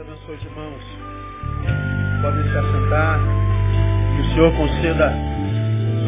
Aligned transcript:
abençoe 0.00 0.34
os 0.34 0.44
irmãos. 0.44 0.82
Podem 2.22 2.42
se 2.44 2.56
assentar. 2.56 3.20
Que 4.16 4.20
o 4.22 4.34
Senhor 4.34 4.56
conceda 4.56 5.12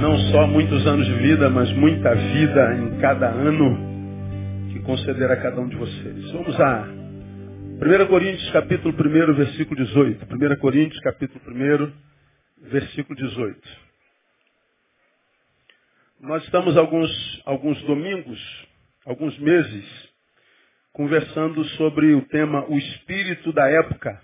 não 0.00 0.18
só 0.30 0.46
muitos 0.46 0.87
anos 0.87 1.07
de 1.07 1.15
vida, 1.15 1.50
mas 1.50 1.70
muita 1.75 2.15
vida 2.15 2.75
em 2.76 2.99
cada 3.00 3.28
ano 3.28 4.73
que 4.73 4.81
concederá 4.81 5.34
a 5.34 5.42
cada 5.42 5.60
um 5.60 5.68
de 5.68 5.76
vocês. 5.76 6.33
Vamos 6.33 6.58
a 6.58 6.84
1 6.84 8.07
Coríntios 8.09 8.50
capítulo 8.50 8.95
1, 8.95 9.34
versículo 9.34 9.84
18. 9.84 10.24
1 10.24 10.56
Coríntios 10.59 11.00
capítulo 11.00 11.40
1, 11.46 11.93
versículo 12.70 13.14
18. 13.16 13.61
Nós 16.20 16.43
estamos 16.45 16.77
alguns, 16.77 17.43
alguns 17.45 17.82
domingos, 17.82 18.68
alguns 19.04 19.38
meses, 19.38 20.12
conversando 20.93 21.64
sobre 21.77 22.14
o 22.14 22.22
tema 22.27 22.66
o 22.68 22.77
espírito 22.77 23.52
da 23.52 23.68
época. 23.68 24.20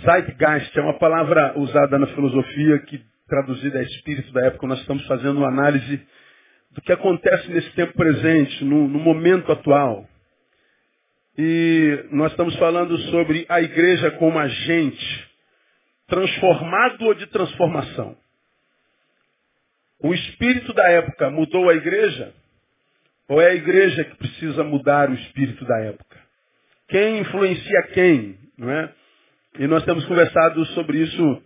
Zeitgeist 0.00 0.76
é 0.76 0.82
uma 0.82 0.98
palavra 0.98 1.58
usada 1.58 1.98
na 1.98 2.06
filosofia 2.08 2.78
que 2.80 3.04
traduzida 3.28 3.80
é 3.80 3.82
espírito 3.82 4.32
da 4.32 4.46
época. 4.46 4.66
Nós 4.66 4.80
estamos 4.80 5.04
fazendo 5.06 5.38
uma 5.38 5.48
análise 5.48 6.00
do 6.70 6.80
que 6.82 6.92
acontece 6.92 7.48
nesse 7.50 7.70
tempo 7.72 7.92
presente, 7.94 8.64
no, 8.64 8.88
no 8.88 8.98
momento 8.98 9.50
atual. 9.50 10.08
E 11.36 12.06
nós 12.12 12.30
estamos 12.30 12.56
falando 12.56 12.96
sobre 13.10 13.44
a 13.48 13.60
igreja 13.60 14.12
como 14.12 14.38
agente 14.38 15.30
transformado 16.06 17.06
ou 17.06 17.14
de 17.14 17.26
transformação. 17.26 18.16
O 19.98 20.12
espírito 20.14 20.72
da 20.74 20.88
época 20.90 21.30
mudou 21.30 21.70
a 21.70 21.74
igreja 21.74 22.32
ou 23.28 23.40
é 23.40 23.50
a 23.50 23.54
igreja 23.54 24.04
que 24.04 24.16
precisa 24.16 24.62
mudar 24.64 25.10
o 25.10 25.14
espírito 25.14 25.64
da 25.64 25.78
época? 25.80 26.16
Quem 26.88 27.20
influencia 27.20 27.82
quem? 27.94 28.38
Não 28.58 28.70
é? 28.70 28.92
E 29.58 29.66
nós 29.66 29.84
temos 29.84 30.04
conversado 30.06 30.64
sobre 30.66 30.98
isso 30.98 31.42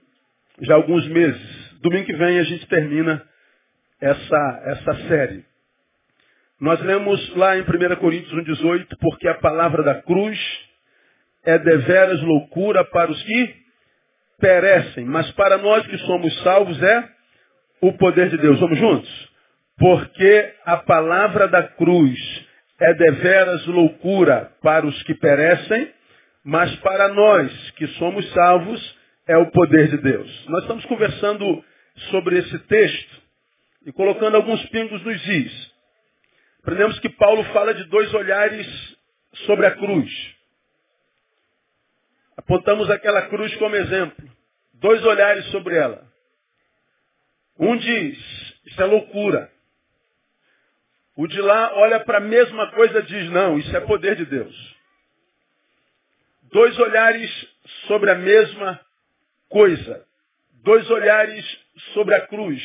já 0.63 0.75
há 0.75 0.77
alguns 0.77 1.07
meses. 1.09 1.79
Domingo 1.81 2.07
que 2.07 2.17
vem 2.17 2.39
a 2.39 2.43
gente 2.45 2.67
termina 2.67 3.23
essa, 4.01 4.63
essa 4.65 4.95
série. 5.09 5.45
Nós 6.61 6.81
lemos 6.81 7.37
lá 7.37 7.57
em 7.57 7.63
1 7.63 7.97
Coríntios 7.97 8.33
1,18, 8.33 8.87
porque 9.01 9.29
a 9.29 9.35
palavra 9.35 9.83
da 9.83 10.03
cruz 10.03 10.39
é 11.45 11.59
deveras 11.59 12.21
loucura 12.23 12.85
para 12.85 13.11
os 13.11 13.23
que 13.23 13.55
perecem, 14.41 15.05
mas 15.05 15.31
para 15.33 15.59
nós 15.59 15.87
que 15.87 15.99
somos 15.99 16.37
salvos 16.43 16.83
é 16.83 17.09
o 17.81 17.93
poder 17.93 18.29
de 18.31 18.39
Deus. 18.39 18.59
Vamos 18.59 18.79
juntos? 18.79 19.29
Porque 19.79 20.55
a 20.65 20.79
palavra 20.79 21.47
da 21.47 21.63
cruz 21.63 22.19
é 22.81 22.95
deveras 22.95 23.67
loucura 23.67 24.53
para 24.63 24.87
os 24.87 25.03
que 25.05 25.15
perecem, 25.15 25.93
mas 26.45 26.75
para 26.77 27.09
nós 27.09 27.71
que 27.73 27.87
somos 27.99 28.29
salvos 28.33 28.99
é 29.27 29.37
o 29.37 29.51
poder 29.51 29.89
de 29.89 29.99
Deus. 29.99 30.47
Nós 30.49 30.63
estamos 30.63 30.85
conversando 30.87 31.65
sobre 32.11 32.39
esse 32.39 32.59
texto 32.61 33.23
e 33.87 33.93
colocando 33.93 34.37
alguns 34.37 34.65
pingos 34.67 35.03
nos 35.03 35.29
is. 35.29 35.73
Aprendemos 36.61 36.99
que 37.01 37.09
Paulo 37.11 37.45
fala 37.53 37.73
de 37.75 37.85
dois 37.85 38.13
olhares 38.15 38.97
sobre 39.47 39.67
a 39.67 39.71
cruz. 39.73 40.11
Apontamos 42.37 42.91
aquela 42.91 43.23
cruz 43.23 43.55
como 43.57 43.77
exemplo. 43.77 44.29
Dois 44.75 45.05
olhares 45.05 45.45
sobre 45.47 45.77
ela. 45.77 46.07
Um 47.59 47.77
diz, 47.77 48.19
isso 48.67 48.83
é 48.83 48.85
loucura. 48.85 49.51
O 51.19 51.27
de 51.27 51.41
lá 51.41 51.73
olha 51.75 51.99
para 51.99 52.19
a 52.19 52.21
mesma 52.21 52.71
coisa 52.71 53.01
e 53.01 53.03
diz, 53.03 53.29
não, 53.33 53.59
isso 53.59 53.77
é 53.77 53.81
poder 53.81 54.15
de 54.15 54.25
Deus. 54.25 54.77
Dois 56.53 56.79
olhares 56.79 57.49
sobre 57.89 58.09
a 58.09 58.15
mesma 58.15 58.81
coisa. 59.49 60.07
Dois 60.63 60.89
olhares 60.89 61.45
sobre 61.93 62.15
a 62.15 62.21
cruz. 62.29 62.63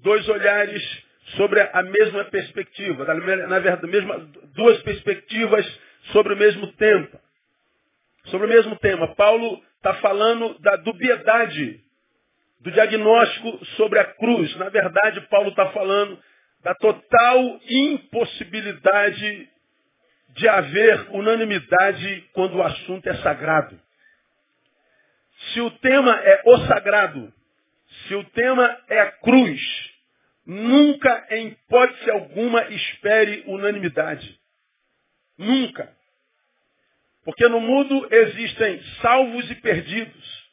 Dois 0.00 0.28
olhares 0.28 1.04
sobre 1.36 1.60
a 1.60 1.82
mesma 1.82 2.24
perspectiva. 2.26 3.04
Na 3.04 3.58
verdade, 3.58 3.86
mesma, 3.88 4.30
duas 4.54 4.80
perspectivas 4.82 5.66
sobre 6.12 6.34
o 6.34 6.36
mesmo 6.36 6.70
tempo. 6.74 7.20
Sobre 8.26 8.46
o 8.46 8.50
mesmo 8.50 8.76
tema. 8.76 9.12
Paulo 9.16 9.60
está 9.76 9.94
falando 9.94 10.56
da 10.60 10.76
dubiedade 10.76 11.80
do 12.60 12.70
diagnóstico 12.70 13.66
sobre 13.76 13.98
a 13.98 14.04
cruz. 14.04 14.54
Na 14.54 14.68
verdade, 14.68 15.20
Paulo 15.22 15.48
está 15.48 15.70
falando 15.70 16.16
da 16.62 16.74
total 16.74 17.60
impossibilidade 17.68 19.48
de 20.30 20.48
haver 20.48 21.10
unanimidade 21.10 22.28
quando 22.32 22.56
o 22.56 22.62
assunto 22.62 23.08
é 23.08 23.14
sagrado. 23.18 23.80
Se 25.52 25.60
o 25.60 25.70
tema 25.70 26.12
é 26.12 26.42
o 26.46 26.58
sagrado, 26.66 27.32
se 28.06 28.14
o 28.14 28.24
tema 28.24 28.80
é 28.88 29.00
a 29.00 29.12
cruz, 29.12 29.60
nunca, 30.44 31.26
em 31.30 31.48
hipótese 31.48 32.10
alguma, 32.10 32.62
espere 32.68 33.44
unanimidade. 33.46 34.38
Nunca. 35.36 35.96
Porque 37.24 37.46
no 37.48 37.60
mundo 37.60 38.08
existem 38.10 38.82
salvos 39.00 39.50
e 39.50 39.54
perdidos. 39.56 40.48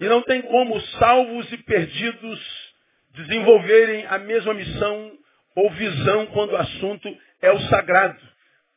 E 0.00 0.06
não 0.06 0.22
tem 0.22 0.42
como 0.42 0.80
salvos 0.80 1.50
e 1.52 1.58
perdidos 1.58 2.66
desenvolverem 3.10 4.06
a 4.06 4.18
mesma 4.18 4.54
missão 4.54 5.18
ou 5.56 5.70
visão 5.70 6.26
quando 6.26 6.52
o 6.52 6.56
assunto 6.56 7.08
é 7.40 7.50
o 7.50 7.60
sagrado. 7.62 8.20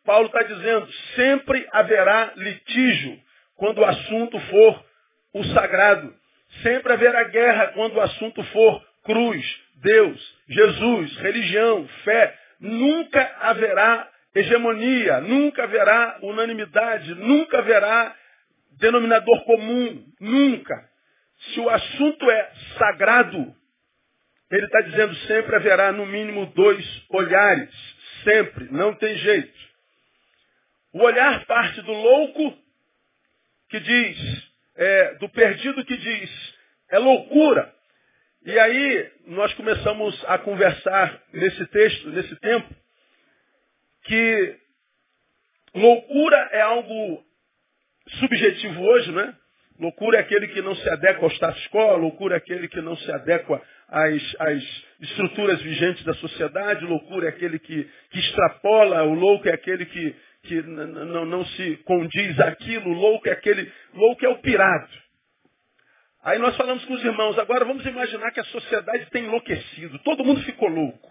Paulo 0.06 0.28
está 0.28 0.42
dizendo, 0.42 0.88
sempre 1.16 1.68
haverá 1.72 2.32
litígio 2.36 3.20
quando 3.56 3.80
o 3.80 3.86
assunto 3.86 4.40
for 4.40 4.86
o 5.34 5.44
sagrado. 5.54 6.16
Sempre 6.64 6.94
haverá 6.94 7.26
guerra 7.26 7.68
quando 7.74 7.96
o 7.96 8.02
assunto 8.02 8.42
for 8.46 8.84
cruz, 9.04 9.46
Deus, 9.76 10.36
Jesus, 10.48 11.18
religião, 11.18 11.88
fé. 12.04 12.36
Nunca 12.60 13.36
haverá 13.42 14.10
hegemonia, 14.34 15.22
nunca 15.22 15.64
haverá 15.64 16.20
unanimidade, 16.24 17.14
nunca 17.16 17.60
haverá 17.60 18.16
denominador 18.80 19.44
comum, 19.44 20.04
nunca. 20.20 20.90
Se 21.54 21.60
o 21.60 21.70
assunto 21.70 22.30
é 22.32 22.52
sagrado, 22.78 23.54
ele 24.52 24.66
está 24.66 24.82
dizendo 24.82 25.16
sempre 25.28 25.56
haverá 25.56 25.92
no 25.92 26.06
mínimo 26.06 26.48
dois 26.48 27.06
olhares. 27.10 27.70
Sempre. 28.24 28.66
Não 28.72 28.94
tem 28.96 29.16
jeito. 29.18 29.70
O 30.92 31.04
olhar 31.04 31.46
parte 31.46 31.82
do 31.82 31.92
louco 31.92 32.58
que 33.70 33.80
diz, 33.80 34.52
é, 34.76 35.14
do 35.16 35.30
perdido 35.30 35.86
que 35.86 35.96
diz, 35.96 36.56
é 36.90 36.98
loucura. 36.98 37.74
E 38.44 38.58
aí 38.58 39.12
nós 39.28 39.54
começamos 39.54 40.26
a 40.28 40.40
conversar 40.40 41.22
nesse 41.32 41.66
texto, 41.68 42.10
nesse 42.10 42.36
tempo, 42.38 42.74
que 44.04 44.58
loucura 45.76 46.50
é 46.52 46.62
algo 46.62 47.24
subjetivo 48.20 48.82
hoje, 48.82 49.12
né? 49.12 49.36
Loucura 49.80 50.18
é 50.18 50.22
aquele 50.22 50.48
que 50.48 50.62
não 50.62 50.76
se 50.76 50.90
adequa 50.90 51.24
ao 51.24 51.32
status 51.32 51.68
quo, 51.68 51.96
loucura 51.98 52.36
é 52.36 52.38
aquele 52.38 52.68
que 52.68 52.82
não 52.82 52.98
se 52.98 53.12
adequa 53.12 53.62
às, 53.90 54.36
às 54.40 54.64
estruturas 55.02 55.62
vigentes 55.62 56.04
da 56.04 56.14
sociedade, 56.16 56.86
loucura 56.86 57.28
é 57.28 57.30
aquele 57.30 57.60
que, 57.60 57.90
que 58.12 58.20
extrapola, 58.20 59.04
o 59.04 59.14
louco 59.14 59.48
é 59.48 59.54
aquele 59.54 59.86
que, 59.86 60.16
que 60.44 60.62
não, 60.62 61.46
se 61.46 61.78
condiz 61.86 62.40
aquilo, 62.40 62.94
louco 62.94 63.28
é 63.28 63.32
aquele, 63.32 63.72
louco 63.94 64.26
é 64.26 64.30
o 64.30 64.38
pirado. 64.38 64.90
Aí 66.24 66.38
nós 66.38 66.56
falamos 66.58 66.84
com 66.86 66.94
os 66.94 67.04
irmãos, 67.04 67.40
agora 67.40 67.66
vamos 67.66 67.86
imaginar 67.86 68.32
que 68.32 68.42
a 68.42 68.46
sociedade 68.46 69.10
tem 69.10 69.24
enlouquecido, 69.24 70.00
todo 70.00 70.24
mundo 70.24 70.42
ficou 70.44 70.70
louco. 70.70 71.10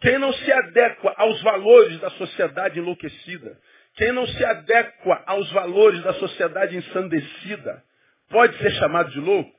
Quem 0.00 0.18
não 0.18 0.32
se 0.32 0.52
adequa 0.52 1.14
aos 1.16 1.42
valores 1.42 1.98
da 2.00 2.10
sociedade 2.10 2.78
enlouquecida, 2.78 3.58
quem 3.96 4.12
não 4.12 4.26
se 4.26 4.44
adequa 4.44 5.22
aos 5.26 5.50
valores 5.52 6.02
da 6.02 6.12
sociedade 6.14 6.76
ensandecida 6.76 7.82
pode 8.28 8.56
ser 8.58 8.70
chamado 8.72 9.10
de 9.10 9.20
louco? 9.20 9.55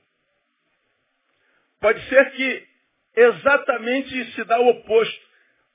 Pode 1.79 2.01
ser 2.09 2.31
que 2.31 2.67
exatamente 3.15 4.33
se 4.33 4.43
dá 4.43 4.59
o 4.59 4.69
oposto. 4.69 5.27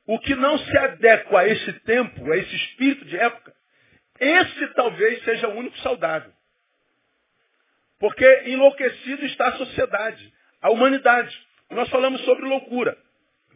O 0.07 0.19
que 0.19 0.35
não 0.35 0.59
se 0.59 0.77
adequa 0.79 1.41
a 1.41 1.49
esse 1.49 1.73
tempo, 1.81 2.33
a 2.33 2.37
esse 2.37 2.57
espírito 2.57 3.05
de 3.05 3.17
época, 3.17 3.55
esse 4.19 4.67
talvez 4.75 5.23
seja 5.25 5.49
o 5.49 5.57
único 5.57 5.79
saudável. 5.79 6.33
Porque 8.01 8.43
enlouquecido 8.47 9.25
está 9.27 9.49
a 9.49 9.59
sociedade, 9.59 10.33
a 10.61 10.71
humanidade. 10.71 11.37
Nós 11.71 11.89
falamos 11.89 12.21
sobre 12.25 12.47
loucura. 12.47 12.97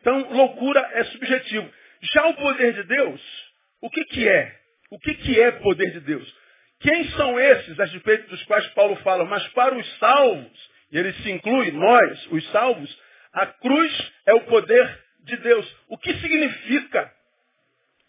Então, 0.00 0.32
loucura 0.32 0.88
é 0.92 1.04
subjetivo. 1.04 1.68
Já 2.14 2.26
o 2.28 2.34
poder 2.34 2.74
de 2.74 2.84
Deus, 2.84 3.20
o 3.80 3.90
que, 3.90 4.04
que 4.04 4.28
é? 4.28 4.56
O 4.90 4.98
que, 5.00 5.14
que 5.14 5.40
é 5.40 5.50
poder 5.50 5.90
de 5.90 6.00
Deus? 6.00 6.36
Quem 6.80 7.10
são 7.10 7.40
esses 7.40 7.80
a 7.80 7.84
respeito 7.86 8.28
dos 8.28 8.42
quais 8.44 8.66
Paulo 8.68 8.96
fala? 8.96 9.24
Mas 9.24 9.46
para 9.48 9.76
os 9.76 9.98
salvos, 9.98 10.65
ele 10.96 11.12
se 11.14 11.30
inclui, 11.30 11.70
nós, 11.72 12.26
os 12.30 12.50
salvos, 12.50 13.02
a 13.32 13.46
cruz 13.46 14.12
é 14.26 14.34
o 14.34 14.44
poder 14.44 15.04
de 15.20 15.36
Deus. 15.38 15.76
O 15.88 15.98
que 15.98 16.14
significa 16.14 17.12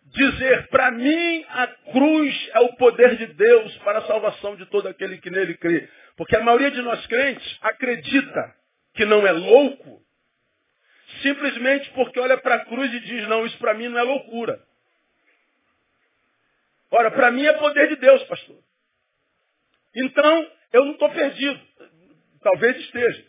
dizer, 0.06 0.68
para 0.68 0.92
mim 0.92 1.45
a 1.50 1.68
cruz 1.92 2.50
é 2.54 2.60
o 2.62 2.75
poder 2.75 3.18
de 3.18 3.28
Deus 3.28 3.75
para 3.80 4.00
a 4.00 4.07
salvação 4.07 4.56
de 4.56 4.66
todo 4.68 4.88
aquele 4.88 5.18
que 5.18 5.30
nele 5.30 5.56
crê. 5.56 5.89
Porque 6.16 6.36
a 6.36 6.42
maioria 6.42 6.72
de 6.72 6.81
nós 6.81 7.06
crentes 7.07 7.57
acredita 7.62 8.56
que 8.94 9.06
não 9.06 9.25
é 9.28 9.31
louco, 9.31 10.01
simplesmente 11.22 11.90
porque 11.92 12.19
olha 12.19 12.38
para 12.38 12.56
a 12.56 12.66
cruz 12.66 12.94
e 12.94 13.00
diz, 13.01 13.28
não, 13.28 13.45
isso 13.45 13.57
para 13.57 13.74
mim 13.74 13.88
não 13.88 14.00
é 14.00 14.04
loucura. 14.04 14.60
Ora, 16.90 17.12
para 17.12 17.31
mim 17.31 17.45
é 17.45 17.54
poder 17.54 17.90
de 17.90 17.98
Deus, 17.98 18.24
pastor. 18.24 18.57
Então, 19.95 20.51
eu 20.74 20.86
não 20.86 20.94
estou 20.94 21.10
perdido. 21.10 21.60
Talvez 22.48 22.78
esteja. 22.78 23.26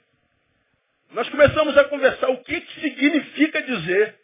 Nós 1.10 1.28
começamos 1.28 1.76
a 1.76 1.84
conversar 1.86 2.28
o 2.30 2.38
que, 2.44 2.60
que 2.60 2.80
significa 2.80 3.60
dizer 3.62 4.14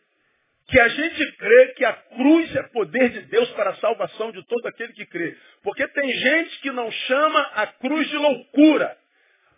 que 0.68 0.78
a 0.78 0.86
gente 0.86 1.32
crê 1.32 1.66
que 1.76 1.84
a 1.84 1.92
cruz 1.92 2.54
é 2.54 2.62
poder 2.62 3.10
de 3.10 3.22
Deus 3.22 3.50
para 3.50 3.70
a 3.70 3.74
salvação 3.76 4.30
de 4.30 4.40
todo 4.46 4.64
aquele 4.68 4.92
que 4.92 5.04
crê. 5.06 5.36
Porque 5.64 5.88
tem 5.88 6.12
gente 6.12 6.60
que 6.60 6.70
não 6.70 6.88
chama 6.92 7.40
a 7.56 7.66
cruz 7.66 8.08
de 8.08 8.16
loucura, 8.16 8.96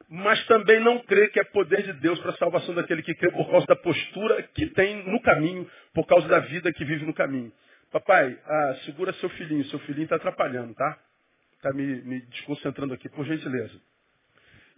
mas 0.09 0.43
também 0.47 0.81
não 0.81 1.01
crê 1.01 1.29
que 1.29 1.39
é 1.39 1.45
poder 1.45 1.83
de 1.83 1.93
Deus 2.01 2.19
para 2.21 2.31
a 2.31 2.39
salvação 2.39 2.75
daquele 2.75 3.03
que 3.03 3.15
crê 3.15 3.31
por 3.31 3.51
causa 3.51 3.67
da 3.67 3.77
postura 3.77 4.43
que 4.55 4.71
tem 4.71 5.07
no 5.07 5.21
caminho, 5.21 5.71
por 5.93 6.07
causa 6.07 6.27
da 6.29 6.39
vida 6.39 6.73
que 6.73 6.83
vive 6.83 7.05
no 7.05 7.13
caminho. 7.13 7.53
Papai, 7.93 8.39
ah, 8.43 8.77
segura 8.87 9.13
seu 9.13 9.29
filhinho, 9.29 9.67
seu 9.67 9.81
filhinho 9.81 10.05
está 10.05 10.17
atrapalhando, 10.17 10.75
tá? 10.75 10.99
Está 11.57 11.75
me, 11.75 12.01
me 12.03 12.21
desconcentrando 12.23 12.95
aqui, 12.95 13.11
por 13.11 13.27
gentileza. 13.27 13.79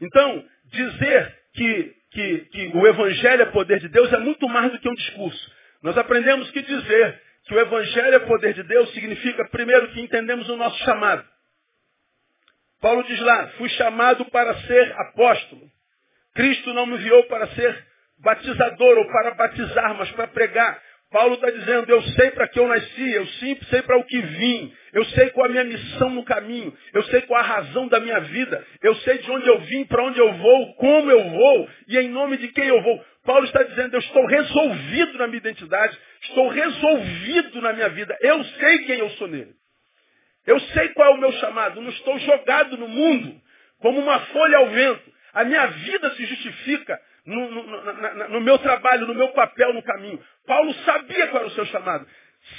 Então, 0.00 0.44
dizer 0.66 1.38
que, 1.54 1.96
que, 2.10 2.38
que 2.38 2.70
o 2.74 2.86
Evangelho 2.86 3.42
é 3.42 3.46
poder 3.46 3.80
de 3.80 3.88
Deus 3.88 4.12
é 4.12 4.18
muito 4.18 4.48
mais 4.48 4.70
do 4.72 4.78
que 4.78 4.88
um 4.88 4.94
discurso. 4.94 5.52
Nós 5.82 5.96
aprendemos 5.96 6.50
que 6.50 6.62
dizer 6.62 7.22
que 7.44 7.54
o 7.54 7.60
Evangelho 7.60 8.14
é 8.14 8.18
poder 8.20 8.54
de 8.54 8.62
Deus 8.62 8.92
significa, 8.92 9.48
primeiro, 9.48 9.88
que 9.88 10.00
entendemos 10.00 10.48
o 10.48 10.56
nosso 10.56 10.78
chamado. 10.84 11.24
Paulo 12.80 13.02
diz 13.04 13.20
lá, 13.20 13.48
fui 13.58 13.68
chamado 13.70 14.24
para 14.26 14.54
ser 14.62 14.92
apóstolo. 15.00 15.68
Cristo 16.34 16.72
não 16.72 16.86
me 16.86 16.94
enviou 16.94 17.24
para 17.24 17.48
ser 17.48 17.86
batizador 18.18 18.98
ou 18.98 19.06
para 19.06 19.34
batizar, 19.34 19.94
mas 19.96 20.10
para 20.12 20.28
pregar. 20.28 20.80
Paulo 21.10 21.36
está 21.36 21.50
dizendo, 21.50 21.90
eu 21.90 22.02
sei 22.02 22.30
para 22.32 22.46
que 22.48 22.58
eu 22.58 22.68
nasci, 22.68 23.12
eu 23.12 23.26
sim 23.26 23.58
sei 23.70 23.80
para 23.80 23.96
o 23.96 24.04
que 24.04 24.20
vim, 24.20 24.74
eu 24.92 25.04
sei 25.06 25.30
qual 25.30 25.46
a 25.46 25.48
minha 25.48 25.64
missão 25.64 26.10
no 26.10 26.22
caminho, 26.22 26.76
eu 26.92 27.02
sei 27.04 27.22
qual 27.22 27.40
a 27.40 27.46
razão 27.46 27.88
da 27.88 27.98
minha 27.98 28.20
vida, 28.20 28.62
eu 28.82 28.94
sei 28.96 29.16
de 29.18 29.30
onde 29.30 29.48
eu 29.48 29.58
vim, 29.60 29.86
para 29.86 30.04
onde 30.04 30.18
eu 30.18 30.30
vou, 30.34 30.74
como 30.74 31.10
eu 31.10 31.30
vou 31.30 31.70
e 31.88 31.98
em 31.98 32.08
nome 32.10 32.36
de 32.36 32.48
quem 32.48 32.66
eu 32.66 32.82
vou. 32.82 33.02
Paulo 33.24 33.44
está 33.46 33.62
dizendo, 33.62 33.94
eu 33.94 34.00
estou 34.00 34.26
resolvido 34.26 35.16
na 35.16 35.26
minha 35.28 35.38
identidade, 35.38 35.98
estou 36.24 36.48
resolvido 36.48 37.62
na 37.62 37.72
minha 37.72 37.88
vida, 37.88 38.14
eu 38.20 38.44
sei 38.44 38.78
quem 38.80 38.98
eu 38.98 39.08
sou 39.10 39.28
nele. 39.28 39.54
Eu 40.46 40.60
sei 40.60 40.88
qual 40.90 41.12
é 41.12 41.14
o 41.14 41.20
meu 41.20 41.32
chamado, 41.32 41.80
não 41.80 41.90
estou 41.90 42.18
jogado 42.18 42.76
no 42.76 42.88
mundo 42.88 43.40
como 43.80 43.98
uma 43.98 44.20
folha 44.20 44.58
ao 44.58 44.70
vento. 44.70 45.12
A 45.32 45.44
minha 45.44 45.66
vida 45.66 46.14
se 46.14 46.26
justifica 46.26 47.00
no, 47.28 47.50
no, 47.50 48.28
no, 48.30 48.40
meu 48.40 48.58
trabalho, 48.58 49.06
no 49.06 49.14
meu 49.14 49.28
papel 49.28 49.74
no 49.74 49.82
caminho. 49.82 50.18
Paulo 50.46 50.72
sabia 50.84 51.28
qual 51.28 51.42
era 51.42 51.48
o 51.48 51.54
seu 51.54 51.66
chamado. 51.66 52.06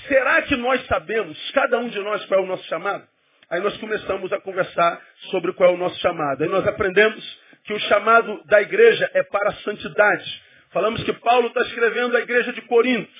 Será 0.07 0.43
que 0.43 0.55
nós 0.55 0.85
sabemos, 0.85 1.51
cada 1.51 1.79
um 1.79 1.89
de 1.89 1.99
nós, 1.99 2.23
qual 2.25 2.41
é 2.41 2.43
o 2.43 2.45
nosso 2.45 2.63
chamado? 2.65 3.03
Aí 3.49 3.59
nós 3.61 3.75
começamos 3.77 4.31
a 4.31 4.39
conversar 4.39 5.01
sobre 5.31 5.53
qual 5.53 5.71
é 5.71 5.73
o 5.73 5.77
nosso 5.77 5.99
chamado. 5.99 6.43
Aí 6.43 6.49
nós 6.49 6.67
aprendemos 6.67 7.39
que 7.63 7.73
o 7.73 7.79
chamado 7.79 8.43
da 8.45 8.61
igreja 8.61 9.09
é 9.15 9.23
para 9.23 9.49
a 9.49 9.55
santidade. 9.55 10.43
Falamos 10.71 11.03
que 11.03 11.13
Paulo 11.13 11.47
está 11.47 11.61
escrevendo 11.61 12.15
a 12.15 12.21
igreja 12.21 12.53
de 12.53 12.61
Corinto, 12.61 13.11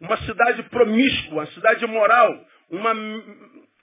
uma 0.00 0.16
cidade 0.18 0.62
promíscua, 0.64 1.34
uma 1.34 1.46
cidade 1.48 1.86
moral, 1.86 2.46
uma, 2.70 2.92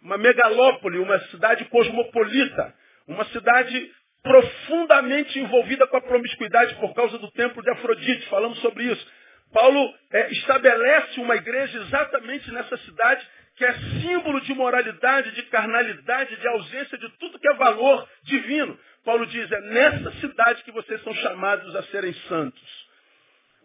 uma 0.01 0.17
megalópole, 0.17 0.97
uma 0.97 1.19
cidade 1.27 1.65
cosmopolita, 1.65 2.73
uma 3.07 3.25
cidade 3.25 3.91
profundamente 4.23 5.39
envolvida 5.39 5.87
com 5.87 5.97
a 5.97 6.01
promiscuidade 6.01 6.75
por 6.75 6.93
causa 6.93 7.17
do 7.17 7.31
templo 7.31 7.61
de 7.61 7.71
Afrodite. 7.71 8.27
Falamos 8.29 8.59
sobre 8.59 8.83
isso. 8.83 9.07
Paulo 9.53 9.93
é, 10.11 10.31
estabelece 10.31 11.19
uma 11.19 11.35
igreja 11.35 11.77
exatamente 11.79 12.49
nessa 12.51 12.77
cidade 12.77 13.27
que 13.55 13.65
é 13.65 13.73
símbolo 14.01 14.39
de 14.41 14.53
moralidade, 14.53 15.31
de 15.31 15.43
carnalidade, 15.43 16.35
de 16.35 16.47
ausência 16.47 16.97
de 16.97 17.09
tudo 17.17 17.37
que 17.37 17.47
é 17.47 17.53
valor 17.55 18.07
divino. 18.23 18.79
Paulo 19.03 19.25
diz, 19.27 19.51
é 19.51 19.61
nessa 19.61 20.11
cidade 20.13 20.63
que 20.63 20.71
vocês 20.71 21.01
são 21.03 21.13
chamados 21.15 21.75
a 21.75 21.83
serem 21.83 22.13
santos. 22.27 22.91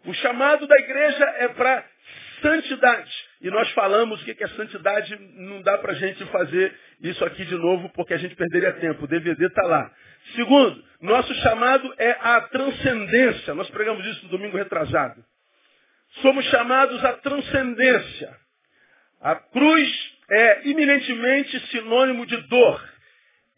O 0.05 0.13
chamado 0.13 0.67
da 0.67 0.77
igreja 0.77 1.23
é 1.39 1.47
para 1.49 1.85
santidade. 2.41 3.11
E 3.41 3.49
nós 3.49 3.69
falamos 3.71 4.21
o 4.21 4.25
que 4.25 4.43
é 4.43 4.47
santidade, 4.49 5.17
não 5.35 5.61
dá 5.61 5.77
para 5.77 5.93
a 5.93 5.95
gente 5.95 6.23
fazer 6.25 6.73
isso 7.01 7.23
aqui 7.25 7.45
de 7.45 7.55
novo, 7.55 7.89
porque 7.89 8.13
a 8.13 8.17
gente 8.17 8.35
perderia 8.35 8.73
tempo. 8.73 9.05
O 9.05 9.07
DVD 9.07 9.45
está 9.47 9.65
lá. 9.65 9.91
Segundo, 10.35 10.83
nosso 11.01 11.33
chamado 11.35 11.93
é 11.97 12.11
a 12.19 12.41
transcendência. 12.41 13.53
Nós 13.53 13.69
pregamos 13.69 14.05
isso 14.05 14.23
no 14.25 14.29
domingo 14.29 14.57
retrasado. 14.57 15.23
Somos 16.21 16.45
chamados 16.45 17.03
à 17.05 17.13
transcendência. 17.13 18.35
A 19.21 19.35
cruz 19.35 20.17
é 20.29 20.69
iminentemente 20.69 21.59
sinônimo 21.67 22.25
de 22.25 22.37
dor. 22.47 22.83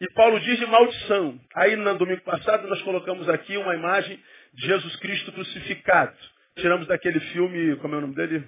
E 0.02 0.08
Paulo 0.14 0.40
diz 0.40 0.58
de 0.58 0.66
maldição. 0.66 1.40
Aí 1.56 1.76
no 1.76 1.98
domingo 1.98 2.22
passado 2.22 2.68
nós 2.68 2.82
colocamos 2.84 3.28
aqui 3.30 3.58
uma 3.58 3.76
imagem 3.76 4.20
de 4.54 4.68
Jesus 4.68 4.96
Cristo 4.98 5.32
crucificado. 5.32 6.16
Tiramos 6.56 6.88
daquele 6.88 7.20
filme, 7.20 7.76
como 7.78 7.96
é 7.96 7.98
o 7.98 8.02
nome 8.02 8.16
dele? 8.16 8.44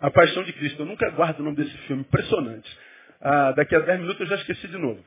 A 0.00 0.10
Paixão 0.10 0.42
de 0.42 0.52
Cristo. 0.52 0.82
Eu 0.82 0.86
nunca 0.86 1.10
guardo 1.10 1.40
o 1.40 1.42
nome 1.42 1.56
desse 1.56 1.76
filme, 1.86 2.02
impressionante. 2.02 2.70
Ah, 3.20 3.52
daqui 3.52 3.74
a 3.74 3.80
10 3.80 4.00
minutos 4.00 4.20
eu 4.20 4.26
já 4.26 4.36
esqueci 4.36 4.68
de 4.68 4.78
novo. 4.78 5.04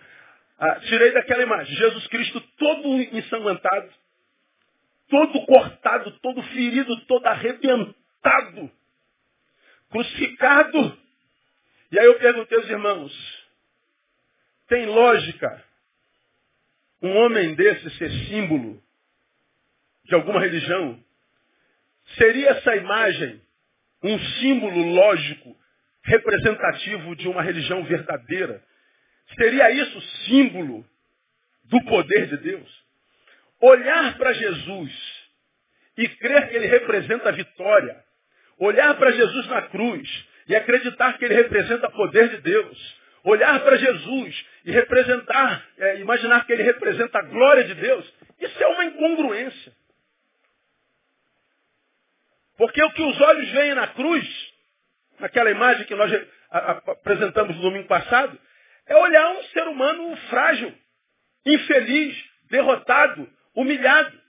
Ah, 0.60 0.80
tirei 0.82 1.12
daquela 1.12 1.44
imagem, 1.44 1.76
Jesus 1.76 2.08
Cristo 2.08 2.42
todo 2.58 3.00
ensanguentado, 3.02 3.94
todo 5.08 5.46
cortado, 5.46 6.12
todo 6.20 6.42
ferido, 6.42 7.00
todo 7.06 7.26
arrebentado, 7.28 8.72
crucificado. 9.90 10.98
E 11.92 12.00
aí 12.00 12.06
eu 12.06 12.18
perguntei 12.20 12.58
aos 12.58 12.70
irmãos, 12.70 13.48
tem 14.68 14.86
lógica 14.88 15.64
um 17.02 17.16
homem 17.18 17.54
desse 17.54 17.90
ser 17.92 18.10
símbolo 18.28 18.82
de 20.06 20.16
alguma 20.16 20.42
religião? 20.42 21.00
Seria 22.18 22.50
essa 22.50 22.76
imagem 22.76 23.42
um 24.02 24.20
símbolo 24.20 24.94
lógico, 24.94 25.56
representativo 26.04 27.16
de 27.16 27.28
uma 27.28 27.42
religião 27.42 27.84
verdadeira? 27.84 28.64
Seria 29.36 29.72
isso 29.72 30.02
símbolo 30.26 30.86
do 31.66 31.84
poder 31.86 32.28
de 32.28 32.38
Deus? 32.38 32.86
Olhar 33.62 34.18
para 34.18 34.34
Jesus 34.34 35.28
e 35.98 36.08
crer 36.08 36.50
que 36.50 36.56
ele 36.56 36.68
representa 36.68 37.30
a 37.30 37.32
vitória. 37.32 38.04
Olhar 38.60 38.96
para 38.96 39.12
Jesus 39.12 39.48
na 39.48 39.64
cruz 39.64 40.28
e 40.48 40.56
acreditar 40.56 41.18
que 41.18 41.26
ele 41.26 41.36
representa 41.36 41.88
o 41.88 41.92
poder 41.92 42.30
de 42.30 42.38
Deus. 42.38 42.98
Olhar 43.24 43.60
para 43.60 43.76
Jesus 43.78 44.46
e 44.64 44.72
representar, 44.72 45.68
é, 45.78 46.00
imaginar 46.00 46.46
que 46.46 46.54
ele 46.54 46.64
representa 46.64 47.20
a 47.20 47.24
glória 47.24 47.64
de 47.66 47.76
Deus. 47.76 48.14
Isso 48.40 48.64
é 48.64 48.68
uma 48.68 48.86
incongruência. 48.86 49.74
Porque 52.58 52.82
o 52.84 52.92
que 52.92 53.04
os 53.04 53.22
olhos 53.22 53.50
veem 53.52 53.76
na 53.76 53.88
cruz, 53.88 54.54
naquela 55.20 55.52
imagem 55.52 55.86
que 55.86 55.96
nós 55.96 56.12
apresentamos 56.50 57.56
no 57.56 57.62
domingo 57.62 57.88
passado, 57.88 58.40
é 58.88 58.96
olhar 58.96 59.32
um 59.32 59.44
ser 59.46 59.68
humano 59.68 60.16
frágil, 60.30 60.74
infeliz, 61.46 62.18
derrotado, 62.50 63.30
humilhado. 63.56 64.20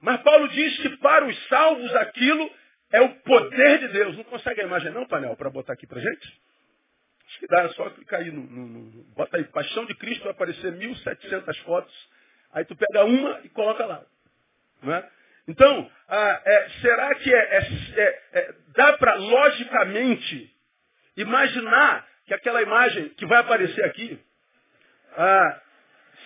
Mas 0.00 0.20
Paulo 0.22 0.48
diz 0.48 0.76
que 0.78 0.96
para 0.98 1.26
os 1.26 1.48
salvos 1.48 1.94
aquilo 1.96 2.50
é 2.92 3.00
o 3.00 3.14
poder 3.20 3.78
de 3.80 3.88
Deus. 3.88 4.16
Não 4.16 4.24
consegue 4.24 4.60
a 4.60 4.64
imagem 4.64 4.92
não, 4.92 5.06
Panel, 5.06 5.36
para 5.36 5.50
botar 5.50 5.72
aqui 5.72 5.86
para 5.86 6.00
gente? 6.00 6.40
Acho 7.26 7.38
que 7.40 7.46
dá, 7.46 7.62
é 7.62 7.68
só 7.70 7.90
clicar 7.90 8.20
aí 8.20 8.30
no, 8.30 8.42
no, 8.42 8.66
no, 8.66 9.04
Bota 9.14 9.36
aí, 9.36 9.44
Paixão 9.44 9.86
de 9.86 9.94
Cristo, 9.94 10.22
vai 10.24 10.32
aparecer 10.32 10.72
1.700 10.72 11.62
fotos. 11.64 12.08
Aí 12.52 12.64
tu 12.64 12.76
pega 12.76 13.04
uma 13.04 13.40
e 13.42 13.48
coloca 13.48 13.84
lá. 13.86 14.04
Não 14.82 14.94
é? 14.94 15.10
Então, 15.48 15.90
ah, 16.08 16.42
é, 16.44 16.68
será 16.80 17.14
que 17.16 17.34
é, 17.34 17.38
é, 17.38 18.22
é 18.32 18.54
dá 18.76 18.92
para, 18.98 19.14
logicamente, 19.14 20.54
imaginar 21.16 22.06
que 22.26 22.34
aquela 22.34 22.62
imagem 22.62 23.10
que 23.10 23.26
vai 23.26 23.38
aparecer 23.40 23.84
aqui 23.84 24.18
ah, 25.16 25.60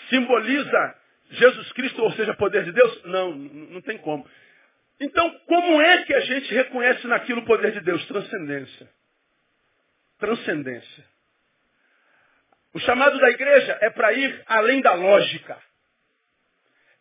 simboliza 0.09 0.95
Jesus 1.31 1.73
Cristo, 1.73 2.03
ou 2.03 2.13
seja, 2.13 2.35
poder 2.35 2.65
de 2.65 2.73
Deus? 2.73 3.05
Não, 3.05 3.35
não 3.35 3.81
tem 3.83 3.99
como. 3.99 4.29
Então, 5.01 5.31
como 5.47 5.81
é 5.81 6.05
que 6.05 6.15
a 6.15 6.21
gente 6.21 6.53
reconhece 6.55 7.07
naquilo 7.07 7.41
o 7.41 7.45
poder 7.45 7.73
de 7.73 7.81
Deus? 7.81 8.05
Transcendência. 8.07 8.89
Transcendência. 10.19 11.05
O 12.75 12.81
chamado 12.81 13.19
da 13.19 13.31
igreja 13.31 13.79
é 13.81 13.91
para 13.91 14.13
ir 14.13 14.43
além 14.47 14.81
da 14.81 14.95
lógica. 14.95 15.59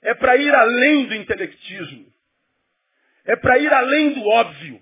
É 0.02 0.14
para 0.14 0.38
ir 0.38 0.54
além 0.54 1.08
do 1.08 1.16
intelectismo. 1.16 2.14
É 3.26 3.36
para 3.36 3.58
ir 3.58 3.74
além 3.74 4.14
do 4.14 4.26
óbvio. 4.28 4.82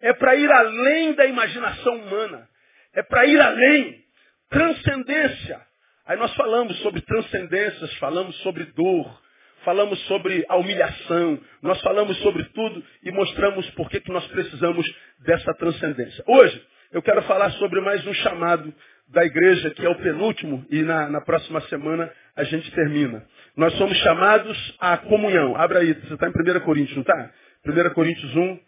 É 0.00 0.12
para 0.12 0.34
ir 0.34 0.50
além 0.50 1.14
da 1.14 1.26
imaginação 1.26 1.96
humana. 1.96 2.48
É 2.96 3.02
para 3.02 3.26
ir 3.26 3.40
além. 3.40 4.02
Transcendência. 4.50 5.60
Aí 6.06 6.16
nós 6.16 6.34
falamos 6.34 6.76
sobre 6.80 7.00
transcendências, 7.02 7.92
falamos 7.98 8.34
sobre 8.38 8.64
dor, 8.64 9.22
falamos 9.64 9.98
sobre 10.06 10.44
a 10.48 10.56
humilhação, 10.56 11.40
nós 11.60 11.80
falamos 11.82 12.16
sobre 12.18 12.44
tudo 12.44 12.82
e 13.02 13.10
mostramos 13.10 13.68
por 13.70 13.90
que 13.90 14.00
nós 14.10 14.24
precisamos 14.28 14.86
dessa 15.18 15.52
transcendência. 15.54 16.22
Hoje, 16.26 16.64
eu 16.92 17.02
quero 17.02 17.20
falar 17.22 17.50
sobre 17.52 17.80
mais 17.80 18.06
um 18.06 18.14
chamado 18.14 18.72
da 19.08 19.24
igreja, 19.24 19.70
que 19.70 19.84
é 19.84 19.88
o 19.88 19.96
penúltimo, 19.96 20.64
e 20.70 20.82
na, 20.82 21.08
na 21.08 21.20
próxima 21.20 21.60
semana 21.62 22.10
a 22.36 22.44
gente 22.44 22.70
termina. 22.70 23.26
Nós 23.56 23.72
somos 23.74 23.96
chamados 23.98 24.76
à 24.80 24.96
comunhão. 24.96 25.56
Abra 25.56 25.80
aí, 25.80 25.92
você 25.92 26.14
está 26.14 26.28
em 26.28 26.30
1 26.30 26.60
Coríntios, 26.60 26.96
não 26.96 27.02
está? 27.02 27.32
1 27.66 27.94
Coríntios 27.94 28.34
1, 28.34 28.60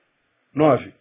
9. 0.54 0.92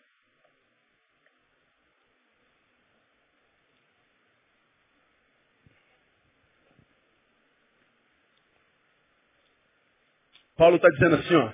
Paulo 10.57 10.77
está 10.77 10.89
dizendo 10.89 11.15
assim, 11.15 11.35
ó, 11.35 11.51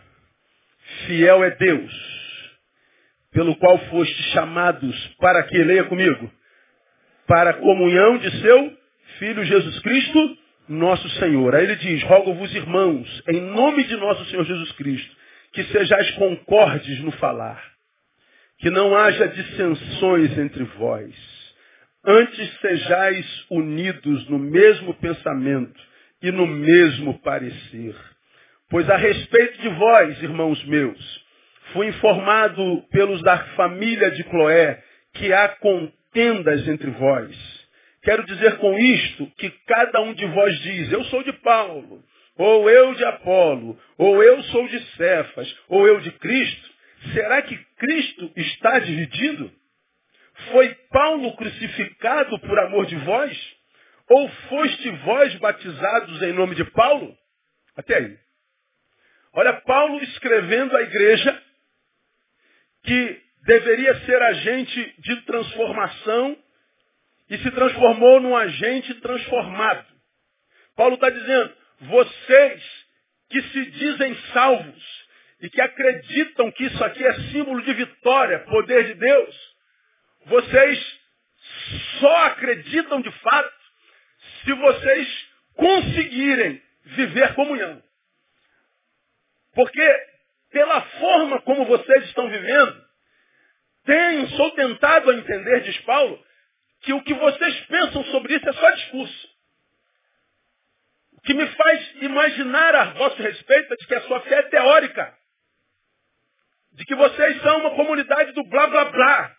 fiel 1.06 1.44
é 1.44 1.52
Deus, 1.52 1.94
pelo 3.32 3.56
qual 3.58 3.78
foste 3.90 4.24
chamados 4.32 5.08
para 5.20 5.44
que, 5.44 5.58
leia 5.58 5.84
comigo, 5.84 6.32
para 7.28 7.50
a 7.50 7.56
comunhão 7.56 8.18
de 8.18 8.32
seu 8.42 8.78
Filho 9.20 9.44
Jesus 9.44 9.80
Cristo, 9.80 10.38
nosso 10.70 11.08
Senhor. 11.20 11.54
Aí 11.54 11.66
ele 11.66 11.76
diz, 11.76 12.02
rogo-vos 12.04 12.56
irmãos, 12.56 13.24
em 13.28 13.42
nome 13.42 13.84
de 13.84 13.96
nosso 13.98 14.24
Senhor 14.26 14.46
Jesus 14.46 14.72
Cristo, 14.74 15.16
que 15.52 15.64
sejais 15.66 16.12
concordes 16.12 17.00
no 17.02 17.12
falar, 17.14 17.62
que 18.60 18.70
não 18.70 18.96
haja 18.96 19.28
dissensões 19.28 20.38
entre 20.38 20.64
vós, 20.64 21.14
antes 22.06 22.60
sejais 22.60 23.46
unidos 23.50 24.28
no 24.30 24.40
mesmo 24.40 24.94
pensamento 24.96 25.80
e 26.22 26.32
no 26.32 26.48
mesmo 26.48 27.20
parecer 27.20 27.96
Pois 28.74 28.90
a 28.90 28.98
respeito 28.98 29.62
de 29.62 29.70
vós, 29.70 30.24
irmãos 30.24 30.66
meus, 30.66 31.26
fui 31.74 31.90
informado 31.90 32.84
pelos 32.90 33.22
da 33.22 33.38
família 33.50 34.10
de 34.10 34.24
Cloé 34.24 34.84
que 35.14 35.32
há 35.32 35.48
contendas 35.50 36.68
entre 36.68 36.90
vós. 36.90 37.68
Quero 38.02 38.26
dizer 38.26 38.58
com 38.58 38.76
isto 38.76 39.28
que 39.38 39.52
cada 39.68 40.02
um 40.02 40.16
de 40.16 40.26
vós 40.26 40.60
diz, 40.62 40.92
eu 40.92 41.04
sou 41.04 41.22
de 41.22 41.32
Paulo, 41.34 42.04
ou 42.36 42.68
eu 42.68 42.96
de 42.96 43.06
Apolo, 43.06 43.80
ou 43.96 44.24
eu 44.24 44.42
sou 44.46 44.68
de 44.68 44.80
Cefas, 44.96 45.56
ou 45.70 45.88
eu 45.88 46.00
de 46.00 46.12
Cristo. 46.14 46.72
Será 47.14 47.44
que 47.44 47.56
Cristo 47.78 48.32
está 48.38 48.80
dividido? 48.80 49.52
Foi 50.52 50.76
Paulo 50.90 51.36
crucificado 51.36 52.40
por 52.40 52.58
amor 52.58 52.88
de 52.88 52.96
vós? 52.96 53.56
Ou 54.10 54.28
foste 54.50 54.90
vós 55.06 55.36
batizados 55.36 56.24
em 56.24 56.34
nome 56.34 56.56
de 56.56 56.66
Paulo? 56.72 57.16
Até 57.78 57.98
aí. 57.98 58.23
Olha, 59.34 59.54
Paulo 59.62 60.02
escrevendo 60.04 60.78
à 60.78 60.82
igreja 60.82 61.44
que 62.84 63.22
deveria 63.46 64.00
ser 64.06 64.22
agente 64.22 64.96
de 65.00 65.22
transformação 65.24 66.38
e 67.30 67.38
se 67.40 67.52
transformou 67.52 68.22
num 68.22 68.36
agente 68.36 68.94
transformado. 68.96 69.86
Paulo 70.76 70.96
está 70.96 71.10
dizendo, 71.10 71.54
vocês 71.82 72.86
que 73.30 73.42
se 73.42 73.66
dizem 73.72 74.16
salvos 74.34 75.04
e 75.42 75.50
que 75.50 75.62
acreditam 75.62 76.52
que 76.52 76.66
isso 76.66 76.84
aqui 76.84 77.04
é 77.04 77.14
símbolo 77.32 77.62
de 77.64 77.74
vitória, 77.74 78.40
poder 78.40 78.86
de 78.86 78.94
Deus, 78.94 79.36
vocês 80.26 81.00
só 82.00 82.26
acreditam 82.28 83.02
de 83.02 83.12
fato 83.12 83.64
se 84.44 84.54
vocês 84.54 85.28
conseguirem 85.56 86.62
viver 86.86 87.34
comunhão. 87.34 87.82
Porque 89.54 90.06
pela 90.52 90.82
forma 90.82 91.42
como 91.42 91.66
vocês 91.66 92.06
estão 92.06 92.30
vivendo, 92.30 92.84
tenho, 93.86 94.30
sou 94.30 94.52
tentado 94.52 95.10
a 95.10 95.16
entender, 95.16 95.62
diz 95.62 95.78
Paulo, 95.82 96.24
que 96.82 96.94
o 96.94 97.02
que 97.04 97.14
vocês 97.14 97.60
pensam 97.66 98.04
sobre 98.06 98.36
isso 98.36 98.48
é 98.48 98.54
só 98.54 98.70
discurso. 98.72 99.34
O 101.14 101.22
que 101.22 101.34
me 101.34 101.48
faz 101.48 101.96
imaginar 102.02 102.76
a 102.76 102.84
vosso 102.94 103.22
respeito 103.22 103.74
é 103.74 103.78
de 103.78 103.88
que 103.88 103.96
a 103.96 104.02
sua 104.02 104.20
fé 104.22 104.36
é 104.36 104.44
teórica. 104.44 105.18
De 106.74 106.86
que 106.86 106.96
vocês 106.96 107.42
são 107.42 107.60
uma 107.60 107.72
comunidade 107.72 108.34
do 108.34 108.44
blá 108.46 108.68
blá 108.68 108.86
blá. 108.86 109.36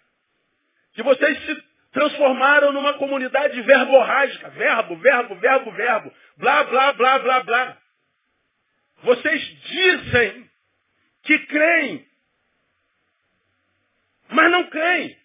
Que 0.94 1.02
vocês 1.02 1.44
se 1.44 1.64
transformaram 1.92 2.72
numa 2.72 2.94
comunidade 2.94 3.60
verborrágica. 3.60 4.50
Verbo, 4.50 4.96
verbo, 4.96 5.34
verbo, 5.36 5.72
verbo. 5.72 6.14
Blá, 6.38 6.64
blá, 6.64 6.92
blá, 6.92 7.18
blá, 7.18 7.42
blá. 7.42 7.78
Vocês 9.04 9.42
dizem 9.66 10.50
que 11.24 11.38
creem, 11.46 12.06
mas 14.30 14.50
não 14.50 14.64
creem. 14.70 15.16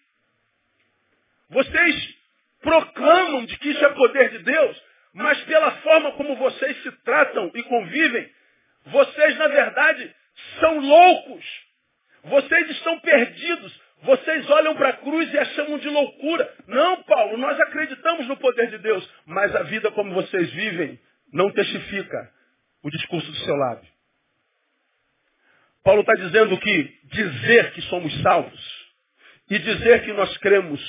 Vocês 1.48 2.14
proclamam 2.60 3.46
de 3.46 3.58
que 3.58 3.70
isso 3.70 3.84
é 3.84 3.88
poder 3.94 4.30
de 4.30 4.38
Deus, 4.40 4.82
mas 5.14 5.40
pela 5.44 5.70
forma 5.78 6.12
como 6.12 6.36
vocês 6.36 6.82
se 6.82 6.92
tratam 7.04 7.50
e 7.54 7.62
convivem, 7.62 8.30
vocês, 8.84 9.38
na 9.38 9.48
verdade, 9.48 10.14
são 10.60 10.78
loucos. 10.78 11.44
Vocês 12.24 12.70
estão 12.70 13.00
perdidos. 13.00 13.80
Vocês 14.02 14.48
olham 14.50 14.76
para 14.76 14.90
a 14.90 14.96
cruz 14.98 15.32
e 15.32 15.38
a 15.38 15.44
chamam 15.46 15.78
de 15.78 15.88
loucura. 15.88 16.54
Não, 16.66 17.02
Paulo, 17.04 17.38
nós 17.38 17.58
acreditamos 17.60 18.26
no 18.28 18.36
poder 18.36 18.70
de 18.70 18.78
Deus, 18.78 19.08
mas 19.26 19.54
a 19.56 19.62
vida 19.64 19.90
como 19.92 20.14
vocês 20.14 20.50
vivem 20.52 20.98
não 21.32 21.50
testifica 21.50 22.39
o 22.82 22.90
discurso 22.90 23.30
do 23.30 23.36
seu 23.38 23.54
lábio. 23.56 23.88
Paulo 25.82 26.00
está 26.02 26.14
dizendo 26.14 26.58
que 26.58 26.98
dizer 27.04 27.72
que 27.72 27.82
somos 27.82 28.12
salvos 28.22 28.90
e 29.48 29.58
dizer 29.58 30.04
que 30.04 30.12
nós 30.12 30.36
cremos 30.38 30.80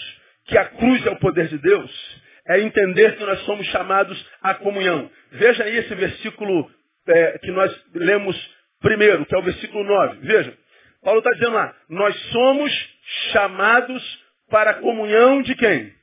que 0.45 0.57
a 0.57 0.65
cruz 0.65 1.05
é 1.05 1.11
o 1.11 1.19
poder 1.19 1.47
de 1.47 1.57
Deus 1.57 2.21
é 2.47 2.59
entender 2.59 3.15
que 3.15 3.23
nós 3.23 3.39
somos 3.45 3.65
chamados 3.67 4.29
à 4.41 4.53
comunhão. 4.55 5.09
Veja 5.31 5.63
aí 5.63 5.77
esse 5.77 5.93
versículo 5.95 6.69
é, 7.07 7.37
que 7.39 7.51
nós 7.51 7.85
lemos 7.93 8.35
primeiro, 8.81 9.25
que 9.25 9.35
é 9.35 9.37
o 9.37 9.43
versículo 9.43 9.83
9. 9.83 10.19
Veja, 10.21 10.57
Paulo 11.03 11.19
está 11.19 11.31
dizendo 11.31 11.53
lá, 11.53 11.75
nós 11.89 12.15
somos 12.31 12.71
chamados 13.31 14.21
para 14.49 14.71
a 14.71 14.75
comunhão 14.75 15.41
de 15.41 15.55
quem? 15.55 15.93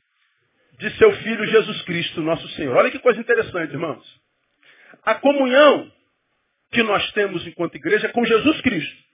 De 0.78 0.90
seu 0.96 1.12
Filho 1.16 1.44
Jesus 1.46 1.82
Cristo, 1.82 2.22
nosso 2.22 2.48
Senhor. 2.50 2.76
Olha 2.76 2.90
que 2.90 2.98
coisa 3.00 3.20
interessante, 3.20 3.72
irmãos. 3.72 4.17
A 5.08 5.14
comunhão 5.14 5.90
que 6.70 6.82
nós 6.82 7.10
temos 7.12 7.46
enquanto 7.46 7.76
igreja 7.76 8.08
é 8.08 8.12
com 8.12 8.26
Jesus 8.26 8.60
Cristo. 8.60 9.04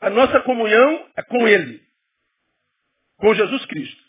A 0.00 0.10
nossa 0.10 0.40
comunhão 0.40 1.08
é 1.14 1.22
com 1.22 1.46
Ele, 1.46 1.80
com 3.18 3.32
Jesus 3.32 3.64
Cristo. 3.66 4.02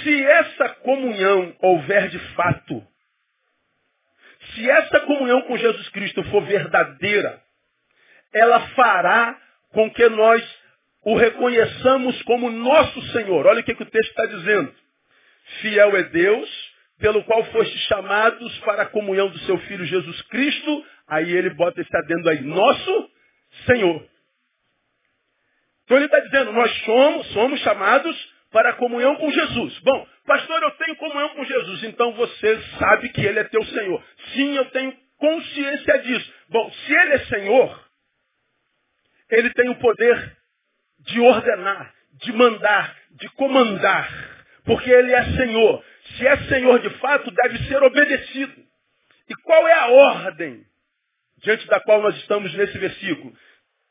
Se 0.00 0.24
essa 0.24 0.68
comunhão 0.76 1.56
houver 1.58 2.08
de 2.08 2.20
fato, 2.36 2.86
se 4.54 4.70
essa 4.70 5.00
comunhão 5.00 5.42
com 5.42 5.56
Jesus 5.56 5.88
Cristo 5.88 6.22
for 6.30 6.44
verdadeira, 6.44 7.42
ela 8.32 8.60
fará 8.76 9.42
com 9.70 9.90
que 9.90 10.08
nós 10.08 10.62
o 11.02 11.16
reconheçamos 11.16 12.22
como 12.22 12.48
nosso 12.48 13.02
Senhor. 13.10 13.44
Olha 13.44 13.60
o 13.60 13.64
que, 13.64 13.74
que 13.74 13.82
o 13.82 13.90
texto 13.90 14.10
está 14.10 14.26
dizendo. 14.26 14.72
Fiel 15.60 15.96
é 15.96 16.04
Deus, 16.04 16.61
pelo 17.02 17.24
qual 17.24 17.44
foste 17.46 17.76
chamados 17.88 18.58
para 18.60 18.84
a 18.84 18.86
comunhão 18.86 19.28
do 19.28 19.38
seu 19.40 19.58
Filho 19.58 19.84
Jesus 19.84 20.22
Cristo, 20.22 20.86
aí 21.08 21.32
ele 21.32 21.50
bota 21.50 21.80
esse 21.80 21.96
adendo 21.96 22.30
aí, 22.30 22.40
nosso 22.42 23.10
Senhor. 23.66 24.08
Então 25.82 25.96
ele 25.96 26.06
está 26.06 26.20
dizendo, 26.20 26.52
nós 26.52 26.72
somos, 26.84 27.26
somos 27.32 27.60
chamados 27.60 28.32
para 28.52 28.70
a 28.70 28.74
comunhão 28.74 29.16
com 29.16 29.28
Jesus. 29.32 29.80
Bom, 29.80 30.06
pastor, 30.24 30.62
eu 30.62 30.70
tenho 30.70 30.96
comunhão 30.96 31.30
com 31.30 31.44
Jesus, 31.44 31.82
então 31.82 32.12
você 32.12 32.62
sabe 32.78 33.08
que 33.08 33.20
ele 33.20 33.40
é 33.40 33.44
teu 33.44 33.64
Senhor. 33.64 34.04
Sim, 34.32 34.56
eu 34.56 34.66
tenho 34.66 34.96
consciência 35.18 35.98
disso. 36.02 36.32
Bom, 36.50 36.70
se 36.70 36.94
ele 36.94 37.14
é 37.14 37.18
Senhor, 37.26 37.84
ele 39.28 39.50
tem 39.54 39.68
o 39.70 39.74
poder 39.80 40.36
de 41.00 41.18
ordenar, 41.18 41.92
de 42.12 42.32
mandar, 42.32 42.96
de 43.10 43.28
comandar, 43.30 44.08
porque 44.64 44.88
ele 44.88 45.12
é 45.12 45.24
Senhor 45.36 45.84
que 46.22 46.28
é 46.28 46.36
Senhor 46.44 46.78
de 46.78 46.90
fato, 46.98 47.32
deve 47.32 47.66
ser 47.66 47.82
obedecido. 47.82 48.62
E 49.28 49.34
qual 49.42 49.66
é 49.66 49.72
a 49.72 49.88
ordem 49.88 50.64
diante 51.38 51.66
da 51.66 51.80
qual 51.80 52.00
nós 52.00 52.14
estamos 52.18 52.54
nesse 52.54 52.78
versículo? 52.78 53.34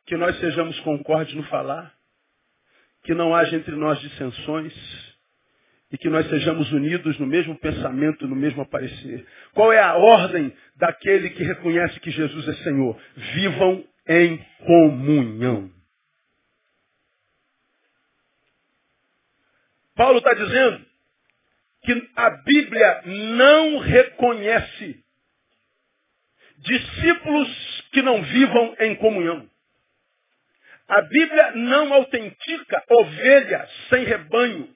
Que 0.06 0.16
nós 0.16 0.40
sejamos 0.40 0.80
concordes 0.80 1.36
no 1.36 1.44
falar, 1.44 1.94
que 3.04 3.14
não 3.14 3.36
haja 3.36 3.58
entre 3.58 3.76
nós 3.76 4.00
dissensões 4.00 4.74
e 5.92 5.98
que 5.98 6.08
nós 6.08 6.26
sejamos 6.30 6.72
unidos 6.72 7.20
no 7.20 7.28
mesmo 7.28 7.54
pensamento, 7.60 8.26
no 8.26 8.36
mesmo 8.38 8.62
aparecer. 8.62 9.28
Qual 9.54 9.74
é 9.74 9.80
a 9.80 9.96
ordem 9.96 10.56
daquele 10.78 11.32
que 11.32 11.44
reconhece 11.44 12.00
que 12.00 12.12
Jesus 12.12 12.48
é 12.48 12.54
Senhor? 12.64 12.98
Vivam 13.14 13.86
em 14.08 14.38
comunhão. 14.66 15.70
Paulo 19.94 20.20
está 20.20 20.34
dizendo 20.34 20.91
que 21.84 22.10
a 22.16 22.30
Bíblia 22.30 23.02
não 23.06 23.80
reconhece 23.80 25.04
discípulos 26.58 27.82
que 27.92 28.02
não 28.02 28.22
vivam 28.22 28.76
em 28.80 28.96
comunhão. 28.96 29.50
A 30.88 31.02
Bíblia 31.02 31.52
não 31.56 31.94
autentica 31.94 32.84
ovelha 32.90 33.68
sem 33.90 34.04
rebanho. 34.04 34.70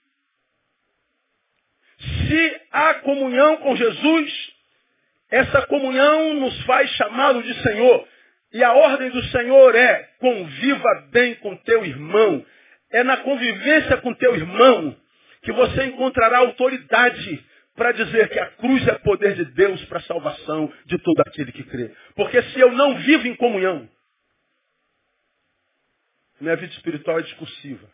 Se 1.99 2.61
há 2.71 2.93
comunhão 2.95 3.57
com 3.57 3.75
Jesus, 3.75 4.53
essa 5.29 5.67
comunhão 5.67 6.35
nos 6.35 6.63
faz 6.63 6.89
chamá-lo 6.91 7.43
de 7.43 7.53
Senhor. 7.61 8.07
E 8.53 8.63
a 8.63 8.73
ordem 8.73 9.09
do 9.09 9.23
Senhor 9.25 9.75
é 9.75 10.03
conviva 10.19 11.07
bem 11.11 11.35
com 11.35 11.55
teu 11.57 11.85
irmão. 11.85 12.45
É 12.91 13.03
na 13.03 13.17
convivência 13.17 13.97
com 13.97 14.13
teu 14.13 14.35
irmão 14.35 14.95
que 15.45 15.53
você 15.53 15.85
encontrará 15.85 16.39
autoridade 16.39 17.45
para 17.75 17.91
dizer 17.91 18.29
que 18.29 18.39
a 18.39 18.47
cruz 18.51 18.87
é 18.87 18.93
poder 18.95 19.35
de 19.35 19.45
Deus 19.45 19.83
para 19.85 19.99
a 19.99 20.03
salvação 20.03 20.73
de 20.85 20.97
todo 20.97 21.19
aquele 21.21 21.51
que 21.51 21.63
crê. 21.63 21.93
Porque 22.15 22.41
se 22.41 22.59
eu 22.59 22.71
não 22.71 22.97
vivo 22.97 23.27
em 23.27 23.35
comunhão, 23.35 23.87
minha 26.41 26.55
vida 26.55 26.73
espiritual 26.73 27.19
é 27.19 27.21
discursiva. 27.21 27.87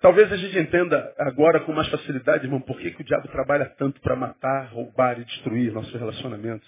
Talvez 0.00 0.32
a 0.32 0.36
gente 0.36 0.58
entenda 0.58 1.12
agora 1.18 1.60
com 1.60 1.72
mais 1.72 1.88
facilidade, 1.88 2.44
irmão, 2.44 2.60
por 2.60 2.78
que, 2.78 2.90
que 2.92 3.02
o 3.02 3.04
diabo 3.04 3.28
trabalha 3.28 3.66
tanto 3.76 4.00
para 4.00 4.16
matar, 4.16 4.68
roubar 4.68 5.20
e 5.20 5.24
destruir 5.24 5.72
nossos 5.72 5.92
relacionamentos. 5.92 6.66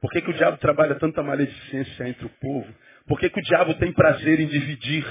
Por 0.00 0.10
que, 0.10 0.22
que 0.22 0.30
o 0.30 0.34
diabo 0.34 0.56
trabalha 0.58 0.94
tanta 0.94 1.22
maledicência 1.22 2.08
entre 2.08 2.24
o 2.24 2.30
povo? 2.40 2.72
Por 3.06 3.18
que, 3.18 3.28
que 3.28 3.40
o 3.40 3.42
diabo 3.42 3.74
tem 3.74 3.92
prazer 3.92 4.40
em 4.40 4.46
dividir? 4.46 5.04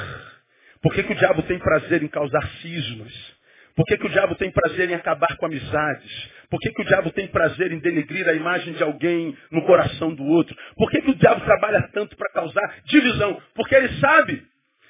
Por 0.81 0.93
que, 0.93 1.03
que 1.03 1.13
o 1.13 1.15
diabo 1.15 1.41
tem 1.43 1.59
prazer 1.59 2.03
em 2.03 2.07
causar 2.07 2.47
cismas? 2.61 3.39
Por 3.75 3.85
que, 3.85 3.97
que 3.97 4.05
o 4.07 4.09
diabo 4.09 4.35
tem 4.35 4.51
prazer 4.51 4.89
em 4.89 4.93
acabar 4.93 5.37
com 5.37 5.45
amizades? 5.45 6.29
Por 6.49 6.59
que, 6.59 6.71
que 6.71 6.81
o 6.81 6.85
diabo 6.85 7.11
tem 7.11 7.27
prazer 7.27 7.71
em 7.71 7.79
denegrir 7.79 8.27
a 8.27 8.33
imagem 8.33 8.73
de 8.73 8.83
alguém 8.83 9.37
no 9.51 9.61
coração 9.65 10.13
do 10.13 10.23
outro? 10.23 10.55
Por 10.75 10.89
que, 10.89 11.01
que 11.01 11.11
o 11.11 11.15
diabo 11.15 11.41
trabalha 11.45 11.89
tanto 11.93 12.15
para 12.17 12.31
causar 12.31 12.81
divisão? 12.85 13.41
Porque 13.53 13.75
ele 13.75 13.99
sabe 13.99 14.43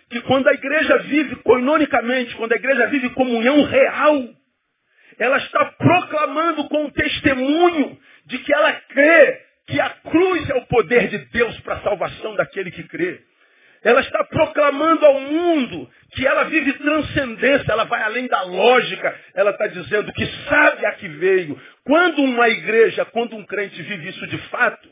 que 0.10 0.22
quando 0.22 0.48
a 0.48 0.54
igreja 0.54 0.98
vive 1.00 1.36
coinonicamente, 1.38 2.36
quando 2.36 2.54
a 2.54 2.56
igreja 2.56 2.88
vive 2.88 3.10
comunhão 3.12 3.64
real, 3.64 4.30
ela 5.20 5.38
está 5.38 5.66
proclamando 5.66 6.68
com 6.70 6.86
o 6.86 6.92
testemunho 6.92 8.00
de 8.26 8.38
que 8.40 8.54
ela 8.54 8.74
crê 8.74 9.42
que 9.68 9.80
a 9.80 9.90
cruz 9.90 10.50
é 10.50 10.56
o 10.56 10.66
poder 10.66 11.10
de 11.10 11.18
Deus 11.32 11.60
para 11.60 11.76
a 11.76 11.82
salvação 11.82 12.36
daquele 12.36 12.72
que 12.72 12.84
crê. 12.84 13.22
Ela 13.84 14.02
está 14.02 14.24
proclamando 14.26 15.06
ao 15.06 15.22
mundo 15.22 15.90
que 16.12 16.26
ela 16.26 16.46
vive 16.46 16.74
transcendência, 16.74 17.72
ela 17.72 17.86
vai 17.86 18.02
além 18.02 18.28
da 18.28 18.42
lógica. 18.44 19.16
Ela 19.34 19.52
está 19.52 19.68
dizendo 19.68 20.12
que 20.14 20.26
sabe 20.48 20.86
a 20.86 20.92
que 20.94 21.08
veio. 21.08 21.60
Quando 21.86 22.22
uma 22.22 22.50
igreja, 22.50 23.06
quando 23.06 23.36
um 23.36 23.46
crente 23.46 23.82
vive 23.82 24.10
isso 24.10 24.28
de 24.28 24.38
fato, 24.50 24.90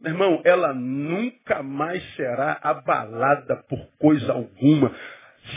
meu 0.00 0.12
irmão, 0.12 0.40
ela 0.44 0.72
nunca 0.72 1.62
mais 1.62 2.02
será 2.14 2.58
abalada 2.62 3.56
por 3.68 3.80
coisa 3.98 4.32
alguma. 4.32 4.92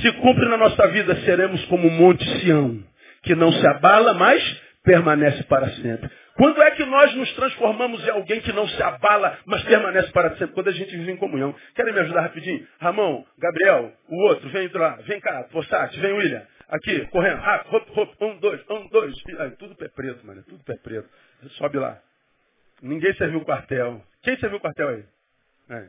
Se 0.02 0.12
cumpre 0.14 0.48
na 0.48 0.58
nossa 0.58 0.88
vida, 0.88 1.16
seremos 1.18 1.64
como 1.66 1.88
o 1.88 1.92
Monte 1.92 2.26
Sião, 2.40 2.84
que 3.24 3.36
não 3.36 3.52
se 3.52 3.68
abala, 3.68 4.14
mas 4.16 4.62
permanece 4.84 5.44
para 5.44 5.70
sempre. 5.72 6.10
Quando 6.36 6.62
é 6.62 6.72
que 6.72 6.84
nós 6.86 7.14
nos 7.16 7.32
transformamos 7.34 8.04
em 8.06 8.10
alguém 8.10 8.42
que 8.42 8.52
não 8.54 8.68
se 8.68 8.82
abala, 8.82 9.38
mas 9.46 9.64
permanece 9.64 10.12
para 10.12 10.36
sempre? 10.38 10.56
Quando 10.56 10.70
a 10.70 10.72
gente 10.72 10.96
vive 10.96 11.12
em 11.12 11.18
comunhão. 11.18 11.56
Querem 11.76 11.94
me 11.94 12.00
ajudar 12.00 12.22
rapidinho? 12.22 12.68
Ramon, 12.80 13.26
Gabriel, 13.38 13.94
o 14.08 14.16
outro, 14.28 14.50
vem 14.50 14.68
lá, 14.74 14.96
vem 15.04 15.20
cá, 15.20 15.46
Fossati, 15.52 16.00
vem 16.00 16.14
William. 16.14 16.46
Aqui, 16.70 17.06
correndo, 17.08 17.42
rápido, 17.42 17.76
hop, 17.76 17.98
hop, 17.98 18.22
um, 18.22 18.40
dois, 18.40 18.62
um, 18.70 18.88
dois. 18.88 19.14
Ai, 19.40 19.52
tudo 19.52 19.76
pé 19.76 19.90
preto, 19.90 20.26
mano, 20.26 20.42
tudo 20.44 20.64
pé 20.64 20.78
preto. 20.78 21.10
Sobe 21.58 21.78
lá. 21.78 22.02
Ninguém 22.82 23.14
serviu 23.16 23.40
o 23.40 23.46
quartel. 23.46 24.02
Quem 24.24 24.38
serviu 24.40 24.58
o 24.58 24.62
quartel 24.62 24.88
aí? 24.88 25.06
É. 25.70 25.88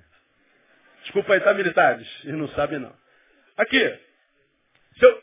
Desculpa 1.02 1.35
aí, 1.35 1.40
tá, 1.40 1.55
militares? 1.55 2.09
Eles 2.24 2.37
não 2.37 2.48
sabem, 2.48 2.78
não. 2.78 2.92
Aqui, 3.57 3.98
se 4.98 5.07
eu, 5.07 5.22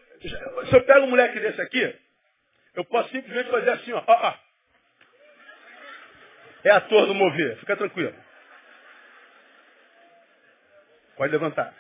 se 0.66 0.76
eu 0.76 0.84
pego 0.84 1.06
um 1.06 1.10
moleque 1.10 1.40
desse 1.40 1.62
aqui, 1.62 1.96
eu 2.76 2.86
posso 2.86 3.10
simplesmente 3.10 3.50
fazer 3.50 3.70
assim, 3.72 3.94
ó, 3.94 4.04
ó, 4.06 4.30
ó. 4.30 4.38
É 6.64 6.72
ator 6.72 7.08
do 7.08 7.16
mover, 7.16 7.58
fica 7.58 7.76
tranquilo. 7.78 8.16
Pode 11.16 11.32
levantar. 11.32 11.74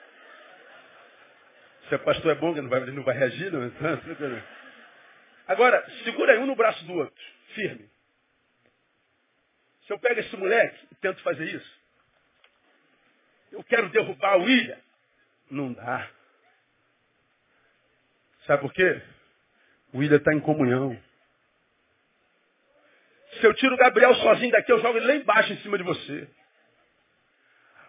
Se 1.87 1.95
o 1.95 1.99
pastor 1.99 2.31
é 2.31 2.35
bom, 2.35 2.51
ele 2.51 2.61
não 2.61 2.69
vai, 2.69 2.81
ele 2.81 2.91
não 2.91 3.03
vai 3.03 3.17
reagir, 3.17 3.51
não. 3.51 3.61
Agora, 5.47 5.83
segura 6.03 6.33
aí 6.33 6.39
um 6.39 6.45
no 6.45 6.55
braço 6.55 6.83
do 6.85 6.93
outro, 6.93 7.23
firme. 7.55 7.89
Se 9.85 9.93
eu 9.93 9.99
pego 9.99 10.19
esse 10.19 10.37
moleque 10.37 10.87
e 10.91 10.95
tento 10.95 11.21
fazer 11.23 11.45
isso, 11.45 11.79
eu 13.51 13.63
quero 13.63 13.89
derrubar 13.89 14.37
o 14.37 14.43
William. 14.43 14.77
Não 15.49 15.73
dá. 15.73 16.07
Sabe 18.45 18.61
por 18.61 18.71
quê? 18.71 19.01
O 19.93 19.99
William 19.99 20.17
está 20.17 20.33
em 20.33 20.39
comunhão. 20.39 20.97
Se 23.39 23.45
eu 23.45 23.53
tiro 23.53 23.75
o 23.75 23.77
Gabriel 23.77 24.13
sozinho 24.15 24.51
daqui, 24.51 24.71
eu 24.71 24.81
jogo 24.81 24.97
ele 24.97 25.07
lá 25.07 25.15
embaixo 25.15 25.53
em 25.53 25.57
cima 25.57 25.77
de 25.77 25.83
você. 25.83 26.27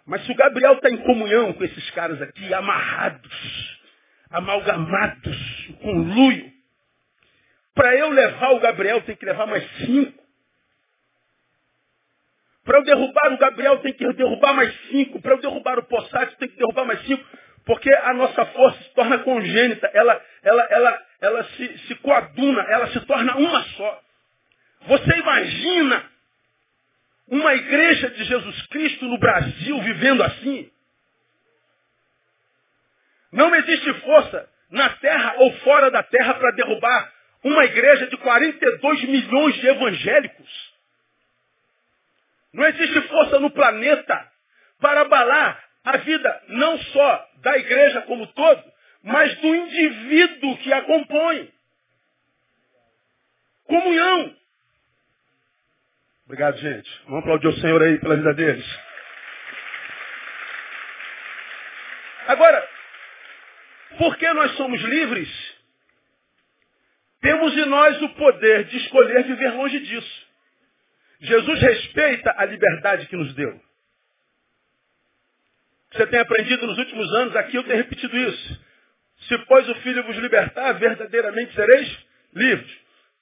Mas 0.07 0.25
se 0.25 0.33
o 0.33 0.37
Gabriel 0.37 0.75
está 0.75 0.91
em 0.91 0.99
comunhão 0.99 1.53
com 1.53 1.65
esses 1.65 1.91
caras 1.91 2.21
aqui, 2.21 2.53
amarrados, 2.53 3.81
amalgamados, 4.31 5.69
com 5.83 5.93
luio, 5.93 6.53
para 7.75 7.97
eu 7.97 8.11
levar 8.11 8.51
o 8.53 8.61
Gabriel, 8.61 9.01
tem 9.03 9.17
que 9.17 9.25
levar 9.25 9.47
mais 9.47 9.65
cinco. 9.79 10.21
Para 12.65 12.79
eu 12.79 12.85
derrubar 12.85 13.33
o 13.33 13.39
Gabriel, 13.39 13.79
tem 13.79 13.93
que 13.93 14.13
derrubar 14.13 14.53
mais 14.53 14.75
cinco. 14.89 15.21
Para 15.21 15.33
eu 15.33 15.41
derrubar 15.41 15.79
o 15.79 15.85
Possati, 15.85 16.37
tem 16.37 16.49
que 16.49 16.57
derrubar 16.57 16.85
mais 16.85 17.01
cinco. 17.07 17.25
Porque 17.65 17.93
a 17.93 18.15
nossa 18.15 18.47
força 18.47 18.83
se 18.83 18.95
torna 18.95 19.19
congênita, 19.19 19.91
ela, 19.93 20.25
ela, 20.43 20.63
ela, 20.71 21.07
ela 21.21 21.45
se, 21.45 21.79
se 21.87 21.95
coaduna, 21.97 22.63
ela 22.63 22.89
se 22.89 23.01
torna 23.01 23.37
uma 23.37 23.63
só. 23.63 24.03
Você 24.87 25.11
imagina 25.19 26.11
uma 27.29 27.55
igreja 27.55 28.11
de 28.11 28.25
Jesus 28.25 28.67
Cristo 28.69 29.05
no 29.05 29.19
Brasil 29.19 29.81
vivendo 29.83 30.23
assim? 30.23 30.71
Não 33.33 33.55
existe 33.55 33.95
força 34.01 34.49
na 34.71 34.89
terra 34.91 35.35
ou 35.39 35.53
fora 35.59 35.91
da 35.91 36.03
terra 36.03 36.35
para 36.35 36.51
derrubar 36.53 37.13
uma 37.45 37.65
igreja 37.65 38.07
de 38.07 38.17
42 38.17 39.05
milhões 39.05 39.55
de 39.57 39.67
evangélicos. 39.69 40.71
Não 42.53 42.67
existe 42.67 43.01
força 43.03 43.39
no 43.39 43.51
planeta 43.51 44.29
para 44.81 45.03
abalar 45.03 45.70
a 45.85 45.97
vida 45.99 46.43
não 46.49 46.79
só 46.79 47.29
da 47.37 47.57
igreja 47.59 48.03
como 48.03 48.27
todo, 48.29 48.73
mas 49.03 49.35
do 49.37 49.55
indivíduo 49.55 50.59
que 50.59 50.73
a 50.73 50.83
compõe. 50.83 51.53
Comunhão. 53.65 54.37
Obrigado, 56.27 56.59
gente. 56.59 56.91
Vamos 57.05 57.21
aplaudir 57.21 57.49
o 57.49 57.61
Senhor 57.61 57.83
aí 57.83 57.99
pela 57.99 58.17
vida 58.17 58.35
deles. 58.35 58.81
Agora, 62.29 62.69
porque 63.99 64.33
nós 64.33 64.53
somos 64.57 64.81
livres, 64.83 65.29
temos 67.21 67.53
em 67.57 67.67
nós 67.67 68.01
o 68.03 68.09
poder 68.11 68.65
de 68.65 68.77
escolher 68.77 69.25
viver 69.25 69.51
longe 69.55 69.81
disso. 69.81 70.29
Jesus 71.21 71.61
respeita 71.61 72.35
a 72.37 72.45
liberdade 72.45 73.07
que 73.07 73.17
nos 73.17 73.35
deu. 73.35 73.61
Você 75.93 76.07
tem 76.07 76.21
aprendido 76.21 76.67
nos 76.67 76.79
últimos 76.79 77.13
anos, 77.15 77.37
aqui 77.37 77.57
eu 77.57 77.65
tenho 77.65 77.77
repetido 77.77 78.17
isso. 78.17 78.61
Se 79.29 79.39
pois 79.47 79.69
o 79.69 79.75
Filho 79.77 80.05
vos 80.05 80.17
libertar, 80.17 80.73
verdadeiramente 80.75 81.55
sereis 81.55 82.07
livres. 82.35 82.79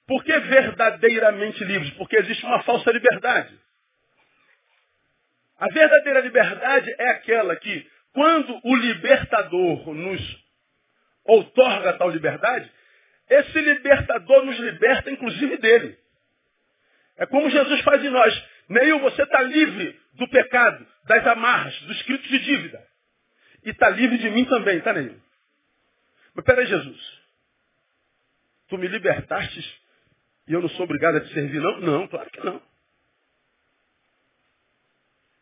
Por 0.07 0.23
que 0.23 0.39
verdadeiramente 0.39 1.63
livres? 1.63 1.91
Porque 1.91 2.17
existe 2.17 2.45
uma 2.45 2.61
falsa 2.63 2.91
liberdade. 2.91 3.57
A 5.59 5.67
verdadeira 5.67 6.21
liberdade 6.21 6.95
é 6.97 7.09
aquela 7.09 7.55
que, 7.57 7.87
quando 8.13 8.59
o 8.63 8.75
libertador 8.75 9.93
nos 9.93 10.45
outorga 11.25 11.93
tal 11.93 12.09
liberdade, 12.09 12.71
esse 13.29 13.59
libertador 13.59 14.45
nos 14.45 14.57
liberta 14.57 15.11
inclusive 15.11 15.57
dele. 15.57 15.97
É 17.17 17.25
como 17.25 17.49
Jesus 17.49 17.81
faz 17.81 18.03
em 18.03 18.09
nós. 18.09 18.48
Neil, 18.69 18.99
você 18.99 19.23
está 19.23 19.41
livre 19.41 19.99
do 20.13 20.27
pecado, 20.29 20.85
das 21.05 21.25
amarras, 21.27 21.77
dos 21.81 21.97
escritos 21.97 22.29
de 22.29 22.39
dívida. 22.39 22.87
E 23.65 23.71
está 23.71 23.89
livre 23.89 24.17
de 24.17 24.29
mim 24.29 24.45
também, 24.45 24.79
tá, 24.81 24.93
Neil? 24.93 25.19
Mas 26.35 26.45
peraí, 26.45 26.67
Jesus. 26.67 27.19
Tu 28.69 28.77
me 28.77 28.87
libertastes 28.87 29.79
e 30.47 30.53
eu 30.53 30.61
não 30.61 30.69
sou 30.69 30.85
obrigado 30.85 31.17
a 31.17 31.21
te 31.21 31.33
servir, 31.33 31.59
não? 31.59 31.79
Não, 31.79 32.07
claro 32.07 32.29
que 32.29 32.39
não. 32.43 32.61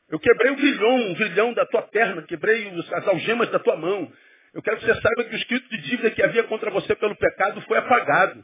Eu 0.10 0.20
quebrei 0.20 0.52
o 0.52 0.56
grilhão, 0.56 1.12
o 1.12 1.16
grilhão 1.16 1.54
da 1.54 1.66
tua 1.66 1.82
perna, 1.82 2.22
quebrei 2.24 2.70
as 2.70 3.08
algemas 3.08 3.50
da 3.50 3.60
tua 3.60 3.76
mão. 3.76 4.12
Eu 4.54 4.62
quero 4.62 4.78
que 4.78 4.86
você 4.86 5.02
saiba 5.02 5.26
que 5.26 5.36
o 5.36 5.38
escrito 5.38 5.70
de 5.70 5.78
dívida 5.82 6.12
que 6.12 6.24
havia 6.24 6.44
contra 6.46 6.72
você 6.72 6.96
pelo 6.96 7.16
pecado 7.16 7.62
foi 7.62 7.78
apagado. 7.78 8.44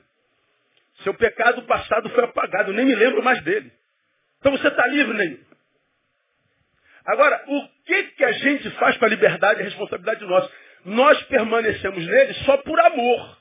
Seu 1.03 1.13
pecado 1.13 1.63
passado 1.63 2.09
foi 2.09 2.23
apagado. 2.25 2.71
Eu 2.71 2.75
nem 2.75 2.85
me 2.85 2.95
lembro 2.95 3.23
mais 3.23 3.41
dele. 3.43 3.71
Então 4.43 4.51
você 4.51 4.67
está 4.67 4.85
livre, 4.87 5.13
Ney. 5.13 5.39
Agora, 7.05 7.45
o 7.47 7.67
que, 7.85 8.03
que 8.03 8.25
a 8.25 8.31
gente 8.33 8.69
faz 8.71 8.97
com 8.97 9.05
a 9.05 9.07
liberdade 9.07 9.59
e 9.59 9.61
a 9.61 9.65
responsabilidade 9.65 10.25
nossa? 10.25 10.51
Nós 10.83 11.23
permanecemos 11.23 12.05
nele 12.05 12.33
só 12.45 12.57
por 12.57 12.77
amor. 12.77 13.37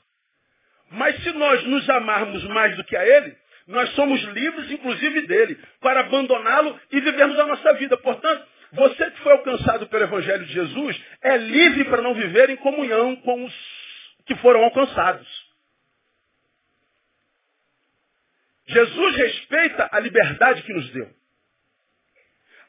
Mas 0.91 1.21
se 1.21 1.33
nós 1.33 1.61
nos 1.65 1.89
amarmos 1.89 2.41
mais 2.45 2.77
do 2.77 2.85
que 2.85 2.95
a 2.95 3.05
ele, 3.05 3.35
nós 3.67 3.89
somos 3.95 4.21
livres, 4.21 4.71
inclusive 4.71 5.27
dele, 5.27 5.59
para 5.81 5.99
abandoná-lo 5.99 6.79
e 6.89 7.01
vivermos 7.01 7.37
a 7.37 7.47
nossa 7.47 7.73
vida. 7.73 7.97
Portanto, 7.97 8.47
você 8.71 9.11
que 9.11 9.19
foi 9.23 9.33
alcançado 9.33 9.85
pelo 9.87 10.03
Evangelho 10.05 10.45
de 10.45 10.53
Jesus 10.53 11.03
é 11.21 11.35
livre 11.35 11.83
para 11.83 12.01
não 12.01 12.13
viver 12.13 12.49
em 12.49 12.55
comunhão 12.55 13.17
com 13.17 13.43
os 13.43 13.53
que 14.25 14.35
foram 14.37 14.63
alcançados. 14.63 15.27
Jesus 18.67 19.15
respeita 19.15 19.89
a 19.91 19.99
liberdade 19.99 20.63
que 20.63 20.73
nos 20.73 20.89
deu. 20.91 21.09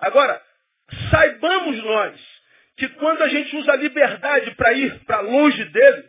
Agora, 0.01 0.43
saibamos 1.11 1.83
nós 1.85 2.35
que 2.77 2.89
quando 2.89 3.23
a 3.23 3.29
gente 3.29 3.57
usa 3.57 3.73
a 3.73 3.77
liberdade 3.77 4.55
para 4.57 4.73
ir 4.73 5.05
para 5.05 5.21
longe 5.21 5.65
dele, 5.67 6.09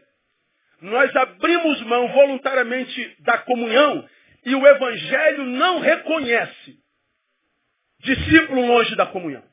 nós 0.82 1.16
abrimos 1.16 1.82
mão 1.82 2.08
voluntariamente 2.10 3.16
da 3.20 3.38
comunhão 3.40 4.10
e 4.44 4.56
o 4.56 4.68
Evangelho 4.68 5.46
não 5.46 5.80
reconhece 5.80 6.80
discípulo 8.00 8.66
longe 8.66 8.96
da 8.96 9.06
comunhão. 9.06 9.44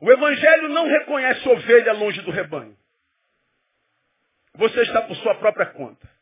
O 0.00 0.10
Evangelho 0.10 0.68
não 0.68 0.86
reconhece 0.86 1.48
ovelha 1.48 1.92
longe 1.92 2.20
do 2.22 2.30
rebanho. 2.30 2.76
Você 4.54 4.82
está 4.82 5.02
por 5.02 5.16
sua 5.16 5.34
própria 5.36 5.66
conta. 5.66 6.13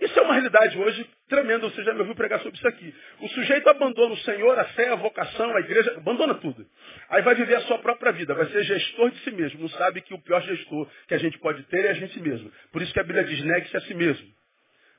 Isso 0.00 0.18
é 0.18 0.22
uma 0.22 0.34
realidade 0.34 0.78
hoje 0.78 1.08
tremenda. 1.28 1.68
Você 1.68 1.82
já 1.84 1.92
me 1.92 2.00
ouviu 2.00 2.14
pregar 2.14 2.40
sobre 2.40 2.56
isso 2.56 2.66
aqui. 2.66 2.94
O 3.20 3.28
sujeito 3.28 3.68
abandona 3.68 4.14
o 4.14 4.18
Senhor, 4.18 4.58
a 4.58 4.64
fé, 4.66 4.88
a 4.88 4.96
vocação, 4.96 5.56
a 5.56 5.60
igreja, 5.60 5.94
abandona 5.96 6.34
tudo. 6.34 6.66
Aí 7.08 7.22
vai 7.22 7.34
viver 7.34 7.56
a 7.56 7.60
sua 7.62 7.78
própria 7.78 8.12
vida, 8.12 8.34
vai 8.34 8.46
ser 8.46 8.64
gestor 8.64 9.10
de 9.10 9.18
si 9.20 9.30
mesmo. 9.30 9.60
Não 9.60 9.68
sabe 9.70 10.00
que 10.00 10.14
o 10.14 10.20
pior 10.20 10.42
gestor 10.42 10.88
que 11.06 11.14
a 11.14 11.18
gente 11.18 11.38
pode 11.38 11.62
ter 11.64 11.84
é 11.84 11.90
a 11.90 11.94
gente 11.94 12.20
mesmo. 12.20 12.50
Por 12.72 12.82
isso 12.82 12.92
que 12.92 13.00
a 13.00 13.04
Bíblia 13.04 13.24
diz, 13.24 13.42
negue-se 13.44 13.76
a 13.76 13.80
si 13.82 13.94
mesmo. 13.94 14.26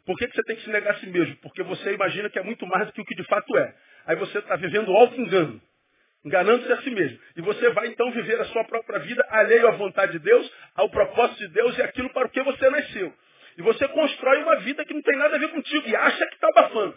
Por 0.06 0.18
que, 0.18 0.28
que 0.28 0.36
você 0.36 0.44
tem 0.44 0.56
que 0.56 0.64
se 0.64 0.70
negar 0.70 0.94
a 0.94 1.00
si 1.00 1.08
mesmo? 1.08 1.36
Porque 1.38 1.64
você 1.64 1.94
imagina 1.94 2.30
que 2.30 2.38
é 2.38 2.44
muito 2.44 2.66
mais 2.68 2.88
do 2.88 2.94
que 2.94 3.02
o 3.02 3.06
que 3.06 3.16
de 3.16 3.24
fato 3.24 3.58
é. 3.58 3.76
Aí 4.06 4.16
você 4.16 4.38
está 4.38 4.56
vivendo 4.56 4.92
alto 4.92 5.20
engano 5.20 5.62
enganando-se 6.26 6.72
a 6.74 6.82
si 6.82 6.90
mesmo. 6.90 7.20
E 7.38 7.42
você 7.42 7.70
vai 7.70 7.88
então 7.88 8.12
viver 8.12 8.42
a 8.42 8.46
sua 8.46 8.64
própria 8.64 9.00
vida 9.00 9.26
alheio 9.30 9.68
à 9.68 9.72
vontade 9.72 10.14
de 10.14 10.20
Deus, 10.20 10.52
ao 10.74 10.90
propósito 10.90 11.38
de 11.38 11.50
Deus 11.50 11.78
e 11.78 11.84
aquilo 11.84 12.10
para 12.10 12.26
o 12.26 12.30
que 12.32 12.42
você 12.42 12.70
nasceu. 12.70 13.14
E 13.58 13.62
você 13.62 13.88
constrói 13.88 14.44
uma 14.44 14.58
vida 14.58 14.84
que 14.86 14.94
não 14.94 15.02
tem 15.02 15.18
nada 15.18 15.36
a 15.36 15.40
ver 15.40 15.50
contigo 15.50 15.88
e 15.88 15.96
acha 15.96 16.26
que 16.28 16.36
está 16.36 16.48
abafando. 16.50 16.96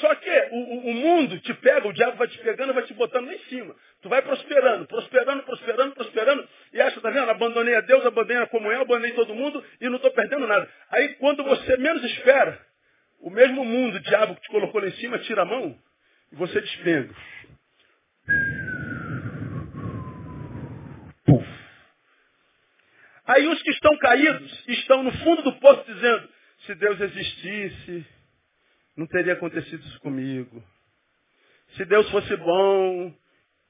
Só 0.00 0.14
que 0.16 0.48
o, 0.50 0.90
o, 0.90 0.94
mundo 0.94 1.38
te 1.40 1.54
pega, 1.54 1.86
o 1.86 1.92
diabo 1.92 2.16
vai 2.16 2.26
te 2.26 2.38
pegando, 2.38 2.74
vai 2.74 2.82
te 2.82 2.94
botando 2.94 3.26
lá 3.26 3.34
em 3.34 3.38
cima. 3.44 3.74
Tu 4.02 4.08
vai 4.08 4.20
prosperando, 4.20 4.86
prosperando, 4.86 5.42
prosperando, 5.44 5.94
prosperando, 5.94 6.48
e 6.72 6.80
acha, 6.80 7.00
tá 7.00 7.10
vendo? 7.10 7.30
Abandonei 7.30 7.74
a 7.74 7.80
Deus, 7.80 8.04
abandonei 8.04 8.42
a 8.42 8.46
comunhão, 8.48 8.82
abandonei 8.82 9.12
todo 9.12 9.34
mundo 9.34 9.64
e 9.80 9.88
não 9.88 9.96
estou 9.96 10.10
perdendo 10.10 10.46
nada. 10.46 10.68
Aí 10.90 11.14
quando 11.14 11.44
você 11.44 11.76
menos 11.76 12.02
espera, 12.04 12.60
o 13.20 13.30
mesmo 13.30 13.64
mundo, 13.64 13.96
o 13.96 14.00
diabo 14.00 14.34
que 14.34 14.42
te 14.42 14.48
colocou 14.48 14.80
lá 14.80 14.88
em 14.88 14.92
cima, 14.92 15.18
tira 15.20 15.42
a 15.42 15.46
mão 15.46 15.78
e 16.32 16.36
você 16.36 16.60
despenga. 16.60 17.14
Aí 23.26 23.46
os 23.48 23.60
que 23.62 23.70
estão 23.70 23.96
caídos 23.98 24.64
estão 24.68 25.02
no 25.02 25.12
fundo 25.18 25.42
do 25.42 25.56
poço 25.56 25.84
dizendo, 25.84 26.28
se 26.60 26.74
Deus 26.76 27.00
existisse, 27.00 28.06
não 28.96 29.06
teria 29.06 29.32
acontecido 29.32 29.84
isso 29.84 30.00
comigo. 30.00 30.62
Se 31.76 31.84
Deus 31.84 32.08
fosse 32.10 32.36
bom, 32.36 33.14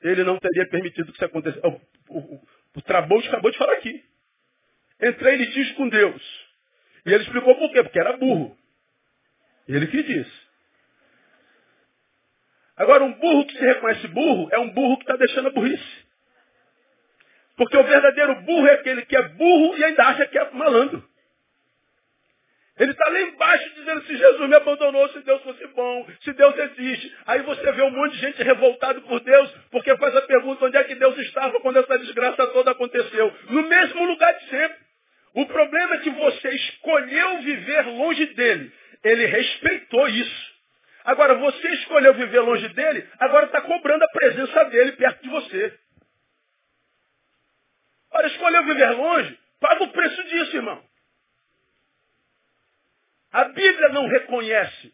ele 0.02 0.22
não 0.24 0.38
teria 0.38 0.68
permitido 0.68 1.06
que 1.06 1.16
isso 1.16 1.24
acontecesse. 1.24 1.66
O, 1.66 1.80
o, 2.10 2.18
o, 2.18 2.48
o 2.76 2.82
Trabold 2.82 3.26
acabou 3.28 3.50
de 3.50 3.58
falar 3.58 3.72
aqui. 3.74 4.04
Entrei 5.02 5.34
em 5.34 5.38
litígio 5.38 5.74
com 5.76 5.88
Deus. 5.88 6.46
E 7.06 7.12
ele 7.12 7.22
explicou 7.22 7.56
por 7.56 7.72
quê? 7.72 7.82
Porque 7.82 7.98
era 7.98 8.16
burro. 8.16 8.56
Ele 9.66 9.86
que 9.86 10.02
disse. 10.02 10.46
Agora, 12.76 13.04
um 13.04 13.12
burro 13.14 13.46
que 13.46 13.56
se 13.56 13.64
reconhece 13.64 14.06
burro 14.08 14.48
é 14.52 14.58
um 14.58 14.70
burro 14.70 14.98
que 14.98 15.04
está 15.04 15.16
deixando 15.16 15.48
a 15.48 15.50
burrice. 15.50 16.05
Porque 17.56 17.76
o 17.76 17.84
verdadeiro 17.84 18.34
burro 18.42 18.66
é 18.66 18.72
aquele 18.72 19.02
que 19.06 19.16
é 19.16 19.22
burro 19.22 19.76
e 19.78 19.84
ainda 19.84 20.04
acha 20.04 20.26
que 20.26 20.38
é 20.38 20.50
malandro. 20.52 21.02
Ele 22.78 22.90
está 22.90 23.08
lá 23.08 23.20
embaixo 23.22 23.74
dizendo 23.74 24.02
se 24.02 24.16
Jesus 24.16 24.48
me 24.50 24.54
abandonou, 24.54 25.08
se 25.08 25.20
Deus 25.20 25.42
fosse 25.42 25.66
bom, 25.68 26.06
se 26.20 26.32
Deus 26.34 26.54
existe. 26.58 27.16
Aí 27.26 27.40
você 27.40 27.72
vê 27.72 27.82
um 27.82 27.90
monte 27.90 28.12
de 28.12 28.18
gente 28.18 28.42
revoltado 28.42 29.00
por 29.02 29.18
Deus, 29.20 29.50
porque 29.70 29.96
faz 29.96 30.14
a 30.14 30.22
pergunta 30.22 30.66
onde 30.66 30.76
é 30.76 30.84
que 30.84 30.94
Deus 30.94 31.16
estava 31.16 31.58
quando 31.60 31.78
essa 31.78 31.98
desgraça 31.98 32.46
toda 32.48 32.72
aconteceu. 32.72 33.32
No 33.48 33.62
mesmo 33.62 34.04
lugar 34.04 34.32
de 34.34 34.50
sempre. 34.50 34.86
O 35.32 35.46
problema 35.46 35.94
é 35.94 35.98
que 35.98 36.10
você 36.10 36.48
escolheu 36.50 37.38
viver 37.40 37.86
longe 37.86 38.26
dele. 38.34 38.72
Ele 39.02 39.26
respeitou 39.26 40.08
isso. 40.08 40.56
Agora, 41.04 41.34
você 41.34 41.68
escolheu 41.68 42.12
viver 42.14 42.40
longe 42.40 42.68
dele, 42.70 43.06
agora 43.20 43.46
está 43.46 43.60
cobrando 43.60 44.02
a 44.02 44.08
presença 44.08 44.64
dele 44.64 44.92
perto 44.92 45.22
de 45.22 45.28
você. 45.28 45.78
Ora, 48.16 48.26
escolheu 48.28 48.64
viver 48.64 48.90
longe, 48.92 49.38
paga 49.60 49.84
o 49.84 49.88
preço 49.88 50.24
disso, 50.24 50.56
irmão. 50.56 50.82
A 53.30 53.44
Bíblia 53.44 53.88
não 53.90 54.08
reconhece 54.08 54.92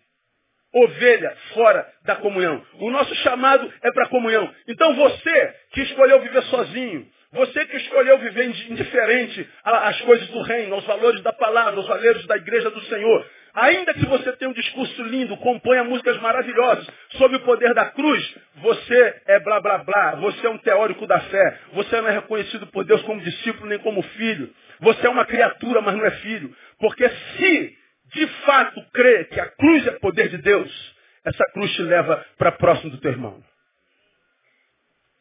ovelha 0.75 1.37
fora 1.55 1.87
da 2.03 2.17
comunhão. 2.17 2.67
O 2.81 2.91
nosso 2.91 3.15
chamado 3.17 3.73
é 3.83 3.93
para 3.93 4.09
comunhão. 4.09 4.53
Então 4.67 4.95
você 4.95 5.55
que 5.73 5.83
escolheu 5.83 6.21
viver 6.21 6.43
sozinho, 6.45 7.09
você 7.31 7.65
que 7.67 7.77
escolheu 7.77 8.19
viver 8.19 8.47
indiferente 8.71 9.49
às 9.63 10.01
coisas 10.01 10.29
do 10.29 10.43
reino, 10.43 10.75
aos 10.75 10.85
valores 10.85 11.23
da 11.23 11.33
palavra, 11.33 11.77
aos 11.77 11.87
valores 11.87 12.27
da 12.27 12.37
igreja 12.37 12.71
do 12.71 12.81
Senhor, 12.87 13.31
Ainda 13.55 13.93
que 13.93 14.07
você 14.07 14.33
tenha 14.37 14.51
um 14.51 14.55
discurso 14.55 15.03
lindo, 15.03 15.37
componha 15.37 15.85
músicas 15.85 16.19
maravilhosas 16.23 16.87
sobre 17.19 17.37
o 17.37 17.41
poder 17.41 17.75
da 17.75 17.91
cruz, 17.91 18.35
você 18.57 19.23
é 19.27 19.39
blá 19.41 19.61
blá 19.61 19.79
blá, 19.79 20.15
você 20.17 20.47
é 20.47 20.51
um 20.51 20.57
teórico 20.57 21.07
da 21.07 21.21
fé, 21.21 21.59
você 21.75 22.01
não 22.01 22.09
é 22.09 22.13
reconhecido 22.13 22.67
por 22.69 22.85
Deus 22.85 23.03
como 23.03 23.21
discípulo 23.21 23.69
nem 23.69 23.79
como 23.79 24.03
filho. 24.03 24.51
Você 24.81 25.07
é 25.07 25.11
uma 25.11 25.27
criatura, 25.27 25.83
mas 25.83 25.95
não 25.95 26.07
é 26.07 26.11
filho. 26.13 26.55
Porque 26.79 27.07
se 27.09 27.79
de 28.15 28.27
fato 28.45 28.83
crê 28.93 29.25
que 29.25 29.39
a 29.39 29.47
cruz 29.47 29.87
é 29.87 29.93
poder 29.99 30.31
de 30.31 30.39
Deus, 30.39 30.95
essa 31.25 31.45
cruz 31.53 31.71
te 31.75 31.83
leva 31.83 32.25
para 32.39 32.53
próximo 32.53 32.91
do 32.91 32.99
teu 32.99 33.11
irmão. 33.11 33.43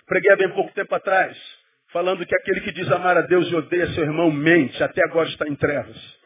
Preguei 0.07 0.31
há 0.31 0.37
bem 0.37 0.49
pouco 0.51 0.73
tempo 0.73 0.93
atrás, 0.95 1.37
falando 1.91 2.25
que 2.25 2.35
aquele 2.35 2.61
que 2.61 2.71
diz 2.71 2.89
amar 2.91 3.17
a 3.17 3.21
Deus 3.21 3.49
e 3.51 3.55
odeia 3.55 3.87
seu 3.87 4.03
irmão 4.03 4.31
mente, 4.31 4.81
até 4.81 5.03
agora 5.03 5.27
está 5.27 5.45
em 5.47 5.55
trevas. 5.55 6.20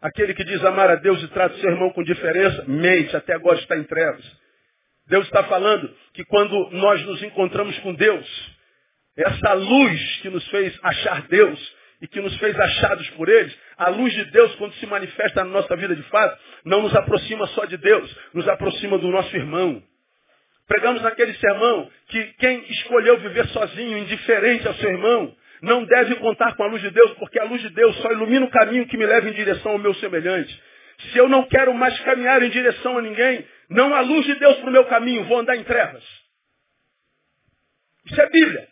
Aquele 0.00 0.34
que 0.34 0.44
diz 0.44 0.64
amar 0.64 0.90
a 0.90 0.96
Deus 0.96 1.22
e 1.22 1.28
trata 1.28 1.56
seu 1.56 1.70
irmão 1.70 1.90
com 1.90 2.02
diferença, 2.02 2.64
mente, 2.68 3.16
até 3.16 3.34
agora 3.34 3.58
está 3.58 3.76
em 3.76 3.84
trevas. 3.84 4.24
Deus 5.08 5.26
está 5.26 5.42
falando 5.44 5.92
que 6.14 6.24
quando 6.24 6.70
nós 6.70 7.04
nos 7.04 7.22
encontramos 7.22 7.76
com 7.78 7.94
Deus, 7.94 8.56
essa 9.16 9.54
luz 9.54 10.16
que 10.22 10.28
nos 10.28 10.46
fez 10.48 10.78
achar 10.82 11.22
Deus 11.22 11.76
e 12.00 12.06
que 12.06 12.20
nos 12.20 12.36
fez 12.36 12.58
achados 12.58 13.08
por 13.10 13.28
eles, 13.28 13.56
a 13.76 13.88
luz 13.88 14.12
de 14.14 14.24
Deus, 14.26 14.54
quando 14.54 14.72
se 14.74 14.86
manifesta 14.86 15.42
na 15.42 15.50
nossa 15.50 15.74
vida 15.76 15.96
de 15.96 16.02
fato, 16.04 16.38
não 16.64 16.82
nos 16.82 16.94
aproxima 16.94 17.46
só 17.48 17.64
de 17.64 17.76
Deus, 17.76 18.16
nos 18.32 18.46
aproxima 18.46 18.98
do 18.98 19.08
nosso 19.08 19.34
irmão. 19.36 19.82
Pregamos 20.68 21.02
naquele 21.02 21.34
sermão 21.34 21.90
que 22.08 22.24
quem 22.34 22.70
escolheu 22.70 23.18
viver 23.18 23.46
sozinho, 23.48 23.98
indiferente 23.98 24.68
ao 24.68 24.74
seu 24.74 24.90
irmão, 24.90 25.34
não 25.62 25.84
deve 25.84 26.16
contar 26.16 26.54
com 26.56 26.62
a 26.62 26.66
luz 26.66 26.82
de 26.82 26.90
Deus, 26.90 27.12
porque 27.14 27.38
a 27.38 27.44
luz 27.44 27.60
de 27.60 27.70
Deus 27.70 27.96
só 27.98 28.10
ilumina 28.12 28.46
o 28.46 28.50
caminho 28.50 28.86
que 28.86 28.96
me 28.96 29.06
leva 29.06 29.28
em 29.28 29.32
direção 29.32 29.72
ao 29.72 29.78
meu 29.78 29.94
semelhante. 29.94 30.62
Se 31.10 31.18
eu 31.18 31.28
não 31.28 31.46
quero 31.46 31.72
mais 31.74 31.98
caminhar 32.00 32.42
em 32.42 32.50
direção 32.50 32.98
a 32.98 33.02
ninguém, 33.02 33.46
não 33.70 33.94
há 33.94 34.00
luz 34.00 34.26
de 34.26 34.34
Deus 34.34 34.56
para 34.58 34.68
o 34.68 34.72
meu 34.72 34.84
caminho, 34.86 35.24
vou 35.24 35.38
andar 35.38 35.56
em 35.56 35.64
trevas. 35.64 36.04
Isso 38.06 38.20
é 38.20 38.30
Bíblia. 38.30 38.68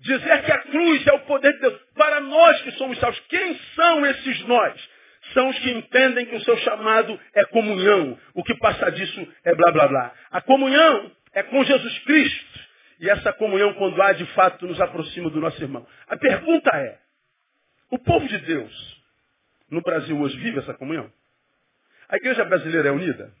Dizer 0.00 0.42
que 0.42 0.52
a 0.52 0.58
cruz 0.58 1.06
é 1.06 1.12
o 1.12 1.20
poder 1.20 1.52
de 1.52 1.60
Deus. 1.60 1.80
Para 1.94 2.20
nós 2.20 2.60
que 2.62 2.72
somos 2.72 2.98
salvos, 2.98 3.20
quem 3.28 3.58
são 3.74 4.06
esses 4.06 4.40
nós? 4.46 4.90
São 5.32 5.48
os 5.48 5.58
que 5.60 5.70
entendem 5.70 6.26
que 6.26 6.34
o 6.34 6.40
seu 6.40 6.56
chamado 6.58 7.18
é 7.34 7.44
comunhão. 7.46 8.18
O 8.34 8.42
que 8.42 8.54
passa 8.56 8.90
disso 8.90 9.28
é 9.44 9.54
blá 9.54 9.70
blá 9.70 9.88
blá. 9.88 10.14
A 10.32 10.40
comunhão 10.40 11.12
é 11.32 11.42
com 11.44 11.62
Jesus 11.62 11.98
Cristo. 12.00 12.71
E 13.00 13.08
essa 13.10 13.32
comunhão, 13.32 13.74
quando 13.74 14.00
há, 14.00 14.12
de 14.12 14.26
fato, 14.34 14.66
nos 14.66 14.80
aproxima 14.80 15.30
do 15.30 15.40
nosso 15.40 15.60
irmão. 15.62 15.86
A 16.06 16.16
pergunta 16.16 16.70
é, 16.76 16.98
o 17.90 17.98
povo 17.98 18.26
de 18.26 18.38
Deus, 18.38 19.02
no 19.70 19.80
Brasil 19.82 20.18
hoje, 20.18 20.36
vive 20.38 20.58
essa 20.58 20.74
comunhão? 20.74 21.12
A 22.08 22.16
igreja 22.16 22.44
brasileira 22.44 22.88
é 22.88 22.92
unida? 22.92 23.32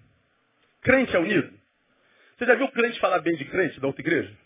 Crente 0.82 1.14
é 1.14 1.18
unido? 1.18 1.52
Você 2.36 2.46
já 2.46 2.54
viu 2.54 2.68
crente 2.68 2.98
falar 2.98 3.20
bem 3.20 3.36
de 3.36 3.44
crente 3.44 3.78
da 3.78 3.86
outra 3.86 4.02
igreja? 4.02 4.36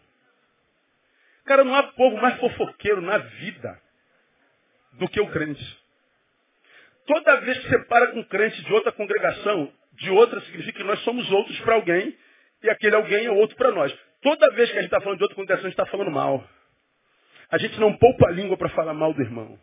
Cara, 1.44 1.64
não 1.64 1.74
há 1.74 1.84
povo 1.84 2.16
mais 2.16 2.38
fofoqueiro 2.38 3.00
na 3.00 3.18
vida 3.18 3.80
do 4.94 5.08
que 5.08 5.20
o 5.20 5.28
crente. 5.28 5.86
Toda 7.06 7.40
vez 7.40 7.58
que 7.58 7.68
você 7.68 7.78
para 7.84 8.08
com 8.08 8.18
um 8.18 8.24
crente 8.24 8.60
de 8.62 8.72
outra 8.72 8.90
congregação, 8.92 9.72
de 9.92 10.10
outra 10.10 10.40
significa 10.42 10.78
que 10.78 10.84
nós 10.84 10.98
somos 11.00 11.30
outros 11.30 11.58
para 11.60 11.74
alguém 11.74 12.16
e 12.62 12.70
aquele 12.70 12.96
alguém 12.96 13.26
é 13.26 13.30
outro 13.30 13.56
para 13.56 13.70
nós. 13.70 13.96
Toda 14.22 14.54
vez 14.54 14.70
que 14.70 14.78
a 14.78 14.82
gente 14.82 14.90
está 14.92 15.00
falando 15.00 15.18
de 15.18 15.24
outra 15.24 15.36
congregação, 15.36 15.66
a 15.66 15.70
gente 15.70 15.78
está 15.78 15.90
falando 15.90 16.10
mal. 16.10 16.48
A 17.50 17.58
gente 17.58 17.78
não 17.78 17.96
poupa 17.96 18.28
a 18.28 18.30
língua 18.30 18.56
para 18.56 18.68
falar 18.70 18.94
mal 18.94 19.12
do 19.12 19.22
irmão. 19.22 19.58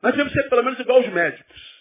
Nós 0.00 0.12
devemos 0.12 0.32
ser 0.32 0.48
pelo 0.48 0.62
menos 0.62 0.78
igual 0.78 0.98
aos 0.98 1.08
médicos. 1.08 1.74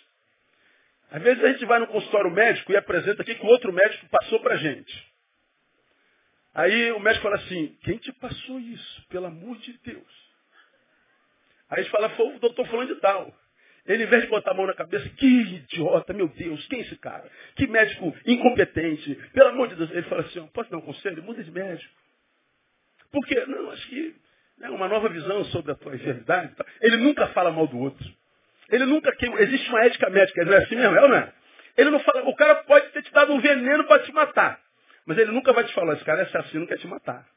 Às 1.11 1.21
vezes 1.21 1.43
a 1.43 1.47
gente 1.49 1.65
vai 1.65 1.79
no 1.79 1.87
consultório 1.87 2.31
médico 2.31 2.71
e 2.71 2.77
apresenta 2.77 3.21
aqui 3.21 3.35
que 3.35 3.45
o 3.45 3.49
outro 3.49 3.71
médico 3.71 4.07
passou 4.09 4.39
para 4.39 4.55
a 4.55 4.57
gente. 4.57 5.13
Aí 6.53 6.91
o 6.91 6.99
médico 6.99 7.23
fala 7.23 7.35
assim, 7.35 7.77
quem 7.83 7.97
te 7.97 8.11
passou 8.13 8.59
isso? 8.59 9.07
Pelo 9.09 9.27
amor 9.27 9.57
de 9.57 9.73
Deus. 9.79 10.33
Aí 11.69 11.79
a 11.79 11.81
gente 11.81 11.91
fala, 11.91 12.09
foi 12.11 12.35
o 12.35 12.39
doutor 12.39 12.67
falando 12.67 12.93
de 12.93 12.99
tal. 12.99 13.33
Ele, 13.85 14.03
em 14.03 14.07
vez 14.07 14.23
de 14.23 14.29
botar 14.29 14.51
a 14.51 14.53
mão 14.53 14.65
na 14.65 14.73
cabeça, 14.73 15.07
que 15.09 15.25
idiota, 15.25 16.13
meu 16.13 16.29
Deus, 16.29 16.65
quem 16.67 16.79
é 16.79 16.81
esse 16.83 16.95
cara? 16.97 17.29
Que 17.55 17.67
médico 17.67 18.15
incompetente. 18.25 19.15
Pelo 19.33 19.49
amor 19.49 19.67
de 19.67 19.75
Deus. 19.75 19.91
Ele 19.91 20.03
fala 20.03 20.21
assim, 20.21 20.45
posso 20.47 20.71
dar 20.71 20.77
um 20.77 20.81
conselho? 20.81 21.21
Muda 21.21 21.43
de 21.43 21.51
médico. 21.51 21.93
Por 23.11 23.25
quê? 23.27 23.43
Não, 23.45 23.71
acho 23.71 23.87
que 23.89 24.15
é 24.61 24.69
uma 24.69 24.87
nova 24.87 25.09
visão 25.09 25.43
sobre 25.45 25.73
a 25.73 25.75
tua 25.75 25.95
enfermidade. 25.95 26.53
Ele 26.81 26.97
nunca 26.97 27.27
fala 27.27 27.51
mal 27.51 27.67
do 27.67 27.77
outro. 27.77 28.07
Ele 28.69 28.85
nunca 28.85 29.13
queima. 29.17 29.39
Existe 29.41 29.67
uma 29.69 29.83
ética 29.83 30.09
médica, 30.09 30.45
não 30.45 30.53
é 30.53 30.57
assim 30.63 30.75
mesmo? 30.75 30.95
É 30.95 31.01
ou 31.01 31.09
não 31.09 31.17
é? 31.17 31.33
Ele 31.75 31.89
não 31.89 31.99
fala, 31.99 32.23
o 32.23 32.35
cara 32.35 32.55
pode 32.63 32.87
ter 32.89 33.01
te 33.03 33.11
dado 33.11 33.33
um 33.33 33.41
veneno 33.41 33.83
para 33.85 34.03
te 34.03 34.13
matar. 34.13 34.61
Mas 35.05 35.17
ele 35.17 35.31
nunca 35.31 35.51
vai 35.51 35.65
te 35.65 35.73
falar, 35.73 35.95
esse 35.95 36.05
cara 36.05 36.21
é 36.21 36.23
assassino, 36.23 36.65
quer 36.65 36.77
te 36.77 36.87
matar. 36.87 37.27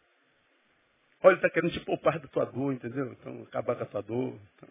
Olha, 1.22 1.32
ele 1.32 1.38
está 1.38 1.50
querendo 1.50 1.72
te 1.72 1.80
poupar 1.80 2.20
da 2.20 2.28
tua 2.28 2.44
dor, 2.44 2.72
entendeu? 2.72 3.16
Então, 3.18 3.42
acabar 3.48 3.74
com 3.74 3.82
a 3.82 3.86
tua 3.86 4.02
dor. 4.02 4.38
Então 4.54 4.68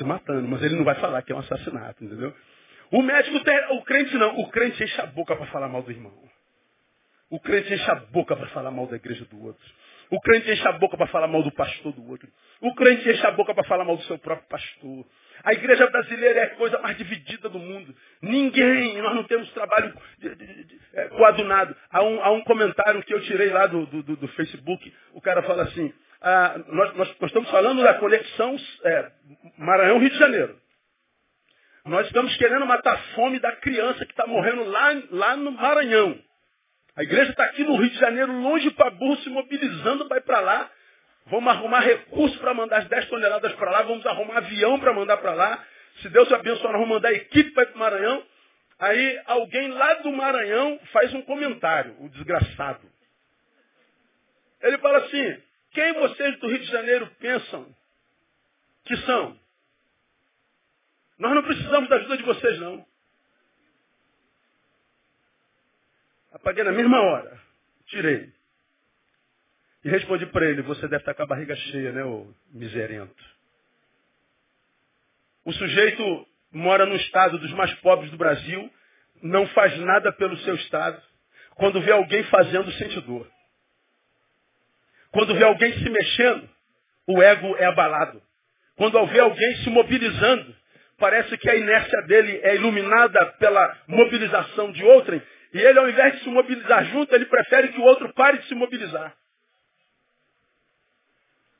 te 0.00 0.04
matando, 0.04 0.48
mas 0.48 0.62
ele 0.62 0.76
não 0.76 0.84
vai 0.84 0.94
falar 0.94 1.20
que 1.22 1.32
é 1.32 1.36
um 1.36 1.40
assassinato, 1.40 2.02
entendeu? 2.02 2.34
O 2.90 3.02
médico 3.02 3.38
tem, 3.44 3.76
o 3.76 3.82
crente 3.82 4.16
não, 4.16 4.40
o 4.40 4.50
crente 4.50 4.82
enche 4.82 5.00
a 5.00 5.06
boca 5.06 5.36
para 5.36 5.46
falar 5.46 5.68
mal 5.68 5.82
do 5.82 5.90
irmão. 5.90 6.12
O 7.28 7.38
crente 7.38 7.72
enche 7.72 7.88
a 7.90 7.94
boca 7.94 8.34
para 8.34 8.48
falar 8.48 8.70
mal 8.70 8.86
da 8.86 8.96
igreja 8.96 9.24
do 9.26 9.44
outro. 9.44 9.64
O 10.10 10.20
crente 10.20 10.50
enche 10.50 10.66
a 10.66 10.72
boca 10.72 10.96
para 10.96 11.06
falar 11.06 11.28
mal 11.28 11.42
do 11.42 11.52
pastor 11.52 11.92
do 11.92 12.08
outro. 12.08 12.28
O 12.60 12.74
crente 12.74 13.08
enche 13.08 13.24
a 13.24 13.30
boca 13.30 13.54
para 13.54 13.62
falar 13.64 13.84
mal 13.84 13.96
do 13.96 14.02
seu 14.04 14.18
próprio 14.18 14.48
pastor. 14.48 15.06
A 15.44 15.52
igreja 15.52 15.86
brasileira 15.88 16.40
é 16.40 16.42
a 16.44 16.56
coisa 16.56 16.80
mais 16.80 16.96
dividida 16.96 17.48
do 17.48 17.60
mundo. 17.60 17.94
Ninguém, 18.20 19.00
nós 19.00 19.14
não 19.14 19.22
temos 19.24 19.48
trabalho 19.52 19.94
é, 20.94 21.08
coadunado. 21.10 21.76
Há 21.90 22.02
um, 22.02 22.24
há 22.24 22.30
um 22.32 22.42
comentário 22.42 23.02
que 23.04 23.14
eu 23.14 23.20
tirei 23.22 23.50
lá 23.50 23.66
do, 23.66 23.86
do, 23.86 24.02
do 24.02 24.28
Facebook, 24.28 24.92
o 25.12 25.20
cara 25.20 25.42
fala 25.44 25.62
assim, 25.62 25.92
ah, 26.22 26.58
nós, 26.68 26.96
nós, 26.96 27.08
nós, 27.18 27.30
estamos 27.30 27.50
falando 27.50 27.82
da 27.82 27.94
conexão 27.94 28.56
é, 28.84 29.10
Maranhão-Rio 29.56 30.10
de 30.10 30.18
Janeiro. 30.18 30.60
Nós 31.86 32.06
estamos 32.06 32.36
querendo 32.36 32.66
matar 32.66 32.94
a 32.94 32.98
fome 33.14 33.38
da 33.38 33.52
criança 33.52 34.04
que 34.04 34.12
está 34.12 34.26
morrendo 34.26 34.64
lá, 34.64 35.02
lá 35.10 35.36
no 35.36 35.52
Maranhão. 35.52 36.18
A 36.94 37.02
igreja 37.02 37.30
está 37.30 37.44
aqui 37.44 37.64
no 37.64 37.76
Rio 37.76 37.88
de 37.88 37.98
Janeiro, 37.98 38.30
longe 38.32 38.70
para 38.72 38.90
burro, 38.90 39.16
se 39.22 39.30
mobilizando, 39.30 40.06
vai 40.08 40.20
para 40.20 40.40
lá. 40.40 40.70
Vamos 41.26 41.50
arrumar 41.50 41.80
recursos 41.80 42.36
para 42.38 42.52
mandar 42.52 42.78
as 42.78 42.88
10 42.88 43.08
toneladas 43.08 43.52
para 43.54 43.70
lá, 43.70 43.82
vamos 43.82 44.04
arrumar 44.04 44.38
avião 44.38 44.78
para 44.78 44.92
mandar 44.92 45.16
para 45.18 45.32
lá. 45.32 45.64
Se 46.02 46.08
Deus 46.10 46.30
abençoar, 46.32 46.72
nós 46.72 46.80
vamos 46.80 46.96
mandar 46.96 47.12
equipe 47.12 47.50
para 47.52 47.62
ir 47.62 47.66
para 47.66 47.76
o 47.76 47.78
Maranhão. 47.78 48.22
Aí 48.78 49.22
alguém 49.26 49.68
lá 49.68 49.94
do 49.94 50.12
Maranhão 50.12 50.78
faz 50.92 51.14
um 51.14 51.22
comentário, 51.22 51.96
o 52.00 52.08
desgraçado. 52.10 52.86
Ele 54.62 54.76
fala 54.78 54.98
assim, 54.98 55.42
quem 55.72 55.92
vocês 55.94 56.38
do 56.40 56.48
Rio 56.48 56.58
de 56.58 56.66
Janeiro 56.66 57.06
pensam 57.18 57.74
que 58.84 58.96
são? 58.98 59.38
Nós 61.18 61.34
não 61.34 61.42
precisamos 61.42 61.88
da 61.88 61.96
ajuda 61.96 62.16
de 62.16 62.22
vocês, 62.22 62.58
não. 62.58 62.86
Apaguei 66.32 66.64
na 66.64 66.72
mesma 66.72 67.00
hora. 67.00 67.38
Tirei. 67.86 68.32
E 69.84 69.88
respondi 69.88 70.26
para 70.26 70.46
ele, 70.46 70.62
você 70.62 70.82
deve 70.82 70.98
estar 70.98 71.14
com 71.14 71.22
a 71.22 71.26
barriga 71.26 71.56
cheia, 71.56 71.92
né, 71.92 72.04
ô 72.04 72.26
miserento. 72.52 73.24
O 75.44 75.52
sujeito 75.52 76.26
mora 76.52 76.84
no 76.84 76.96
estado 76.96 77.38
dos 77.38 77.52
mais 77.52 77.72
pobres 77.80 78.10
do 78.10 78.16
Brasil, 78.16 78.70
não 79.22 79.46
faz 79.48 79.76
nada 79.78 80.12
pelo 80.12 80.36
seu 80.38 80.54
estado. 80.56 81.00
Quando 81.54 81.80
vê 81.80 81.92
alguém 81.92 82.24
fazendo, 82.24 82.70
sente 82.72 83.00
dor. 83.00 83.30
Quando 85.12 85.34
vê 85.34 85.44
alguém 85.44 85.72
se 85.72 85.90
mexendo, 85.90 86.48
o 87.06 87.22
ego 87.22 87.56
é 87.56 87.66
abalado. 87.66 88.22
Quando 88.76 89.04
vê 89.06 89.20
alguém 89.20 89.56
se 89.56 89.70
mobilizando, 89.70 90.54
parece 90.98 91.36
que 91.36 91.50
a 91.50 91.56
inércia 91.56 92.02
dele 92.02 92.40
é 92.42 92.54
iluminada 92.54 93.26
pela 93.38 93.78
mobilização 93.88 94.70
de 94.72 94.84
outrem, 94.84 95.20
e 95.52 95.58
ele, 95.58 95.78
ao 95.78 95.88
invés 95.88 96.14
de 96.14 96.24
se 96.24 96.28
mobilizar 96.28 96.84
junto, 96.86 97.12
ele 97.14 97.26
prefere 97.26 97.68
que 97.68 97.80
o 97.80 97.84
outro 97.84 98.12
pare 98.14 98.38
de 98.38 98.46
se 98.46 98.54
mobilizar. 98.54 99.14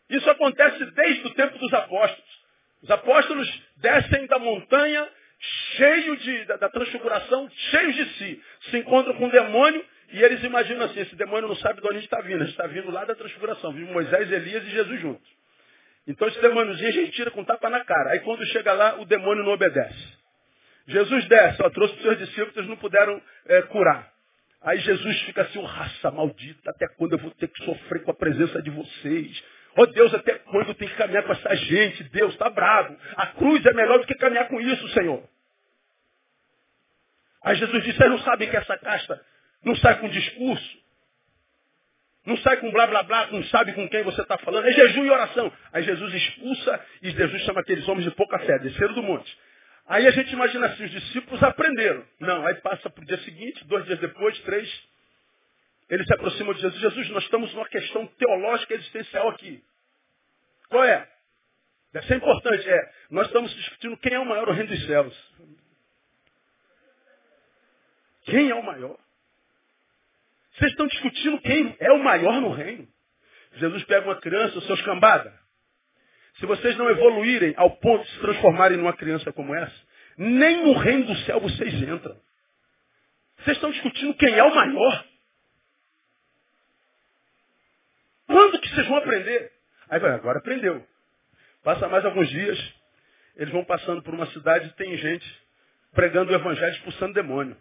Isso 0.08 0.28
acontece 0.30 0.84
desde 0.92 1.26
o 1.26 1.34
tempo 1.34 1.58
dos 1.58 1.72
apóstolos. 1.72 2.40
Os 2.82 2.90
apóstolos 2.90 3.62
descem 3.76 4.26
da 4.26 4.38
montanha, 4.38 5.08
cheio 5.76 6.16
de, 6.16 6.44
da, 6.44 6.56
da 6.56 6.68
transfiguração, 6.68 7.48
cheios 7.70 7.94
de 7.96 8.04
si. 8.14 8.42
Se 8.70 8.78
encontram 8.78 9.14
com 9.14 9.26
o 9.26 9.30
demônio 9.30 9.84
e 10.12 10.22
eles 10.22 10.42
imaginam 10.42 10.86
assim, 10.86 11.00
esse 11.00 11.14
demônio 11.16 11.48
não 11.48 11.56
sabe 11.56 11.80
de 11.80 11.86
onde 11.86 11.98
está 12.00 12.20
vindo. 12.20 12.44
Está 12.44 12.66
vindo 12.66 12.90
lá 12.90 13.04
da 13.04 13.14
transfiguração. 13.14 13.72
Viu 13.72 13.86
Moisés, 13.86 14.30
Elias 14.30 14.64
e 14.64 14.70
Jesus 14.70 15.00
juntos. 15.00 15.40
Então 16.06 16.26
esse 16.28 16.40
demôniozinho 16.40 16.88
a 16.88 16.92
gente 16.92 17.12
tira 17.12 17.30
com 17.30 17.44
tapa 17.44 17.70
na 17.70 17.84
cara. 17.84 18.10
Aí 18.10 18.20
quando 18.20 18.44
chega 18.46 18.72
lá, 18.72 19.00
o 19.00 19.04
demônio 19.04 19.44
não 19.44 19.52
obedece. 19.52 20.20
Jesus 20.86 21.28
desce, 21.28 21.62
ó, 21.62 21.70
trouxe 21.70 21.94
os 21.94 22.02
seus 22.02 22.18
discípulos, 22.18 22.56
eles 22.56 22.68
não 22.68 22.76
puderam 22.76 23.22
é, 23.46 23.62
curar. 23.62 24.10
Aí 24.62 24.78
Jesus 24.80 25.22
fica 25.22 25.42
assim, 25.42 25.62
raça 25.64 26.10
maldita, 26.10 26.70
até 26.70 26.88
quando 26.96 27.12
eu 27.12 27.18
vou 27.18 27.30
ter 27.32 27.48
que 27.48 27.64
sofrer 27.64 28.02
com 28.02 28.10
a 28.10 28.14
presença 28.14 28.60
de 28.60 28.70
vocês? 28.70 29.42
Ó 29.76 29.82
oh, 29.82 29.86
Deus, 29.86 30.12
até 30.12 30.34
quando 30.38 30.68
eu 30.68 30.74
tenho 30.74 30.90
que 30.90 30.96
caminhar 30.96 31.22
com 31.22 31.32
essa 31.32 31.54
gente? 31.54 32.02
Deus 32.04 32.32
está 32.32 32.50
bravo. 32.50 32.96
A 33.16 33.28
cruz 33.28 33.64
é 33.64 33.72
melhor 33.72 34.00
do 34.00 34.06
que 34.06 34.14
caminhar 34.14 34.48
com 34.48 34.60
isso, 34.60 34.88
Senhor. 34.88 35.22
Aí 37.44 37.56
Jesus 37.56 37.84
disse, 37.84 37.96
vocês 37.96 38.10
não 38.10 38.18
sabem 38.18 38.50
que 38.50 38.56
essa 38.56 38.76
casta 38.76 39.24
não 39.64 39.76
sai 39.76 39.98
com 40.00 40.08
discurso. 40.08 40.80
Não 42.24 42.36
sai 42.38 42.58
com 42.58 42.70
blá 42.70 42.86
blá 42.86 43.02
blá, 43.02 43.26
não 43.28 43.42
sabe 43.44 43.72
com 43.72 43.88
quem 43.88 44.02
você 44.02 44.20
está 44.20 44.36
falando. 44.38 44.66
É 44.66 44.72
jejum 44.72 45.04
e 45.04 45.10
oração. 45.10 45.52
Aí 45.72 45.82
Jesus 45.82 46.14
expulsa 46.14 46.86
e 47.02 47.10
Jesus 47.10 47.42
chama 47.42 47.60
aqueles 47.60 47.86
homens 47.88 48.04
de 48.04 48.14
pouca 48.14 48.38
fé, 48.40 48.58
desceram 48.58 48.94
do 48.94 49.02
monte. 49.02 49.38
Aí 49.86 50.06
a 50.06 50.10
gente 50.10 50.32
imagina 50.32 50.66
assim, 50.66 50.84
os 50.84 50.90
discípulos 50.90 51.42
aprenderam. 51.42 52.04
Não, 52.20 52.46
aí 52.46 52.54
passa 52.56 52.88
para 52.88 53.02
o 53.02 53.06
dia 53.06 53.18
seguinte, 53.18 53.64
dois 53.64 53.84
dias 53.86 53.98
depois, 53.98 54.38
três. 54.40 54.90
Eles 55.88 56.06
se 56.06 56.14
aproximam 56.14 56.54
de 56.54 56.60
Jesus. 56.60 56.80
Jesus, 56.80 57.10
nós 57.10 57.24
estamos 57.24 57.52
numa 57.52 57.68
questão 57.68 58.06
teológica 58.06 58.74
existencial 58.74 59.28
aqui. 59.30 59.60
Qual 60.68 60.84
é? 60.84 61.08
Deve 61.92 62.06
ser 62.06 62.16
importante. 62.16 62.68
É, 62.68 62.92
nós 63.10 63.26
estamos 63.26 63.52
discutindo 63.56 63.96
quem 63.96 64.14
é 64.14 64.18
o 64.20 64.24
maior 64.24 64.46
no 64.46 64.52
reino 64.52 64.68
dos 64.68 64.86
céus. 64.86 65.34
Quem 68.26 68.50
é 68.50 68.54
o 68.54 68.62
maior? 68.62 68.96
Vocês 70.60 70.72
estão 70.72 70.86
discutindo 70.88 71.40
quem 71.40 71.74
é 71.80 71.90
o 71.90 72.04
maior 72.04 72.38
no 72.38 72.52
reino. 72.52 72.86
Jesus 73.54 73.82
pega 73.84 74.06
uma 74.06 74.20
criança, 74.20 74.58
o 74.58 74.62
seu 74.62 74.74
escambada. 74.74 75.32
Se 76.38 76.44
vocês 76.44 76.76
não 76.76 76.90
evoluírem 76.90 77.54
ao 77.56 77.78
ponto 77.78 78.04
de 78.04 78.10
se 78.10 78.20
transformarem 78.20 78.76
numa 78.76 78.92
criança 78.92 79.32
como 79.32 79.54
essa, 79.54 79.74
nem 80.18 80.62
no 80.62 80.74
reino 80.74 81.06
do 81.06 81.16
céu 81.20 81.40
vocês 81.40 81.72
entram. 81.74 82.14
Vocês 83.38 83.56
estão 83.56 83.70
discutindo 83.70 84.14
quem 84.16 84.34
é 84.34 84.44
o 84.44 84.54
maior. 84.54 85.04
Quando 88.26 88.60
que 88.60 88.68
vocês 88.68 88.86
vão 88.86 88.98
aprender? 88.98 89.52
Aí 89.88 89.98
vai, 89.98 90.10
agora 90.10 90.40
aprendeu. 90.40 90.86
Passa 91.64 91.88
mais 91.88 92.04
alguns 92.04 92.28
dias, 92.28 92.74
eles 93.36 93.50
vão 93.50 93.64
passando 93.64 94.02
por 94.02 94.12
uma 94.12 94.26
cidade 94.26 94.68
e 94.68 94.72
tem 94.74 94.94
gente 94.98 95.42
pregando 95.92 96.30
o 96.30 96.34
evangelho 96.34 96.74
expulsando 96.74 97.14
demônio. 97.14 97.56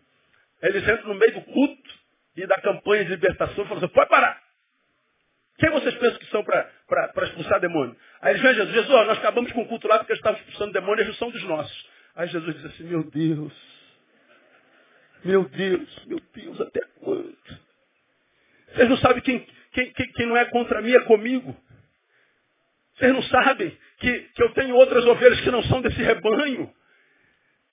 Eles 0.62 0.84
entram 0.84 1.14
no 1.14 1.16
meio 1.16 1.34
do 1.36 1.42
culto, 1.44 1.99
e 2.44 2.48
da 2.48 2.56
campanha 2.62 3.04
de 3.04 3.12
libertação, 3.12 3.66
falou 3.66 3.84
assim, 3.84 3.94
pode 3.94 4.10
parar. 4.10 4.42
Quem 5.58 5.70
vocês 5.72 5.94
pensam 5.96 6.20
que 6.20 6.26
são 6.28 6.44
para 6.44 7.24
expulsar 7.24 7.60
demônio? 7.60 7.96
Aí 8.22 8.32
eles 8.32 8.42
vêm 8.42 8.54
Jesus, 8.54 8.74
Jesus, 8.74 9.08
nós 9.08 9.18
acabamos 9.18 9.52
com 9.52 9.62
o 9.62 9.68
culto 9.68 9.88
lá 9.88 9.98
porque 9.98 10.14
eles 10.14 10.20
estavam 10.20 10.40
expulsando 10.40 10.72
demônio 10.72 11.04
eles 11.04 11.18
são 11.18 11.30
dos 11.30 11.44
nossos. 11.44 11.90
Aí 12.16 12.28
Jesus 12.30 12.56
diz 12.56 12.66
assim, 12.66 12.84
meu 12.84 13.04
Deus, 13.04 13.54
meu 15.26 15.44
Deus, 15.50 16.06
meu 16.06 16.22
Deus, 16.34 16.62
até 16.62 16.82
quando? 17.02 17.38
Vocês 18.74 18.90
não 18.90 18.98
sabem 18.98 19.22
quem, 19.22 19.46
quem, 19.74 19.92
quem, 19.92 20.12
quem 20.14 20.26
não 20.28 20.38
é 20.38 20.46
contra 20.46 20.82
mim 20.82 20.94
é 20.94 21.02
comigo. 21.02 21.56
Vocês 22.96 23.14
não 23.14 23.22
sabem 23.24 23.78
que, 23.98 24.20
que 24.20 24.44
eu 24.44 24.54
tenho 24.54 24.76
outras 24.76 25.06
ovelhas 25.06 25.42
que 25.42 25.52
não 25.52 25.64
são 25.64 25.82
desse 25.82 26.02
rebanho. 26.02 26.74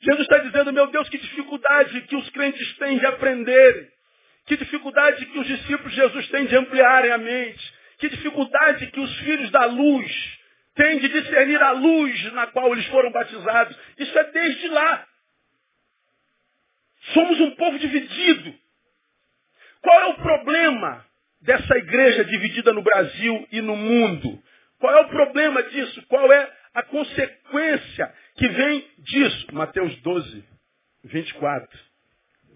Jesus 0.01 0.23
está 0.23 0.39
dizendo, 0.39 0.73
meu 0.73 0.89
Deus, 0.89 1.09
que 1.09 1.19
dificuldade 1.19 2.01
que 2.03 2.17
os 2.17 2.29
crentes 2.31 2.77
têm 2.79 2.99
de 2.99 3.07
aprenderem 3.07 3.96
Que 4.47 4.57
dificuldade 4.57 5.27
que 5.27 5.39
os 5.39 5.47
discípulos 5.47 5.93
de 5.93 6.01
Jesus 6.01 6.29
têm 6.29 6.47
de 6.47 6.57
ampliarem 6.57 7.11
a 7.11 7.19
mente. 7.19 7.75
Que 7.99 8.09
dificuldade 8.09 8.87
que 8.89 9.01
os 9.01 9.19
filhos 9.19 9.51
da 9.51 9.65
luz 9.67 10.39
têm 10.75 10.99
de 10.99 11.09
discernir 11.09 11.61
a 11.63 11.73
luz 11.73 12.33
na 12.33 12.47
qual 12.49 12.73
eles 12.73 12.87
foram 12.87 13.11
batizados. 13.11 13.77
Isso 13.99 14.17
é 14.19 14.25
desde 14.25 14.69
lá. 14.69 15.07
Somos 17.13 17.41
um 17.41 17.51
povo 17.57 17.79
dividido. 17.79 18.55
Qual 19.81 20.01
é 20.01 20.07
o 20.07 20.15
problema 20.15 21.05
dessa 21.41 21.77
igreja 21.79 22.25
dividida 22.25 22.73
no 22.73 22.83
Brasil 22.83 23.49
e 23.53 23.61
no 23.61 23.77
mundo? 23.77 24.43
Qual 24.79 24.95
é 24.95 25.01
o 25.01 25.09
problema 25.09 25.63
disso? 25.63 26.03
Qual 26.09 26.33
é 26.33 26.53
a 26.75 26.83
consequência 26.83 28.15
que 28.37 28.49
vem 28.49 28.91
disso? 28.99 29.55
Mateus 29.55 29.97
12, 30.03 30.45
24. 31.05 31.79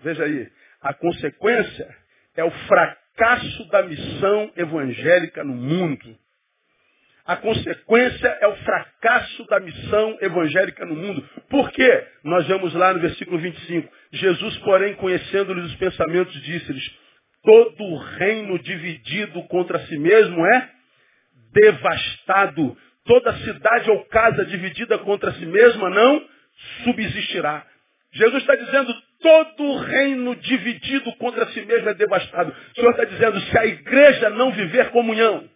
Veja 0.02 0.24
aí. 0.24 0.50
A 0.80 0.94
consequência 0.94 1.96
é 2.36 2.44
o 2.44 2.50
fracasso 2.50 3.68
da 3.68 3.82
missão 3.82 4.52
evangélica 4.56 5.44
no 5.44 5.54
mundo. 5.54 6.16
A 7.26 7.36
consequência 7.36 8.38
é 8.40 8.46
o 8.46 8.56
fracasso 8.56 9.44
da 9.46 9.60
missão 9.60 10.18
evangélica 10.20 10.84
no 10.86 10.96
mundo. 10.96 11.22
Por 11.48 11.70
quê? 11.70 12.06
Nós 12.24 12.46
vemos 12.46 12.74
lá 12.74 12.92
no 12.92 13.00
versículo 13.00 13.38
25. 13.38 13.92
Jesus, 14.12 14.58
porém, 14.58 14.94
conhecendo-lhes 14.94 15.66
os 15.66 15.76
pensamentos, 15.76 16.32
disse-lhes, 16.42 16.90
todo 17.42 17.96
reino 18.16 18.58
dividido 18.58 19.42
contra 19.44 19.78
si 19.86 19.98
mesmo 19.98 20.44
é 20.44 20.70
devastado. 21.52 22.76
Toda 23.04 23.36
cidade 23.38 23.90
ou 23.90 24.04
casa 24.06 24.44
dividida 24.46 24.98
contra 24.98 25.32
si 25.32 25.46
mesma 25.46 25.90
não 25.90 26.26
subsistirá. 26.84 27.64
Jesus 28.12 28.42
está 28.42 28.56
dizendo, 28.56 28.92
todo 29.20 29.78
reino 29.78 30.34
dividido 30.36 31.14
contra 31.16 31.46
si 31.48 31.62
mesmo 31.62 31.88
é 31.88 31.94
devastado. 31.94 32.50
O 32.52 32.74
Senhor 32.74 32.90
está 32.90 33.04
dizendo, 33.04 33.40
se 33.40 33.58
a 33.58 33.66
igreja 33.66 34.30
não 34.30 34.52
viver 34.52 34.90
comunhão, 34.90 35.48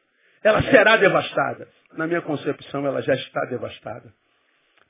ela 0.42 0.62
será 0.62 0.96
devastada. 0.96 1.68
Na 1.94 2.06
minha 2.06 2.20
concepção, 2.22 2.86
ela 2.86 3.00
já 3.02 3.14
está 3.14 3.44
devastada. 3.46 4.12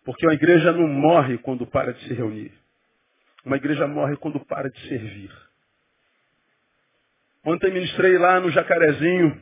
Porque 0.05 0.27
uma 0.27 0.35
igreja 0.35 0.73
não 0.73 0.87
morre 0.87 1.39
quando 1.39 1.67
para 1.67 1.93
de 1.93 2.01
se 2.07 2.15
reunir. 2.15 2.53
Uma 3.45 3.57
igreja 3.57 3.87
morre 3.87 4.17
quando 4.17 4.41
para 4.41 4.71
de 4.71 4.81
servir. 4.89 5.31
Ontem 7.45 7.71
ministrei 7.71 8.17
lá 8.17 8.41
no 8.41 8.51
Jacarezinho, 8.51 9.41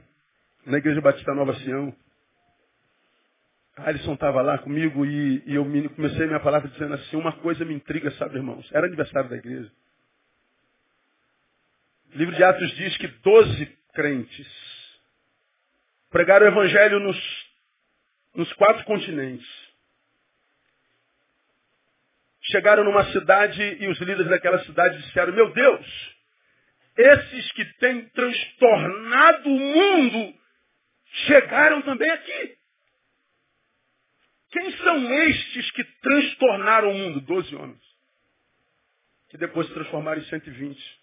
na 0.66 0.78
Igreja 0.78 1.00
Batista 1.00 1.32
Nova 1.34 1.54
Sião. 1.54 1.94
Alisson 3.76 4.14
estava 4.14 4.42
lá 4.42 4.58
comigo 4.58 5.06
e, 5.06 5.42
e 5.46 5.54
eu 5.54 5.64
comecei 5.96 6.26
minha 6.26 6.40
palavra 6.40 6.68
dizendo 6.68 6.94
assim, 6.94 7.16
uma 7.16 7.32
coisa 7.32 7.64
me 7.64 7.74
intriga, 7.74 8.10
sabe, 8.12 8.36
irmãos? 8.36 8.68
Era 8.72 8.86
aniversário 8.86 9.30
da 9.30 9.36
igreja. 9.36 9.70
O 12.14 12.18
livro 12.18 12.34
de 12.34 12.44
Atos 12.44 12.70
diz 12.76 12.96
que 12.98 13.08
doze 13.08 13.66
crentes 13.94 14.48
pregaram 16.10 16.44
o 16.44 16.48
evangelho 16.50 17.00
nos, 17.00 17.18
nos 18.34 18.52
quatro 18.52 18.84
continentes. 18.84 19.48
Chegaram 22.42 22.84
numa 22.84 23.04
cidade 23.12 23.62
e 23.80 23.88
os 23.88 23.98
líderes 23.98 24.28
daquela 24.28 24.62
cidade 24.64 25.00
disseram, 25.00 25.32
meu 25.32 25.50
Deus, 25.52 26.16
esses 26.98 27.52
que 27.52 27.64
têm 27.78 28.04
transtornado 28.10 29.48
o 29.48 29.58
mundo 29.58 30.34
chegaram 31.26 31.80
também 31.82 32.10
aqui. 32.10 32.61
Quem 34.52 34.70
são 34.76 35.12
estes 35.24 35.70
que 35.72 35.82
transtornaram 35.82 36.90
o 36.90 36.94
mundo? 36.94 37.20
Doze 37.22 37.54
homens. 37.56 37.82
Que 39.30 39.38
depois 39.38 39.66
se 39.66 39.72
transformaram 39.72 40.20
em 40.20 40.24
120. 40.26 41.00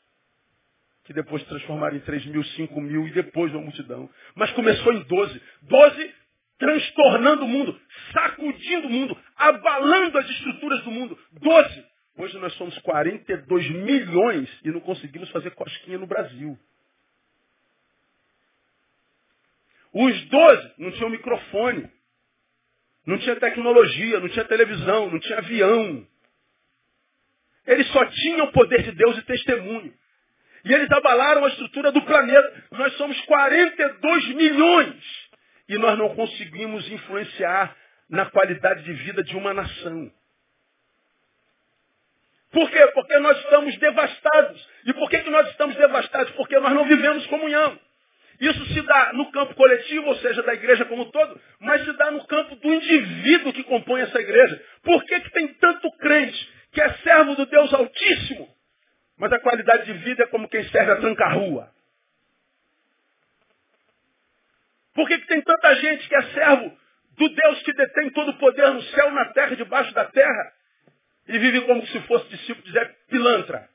Que 1.05 1.13
depois 1.13 1.41
se 1.41 1.49
transformaram 1.49 1.97
em 1.97 2.01
3 2.01 2.27
mil, 2.27 2.43
5 2.43 2.79
mil 2.79 3.07
e 3.07 3.11
depois 3.11 3.51
uma 3.51 3.63
multidão. 3.63 4.07
Mas 4.35 4.51
começou 4.51 4.93
em 4.93 5.01
12. 5.03 5.41
12 5.63 6.15
transtornando 6.59 7.45
o 7.45 7.47
mundo, 7.47 7.81
sacudindo 8.11 8.87
o 8.87 8.91
mundo, 8.91 9.17
abalando 9.35 10.17
as 10.17 10.29
estruturas 10.29 10.83
do 10.83 10.91
mundo. 10.91 11.17
12. 11.31 11.85
Hoje 12.17 12.37
nós 12.37 12.53
somos 12.55 12.77
42 12.79 13.69
milhões 13.71 14.49
e 14.63 14.69
não 14.69 14.81
conseguimos 14.81 15.29
fazer 15.29 15.51
cosquinha 15.51 15.97
no 15.97 16.05
Brasil. 16.05 16.59
Os 19.93 20.25
12 20.25 20.73
não 20.77 20.91
tinham 20.91 21.09
microfone. 21.09 21.89
Não 23.09 23.17
tinha 23.17 23.35
tecnologia, 23.37 24.19
não 24.19 24.29
tinha 24.29 24.45
televisão, 24.45 25.09
não 25.09 25.19
tinha 25.19 25.39
avião. 25.39 26.07
Eles 27.65 27.87
só 27.87 28.05
tinham 28.05 28.45
o 28.45 28.51
poder 28.51 28.83
de 28.83 28.91
Deus 28.91 29.17
e 29.17 29.23
testemunho. 29.23 29.91
E 30.63 30.71
eles 30.71 30.91
abalaram 30.91 31.43
a 31.43 31.47
estrutura 31.47 31.91
do 31.91 32.03
planeta. 32.03 32.63
Nós 32.69 32.93
somos 32.97 33.19
42 33.21 34.27
milhões. 34.35 35.29
E 35.67 35.75
nós 35.79 35.97
não 35.97 36.13
conseguimos 36.13 36.87
influenciar 36.91 37.75
na 38.07 38.27
qualidade 38.27 38.83
de 38.83 38.93
vida 38.93 39.23
de 39.23 39.35
uma 39.35 39.55
nação. 39.55 40.11
Por 42.51 42.69
quê? 42.69 42.91
Porque 42.93 43.17
nós 43.17 43.39
estamos 43.39 43.75
devastados. 43.79 44.69
E 44.85 44.93
por 44.93 45.09
que, 45.09 45.17
que 45.17 45.31
nós 45.31 45.49
estamos 45.49 45.75
devastados? 45.75 46.31
Porque 46.33 46.59
nós 46.59 46.73
não 46.75 46.85
vivemos 46.85 47.25
comunhão. 47.25 47.79
Isso 48.39 48.65
se 48.67 48.81
dá 48.83 49.11
no 49.13 49.29
campo 49.31 49.53
coletivo, 49.53 50.07
ou 50.07 50.15
seja, 50.17 50.41
da 50.43 50.53
igreja 50.53 50.85
como 50.85 51.03
um 51.03 51.11
todo, 51.11 51.39
mas 51.59 51.83
se 51.83 51.91
dá 51.93 52.09
no 52.09 52.25
campo 52.25 52.55
do 52.55 52.73
indivíduo 52.73 53.51
que 53.51 53.63
compõe 53.63 54.01
essa 54.01 54.19
igreja. 54.19 54.63
Por 54.81 55.03
que, 55.03 55.19
que 55.19 55.31
tem 55.31 55.47
tanto 55.55 55.91
crente 55.97 56.53
que 56.71 56.81
é 56.81 56.89
servo 56.99 57.35
do 57.35 57.45
Deus 57.45 57.73
Altíssimo, 57.73 58.47
mas 59.17 59.33
a 59.33 59.39
qualidade 59.39 59.85
de 59.85 59.93
vida 60.05 60.23
é 60.23 60.27
como 60.27 60.47
quem 60.47 60.63
serve 60.69 60.91
a 60.91 60.95
tranca-rua? 60.97 61.69
Por 64.93 65.07
que, 65.07 65.19
que 65.19 65.27
tem 65.27 65.41
tanta 65.41 65.75
gente 65.75 66.07
que 66.07 66.15
é 66.15 66.21
servo 66.33 66.77
do 67.17 67.29
Deus 67.29 67.61
que 67.63 67.73
detém 67.73 68.09
todo 68.11 68.29
o 68.29 68.37
poder 68.37 68.69
no 68.73 68.81
céu, 68.83 69.11
na 69.11 69.25
terra 69.33 69.55
debaixo 69.57 69.93
da 69.93 70.05
terra, 70.05 70.53
e 71.27 71.37
vive 71.37 71.61
como 71.61 71.85
se 71.87 71.99
fosse 72.01 72.29
discípulo 72.29 72.65
de 72.65 72.71
Zé 72.71 72.85
Pilantra? 73.09 73.69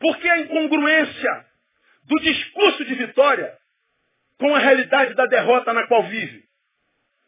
Por 0.00 0.16
que 0.16 0.28
a 0.28 0.38
incongruência 0.38 1.51
do 2.04 2.20
discurso 2.20 2.84
de 2.84 2.94
vitória 2.94 3.52
com 4.38 4.54
a 4.54 4.58
realidade 4.58 5.14
da 5.14 5.26
derrota 5.26 5.72
na 5.72 5.86
qual 5.86 6.02
vive. 6.04 6.42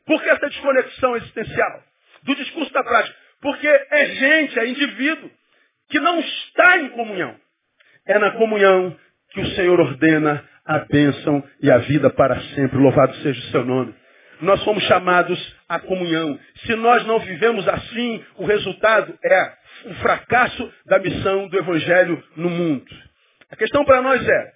Por 0.07 0.23
que 0.23 0.29
essa 0.29 0.49
desconexão 0.49 1.17
existencial? 1.17 1.83
Do 2.25 2.35
discurso 2.35 2.73
da 2.73 2.83
prática. 2.83 3.17
Porque 3.41 3.67
é 3.67 4.07
gente, 4.07 4.59
é 4.59 4.67
indivíduo 4.67 5.31
que 5.89 6.01
não 6.01 6.19
está 6.19 6.79
em 6.79 6.91
comunhão. 6.91 7.37
É 8.07 8.19
na 8.19 8.33
comunhão 8.33 8.99
que 9.31 9.41
o 9.41 9.47
Senhor 9.55 9.79
ordena 9.81 10.45
a 10.65 10.79
bênção 10.81 11.43
e 11.61 11.71
a 11.71 11.79
vida 11.79 12.11
para 12.11 12.41
sempre. 12.55 12.79
Louvado 12.79 13.15
seja 13.17 13.39
o 13.39 13.51
seu 13.51 13.65
nome. 13.65 13.95
Nós 14.41 14.61
somos 14.63 14.83
chamados 14.85 15.57
à 15.69 15.79
comunhão. 15.79 16.39
Se 16.67 16.75
nós 16.75 17.07
não 17.07 17.19
vivemos 17.21 17.67
assim, 17.69 18.25
o 18.37 18.45
resultado 18.45 19.17
é 19.25 19.53
o 19.87 19.95
fracasso 19.95 20.73
da 20.87 20.99
missão 20.99 21.49
do 21.49 21.59
Evangelho 21.59 22.23
no 22.37 22.51
mundo. 22.51 22.85
A 23.51 23.57
questão 23.57 23.85
para 23.85 24.03
nós 24.03 24.27
é, 24.27 24.53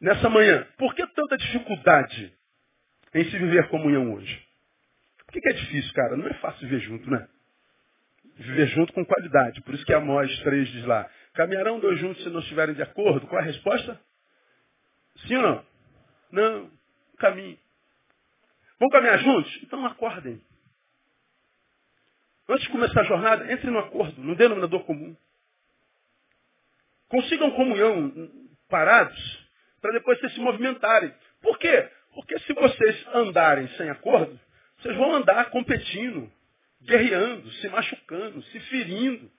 nessa 0.00 0.28
manhã, 0.28 0.66
por 0.78 0.94
que 0.94 1.06
tanta 1.08 1.36
dificuldade 1.36 2.32
em 3.14 3.24
se 3.24 3.38
viver 3.38 3.68
comunhão 3.68 4.14
hoje? 4.14 4.48
Por 5.18 5.32
que, 5.32 5.40
que 5.40 5.48
é 5.50 5.52
difícil, 5.52 5.92
cara? 5.92 6.16
Não 6.16 6.26
é 6.26 6.34
fácil 6.34 6.66
viver 6.68 6.80
junto, 6.80 7.08
né? 7.10 7.28
Viver 8.36 8.66
junto 8.68 8.92
com 8.92 9.04
qualidade. 9.04 9.60
Por 9.62 9.74
isso 9.74 9.84
que 9.84 9.92
Amós 9.92 10.36
3 10.40 10.68
diz 10.68 10.84
lá, 10.86 11.08
caminharão 11.34 11.78
dois 11.78 11.98
juntos 12.00 12.22
se 12.22 12.30
não 12.30 12.40
estiverem 12.40 12.74
de 12.74 12.82
acordo? 12.82 13.26
Qual 13.26 13.40
é 13.40 13.44
a 13.44 13.46
resposta? 13.46 14.00
Sim 15.26 15.36
ou 15.36 15.42
não? 15.42 15.64
Não, 16.32 16.70
caminho. 17.18 17.58
Vamos 18.78 18.92
caminhar 18.92 19.18
juntos? 19.18 19.60
Então 19.62 19.84
acordem. 19.84 20.40
Antes 22.48 22.64
de 22.64 22.72
começar 22.72 23.02
a 23.02 23.04
jornada, 23.04 23.52
entre 23.52 23.70
no 23.70 23.78
acordo, 23.78 24.20
no 24.20 24.34
denominador 24.34 24.82
comum. 24.84 25.14
Consigam 27.08 27.50
comunhão 27.52 28.12
parados 28.68 29.39
para 29.80 29.92
depois 29.92 30.18
vocês 30.20 30.34
se 30.34 30.40
movimentarem. 30.40 31.12
Por 31.40 31.58
quê? 31.58 31.88
Porque 32.14 32.38
se 32.40 32.52
vocês 32.52 33.06
andarem 33.14 33.68
sem 33.76 33.88
acordo, 33.88 34.38
vocês 34.78 34.96
vão 34.96 35.14
andar 35.14 35.50
competindo, 35.50 36.30
guerreando, 36.82 37.50
se 37.52 37.68
machucando, 37.68 38.42
se 38.44 38.60
ferindo. 38.60 39.30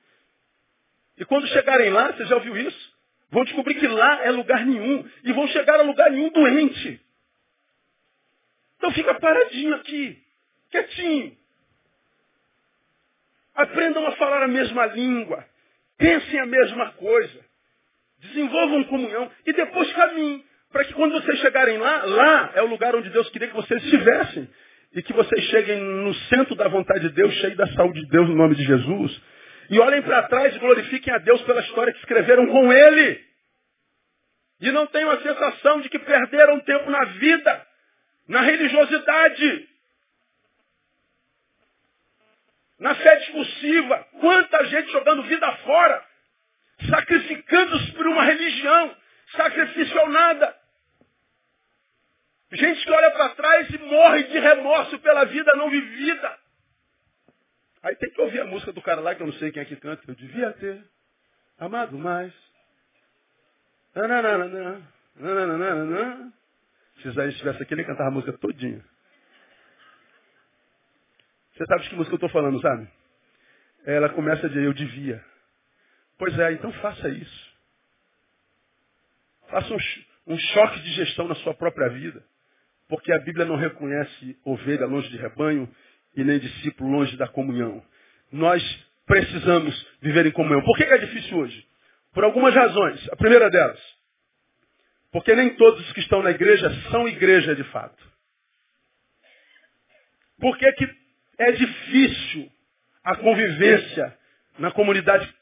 E 1.17 1.25
quando 1.25 1.47
chegarem 1.47 1.89
lá, 1.89 2.11
você 2.11 2.25
já 2.25 2.35
ouviu 2.35 2.57
isso? 2.57 2.91
Vão 3.29 3.43
descobrir 3.43 3.75
que 3.75 3.87
lá 3.87 4.23
é 4.25 4.31
lugar 4.31 4.65
nenhum. 4.65 5.09
E 5.23 5.31
vão 5.31 5.47
chegar 5.47 5.79
a 5.79 5.83
lugar 5.83 6.11
nenhum 6.11 6.29
doente. 6.29 7.01
Então 8.77 8.91
fica 8.91 9.13
paradinho 9.19 9.75
aqui, 9.75 10.21
quietinho. 10.71 11.37
Aprendam 13.53 14.05
a 14.07 14.15
falar 14.15 14.43
a 14.43 14.47
mesma 14.47 14.85
língua. 14.87 15.45
Pensem 15.97 16.39
a 16.39 16.45
mesma 16.45 16.93
coisa. 16.93 17.50
Desenvolvam 18.21 18.83
comunhão 18.85 19.31
e 19.45 19.53
depois 19.53 19.91
caminhem. 19.93 20.43
Para 20.71 20.85
que 20.85 20.93
quando 20.93 21.13
vocês 21.13 21.39
chegarem 21.39 21.77
lá, 21.77 22.05
lá 22.05 22.51
é 22.55 22.61
o 22.61 22.67
lugar 22.67 22.95
onde 22.95 23.09
Deus 23.09 23.29
queria 23.29 23.49
que 23.49 23.55
vocês 23.55 23.83
estivessem. 23.83 24.49
E 24.93 25.01
que 25.01 25.13
vocês 25.13 25.43
cheguem 25.45 25.81
no 25.81 26.13
centro 26.13 26.55
da 26.55 26.67
vontade 26.67 27.01
de 27.01 27.09
Deus, 27.09 27.33
cheio 27.35 27.55
da 27.55 27.67
saúde 27.73 28.01
de 28.01 28.07
Deus, 28.09 28.29
no 28.29 28.35
nome 28.35 28.55
de 28.55 28.63
Jesus. 28.63 29.21
E 29.69 29.79
olhem 29.79 30.01
para 30.01 30.23
trás 30.23 30.55
e 30.55 30.59
glorifiquem 30.59 31.13
a 31.13 31.17
Deus 31.17 31.41
pela 31.43 31.61
história 31.61 31.93
que 31.93 31.99
escreveram 31.99 32.45
com 32.47 32.71
Ele. 32.71 33.23
E 34.61 34.71
não 34.71 34.85
tenham 34.87 35.09
a 35.11 35.21
sensação 35.21 35.81
de 35.81 35.89
que 35.89 35.97
perderam 35.97 36.59
tempo 36.59 36.89
na 36.89 37.03
vida, 37.05 37.67
na 38.27 38.41
religiosidade, 38.41 39.67
na 42.79 42.93
fé 42.95 43.15
discursiva. 43.17 44.07
Quanta 44.19 44.65
gente 44.65 44.91
jogando 44.91 45.23
vida 45.23 45.51
fora, 45.57 46.05
sacrificando-se 46.89 47.91
por 47.93 48.07
uma 48.07 48.23
religião, 48.23 48.95
sacrifício 49.35 49.99
ao 49.99 50.09
nada. 50.09 50.55
Gente 52.51 52.83
que 52.83 52.91
olha 52.91 53.11
para 53.11 53.29
trás 53.29 53.69
e 53.69 53.77
morre 53.77 54.23
de 54.23 54.39
remorso 54.39 54.99
pela 54.99 55.23
vida 55.25 55.51
não 55.55 55.69
vivida. 55.69 56.37
Aí 57.83 57.95
tem 57.95 58.11
que 58.11 58.21
ouvir 58.21 58.41
a 58.41 58.45
música 58.45 58.71
do 58.73 58.81
cara 58.81 59.01
lá, 59.01 59.15
que 59.15 59.21
eu 59.21 59.27
não 59.27 59.33
sei 59.33 59.51
quem 59.51 59.61
é 59.61 59.65
que 59.65 59.75
canta. 59.77 60.03
Eu 60.07 60.15
devia 60.15 60.51
ter 60.53 60.83
amado 61.57 61.97
mais. 61.97 62.33
Se 67.01 67.07
Isaías 67.07 67.33
estivesse 67.33 67.63
aqui, 67.63 67.73
ele 67.73 67.83
cantava 67.83 68.09
a 68.09 68.11
música 68.11 68.37
todinha. 68.37 68.83
Você 71.53 71.65
sabe 71.65 71.83
de 71.83 71.89
que 71.89 71.95
música 71.95 72.13
eu 72.13 72.17
estou 72.17 72.29
falando, 72.29 72.61
sabe? 72.61 72.87
Ela 73.85 74.09
começa 74.09 74.47
de 74.49 74.63
eu 74.63 74.73
devia. 74.73 75.23
Pois 76.21 76.37
é, 76.37 76.51
então 76.51 76.71
faça 76.73 77.09
isso. 77.09 77.51
Faça 79.49 79.73
um, 79.73 80.33
um 80.35 80.37
choque 80.37 80.79
de 80.81 80.93
gestão 80.93 81.27
na 81.27 81.33
sua 81.33 81.55
própria 81.55 81.89
vida. 81.89 82.23
Porque 82.87 83.11
a 83.11 83.17
Bíblia 83.17 83.43
não 83.43 83.55
reconhece 83.55 84.37
ovelha 84.45 84.85
longe 84.85 85.09
de 85.09 85.17
rebanho 85.17 85.67
e 86.15 86.23
nem 86.23 86.37
discípulo 86.37 86.91
longe 86.91 87.17
da 87.17 87.27
comunhão. 87.27 87.83
Nós 88.31 88.61
precisamos 89.07 89.87
viver 89.99 90.27
em 90.27 90.31
comunhão. 90.31 90.61
Por 90.61 90.77
que 90.77 90.83
é 90.83 90.97
difícil 90.99 91.39
hoje? 91.39 91.67
Por 92.13 92.23
algumas 92.23 92.53
razões. 92.53 93.09
A 93.09 93.15
primeira 93.15 93.49
delas, 93.49 93.81
porque 95.11 95.33
nem 95.33 95.55
todos 95.55 95.83
os 95.87 95.93
que 95.93 96.01
estão 96.01 96.21
na 96.21 96.29
igreja 96.29 96.69
são 96.91 97.07
igreja 97.07 97.55
de 97.55 97.63
fato. 97.63 98.11
Por 100.39 100.55
que, 100.55 100.71
que 100.73 100.87
é 101.39 101.51
difícil 101.53 102.51
a 103.03 103.15
convivência 103.15 104.15
na 104.59 104.69
comunidade 104.69 105.40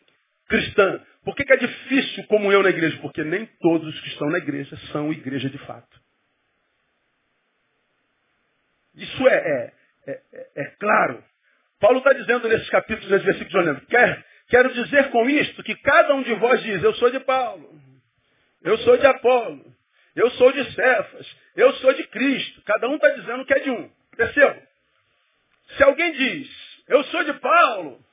cristã? 0.50 1.00
Por 1.24 1.36
que, 1.36 1.45
que 1.45 1.54
é 1.54 1.58
difícil 1.58 2.26
comunhão 2.28 2.64
na 2.64 2.70
igreja? 2.70 2.97
Porque 3.02 3.24
nem 3.24 3.45
todos 3.62 3.88
os 3.88 4.02
que 4.02 4.10
estão 4.10 4.30
na 4.30 4.39
igreja 4.39 4.76
são 4.91 5.12
igreja 5.14 5.50
de 5.50 5.58
fato. 5.60 6.00
Isso 8.95 9.28
é, 9.28 9.72
é, 10.08 10.12
é, 10.34 10.47
é 10.56 10.66
claro. 10.80 11.24
Paulo 11.80 12.00
está 12.00 12.12
dizendo 12.14 12.47
nesses 12.50 12.70
capítulos, 12.70 13.10
nesses 13.10 13.26
versículos, 13.26 13.86
quer, 13.88 14.26
quero 14.50 14.74
dizer 14.74 15.10
com 15.12 15.30
isto 15.30 15.64
que 15.64 15.76
cada 15.76 16.14
um 16.16 16.24
de 16.24 16.34
vós 16.36 16.62
diz, 16.64 16.84
eu 16.84 16.93
sou 16.95 17.10
de 17.10 17.20
Paulo, 17.22 17.80
eu 18.62 18.78
sou 18.80 18.97
de 18.97 19.06
Apolo, 19.06 19.74
eu 20.16 20.30
sou 20.32 20.52
de 20.52 20.74
Cefas, 20.74 21.38
eu 21.56 21.72
sou 21.76 21.93
de 21.93 22.06
Cristo. 22.08 22.62
Cada 22.64 22.89
um 22.89 22.95
está 22.95 23.10
dizendo 23.10 23.45
que 23.45 23.54
é 23.54 23.60
de 23.60 23.70
um. 23.70 23.89
Perceba? 24.18 24.62
Se 25.78 25.84
alguém 25.84 26.12
diz, 26.12 26.50
eu 26.88 27.04
sou 27.06 27.24
de 27.24 27.34
Paulo, 27.34 28.04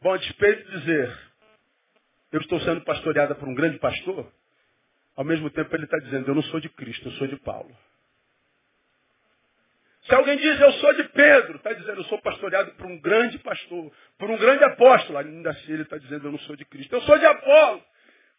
bom, 0.00 0.12
a 0.12 0.16
despeito 0.16 0.70
de 0.70 0.78
dizer, 0.80 1.18
eu 2.32 2.40
estou 2.40 2.60
sendo 2.60 2.80
pastoreada 2.82 3.34
por 3.34 3.48
um 3.48 3.54
grande 3.54 3.78
pastor, 3.78 4.30
ao 5.16 5.24
mesmo 5.24 5.50
tempo 5.50 5.74
ele 5.74 5.84
está 5.84 5.98
dizendo, 5.98 6.28
eu 6.28 6.34
não 6.34 6.42
sou 6.42 6.60
de 6.60 6.68
Cristo, 6.68 7.08
eu 7.08 7.12
sou 7.12 7.26
de 7.26 7.36
Paulo. 7.36 7.76
Se 10.08 10.14
alguém 10.14 10.38
diz, 10.38 10.58
eu 10.58 10.72
sou 10.72 10.94
de 10.94 11.04
Pedro, 11.04 11.56
está 11.56 11.72
dizendo, 11.72 12.00
eu 12.00 12.04
sou 12.04 12.18
pastoreado 12.22 12.70
por 12.72 12.86
um 12.86 12.98
grande 12.98 13.38
pastor, 13.40 13.92
por 14.18 14.30
um 14.30 14.38
grande 14.38 14.64
apóstolo. 14.64 15.18
Ainda 15.18 15.50
assim 15.50 15.70
ele 15.70 15.82
está 15.82 15.98
dizendo, 15.98 16.28
eu 16.28 16.32
não 16.32 16.38
sou 16.40 16.56
de 16.56 16.64
Cristo. 16.64 16.94
Eu 16.94 17.02
sou 17.02 17.18
de 17.18 17.26
Apolo. 17.26 17.84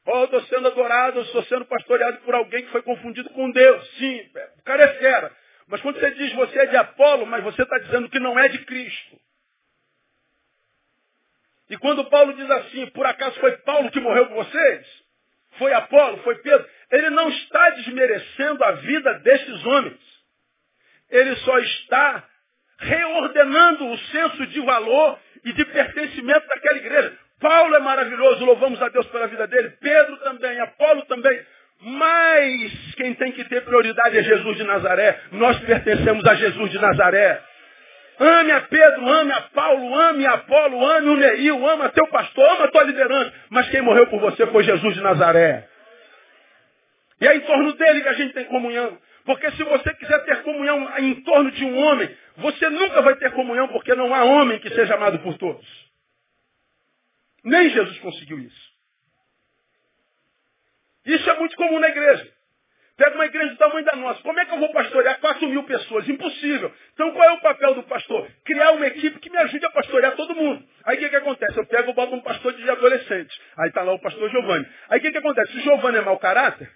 Oh, 0.08 0.18
eu 0.18 0.26
estou 0.26 0.42
sendo 0.46 0.68
adorado, 0.68 1.20
eu 1.20 1.24
estou 1.24 1.44
sendo 1.44 1.66
pastoreado 1.66 2.18
por 2.22 2.34
alguém 2.34 2.64
que 2.64 2.72
foi 2.72 2.82
confundido 2.82 3.30
com 3.32 3.52
Deus. 3.52 3.88
Sim, 3.98 4.20
o 4.58 4.64
cara 4.64 4.84
é 4.84 4.88
fera. 4.96 5.32
Mas 5.68 5.80
quando 5.82 6.00
você 6.00 6.10
diz 6.12 6.34
você 6.34 6.58
é 6.58 6.66
de 6.66 6.76
Apolo, 6.76 7.28
mas 7.28 7.44
você 7.44 7.62
está 7.62 7.78
dizendo 7.78 8.10
que 8.10 8.20
não 8.20 8.40
é 8.40 8.48
de 8.48 8.66
Cristo. 8.66 9.20
E 11.70 11.78
quando 11.78 12.06
Paulo 12.06 12.34
diz 12.34 12.50
assim, 12.50 12.88
por 12.88 13.06
acaso 13.06 13.40
foi 13.40 13.52
Paulo 13.58 13.92
que 13.92 14.00
morreu 14.00 14.28
por 14.28 14.46
vocês? 14.46 14.88
Foi 15.58 15.74
Apolo? 15.74 16.18
Foi 16.24 16.36
Pedro? 16.36 16.66
Ele 16.92 17.10
não 17.12 17.30
está 17.30 17.70
desmerecendo 17.72 18.64
a 18.64 18.72
vida 18.72 19.14
desses 19.20 19.66
homens. 19.66 20.00
Ele 21.10 21.36
só 21.38 21.58
está 21.60 22.24
reordenando 22.80 23.88
o 23.88 23.98
senso 23.98 24.48
de 24.48 24.62
valor 24.62 25.20
e 25.44 25.54
de 25.54 25.66
pertencimento 25.66 26.48
daquela 26.48 26.78
igreja. 26.78 27.18
Paulo 27.40 27.76
é 27.76 27.80
maravilhoso, 27.80 28.46
louvamos 28.46 28.82
a 28.82 28.90
Deus 28.90 29.06
pela 29.08 29.28
vida 29.28 29.48
dele. 29.48 29.70
Pedro 29.82 30.18
também, 30.18 30.60
Apolo 30.60 31.04
também. 31.04 31.46
Mas 31.82 32.96
quem 32.96 33.14
tem 33.14 33.32
que 33.32 33.46
ter 33.46 33.64
prioridade 33.64 34.18
é 34.18 34.24
Jesus 34.24 34.58
de 34.58 34.64
Nazaré. 34.64 35.20
Nós 35.32 35.58
pertencemos 35.62 36.26
a 36.26 36.36
Jesus 36.36 36.72
de 36.72 36.80
Nazaré. 36.80 37.42
Ame 38.20 38.52
a 38.52 38.62
Pedro, 38.62 39.10
ame 39.10 39.32
a 39.32 39.42
Paulo, 39.42 39.96
ame 39.96 40.26
a 40.26 40.34
Apolo, 40.34 40.86
ame 40.86 41.10
o 41.10 41.16
Neil, 41.16 41.68
ama 41.70 41.90
teu 41.90 42.06
pastor, 42.08 42.46
ama 42.50 42.66
a 42.66 42.68
tua 42.72 42.84
liderança. 42.84 43.34
Mas 43.50 43.70
quem 43.70 43.82
morreu 43.82 44.08
por 44.08 44.20
você 44.20 44.46
foi 44.48 44.64
Jesus 44.64 44.94
de 44.94 45.02
Nazaré. 45.02 45.70
E 47.22 47.28
é 47.28 47.36
em 47.36 47.42
torno 47.42 47.74
dele 47.74 48.02
que 48.02 48.10
a 48.10 48.14
gente 48.14 48.34
tem 48.34 48.46
comunhão. 48.46 48.98
Porque 49.24 49.50
se 49.52 49.64
você 49.64 49.94
quiser 49.94 50.26
ter 50.26 50.44
comunhão 50.44 50.98
em 50.98 51.22
torno 51.22 51.52
de 51.52 51.64
um 51.64 51.78
homem, 51.78 52.10
você 52.38 52.70
nunca 52.70 53.02
vai 53.02 53.16
ter 53.16 53.32
comunhão 53.32 53.70
porque 53.70 53.96
não 53.96 54.14
há 54.14 54.24
homem 54.24 54.60
que 54.60 54.70
seja 54.70 54.96
amado 54.96 55.20
por 55.20 55.38
todos. 55.38 55.66
Nem 57.44 57.70
Jesus 57.70 58.00
conseguiu 58.00 58.40
isso. 58.40 58.70
Isso 61.06 61.30
é 61.30 61.40
muito 61.40 61.56
comum 61.56 61.80
na 61.80 61.88
igreja. 61.88 62.39
Pega 63.00 63.16
uma 63.16 63.26
igreja 63.26 63.52
do 63.52 63.56
tamanho 63.56 63.86
da 63.86 63.96
nossa. 63.96 64.22
Como 64.22 64.38
é 64.38 64.46
que 64.46 64.54
eu 64.54 64.60
vou 64.60 64.74
pastorear 64.74 65.22
4 65.22 65.48
mil 65.48 65.64
pessoas? 65.64 66.08
Impossível. 66.10 66.70
Então 66.94 67.10
qual 67.14 67.30
é 67.30 67.32
o 67.32 67.40
papel 67.40 67.74
do 67.76 67.84
pastor? 67.84 68.28
Criar 68.44 68.72
uma 68.72 68.86
equipe 68.88 69.18
que 69.20 69.30
me 69.30 69.38
ajude 69.38 69.66
a 69.66 69.70
pastorear 69.70 70.18
todo 70.18 70.36
mundo. 70.36 70.62
Aí 70.84 70.98
o 70.98 71.00
que, 71.00 71.08
que 71.08 71.16
acontece? 71.16 71.58
Eu 71.58 71.66
pego 71.66 71.92
e 71.92 71.94
boto 71.94 72.14
um 72.14 72.20
pastor 72.20 72.52
de 72.52 72.70
adolescentes. 72.70 73.40
Aí 73.58 73.70
está 73.70 73.84
lá 73.84 73.94
o 73.94 74.00
pastor 74.00 74.30
Giovanni. 74.30 74.68
Aí 74.90 75.00
o 75.00 75.02
que, 75.02 75.14
que 75.14 75.18
acontece? 75.18 75.50
Se 75.54 75.60
o 75.60 75.62
Giovanni 75.62 76.00
é 76.00 76.02
mau 76.02 76.20
caráter, 76.20 76.70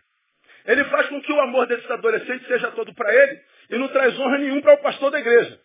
ele 0.65 0.85
faz 0.85 1.09
com 1.09 1.21
que 1.21 1.33
o 1.33 1.41
amor 1.41 1.67
desses 1.67 1.91
adolescentes 1.91 2.47
seja 2.47 2.71
todo 2.71 2.93
para 2.93 3.13
ele 3.13 3.41
e 3.71 3.77
não 3.77 3.89
traz 3.89 4.17
honra 4.17 4.37
nenhum 4.37 4.61
para 4.61 4.75
o 4.75 4.77
pastor 4.77 5.11
da 5.11 5.19
igreja. 5.19 5.59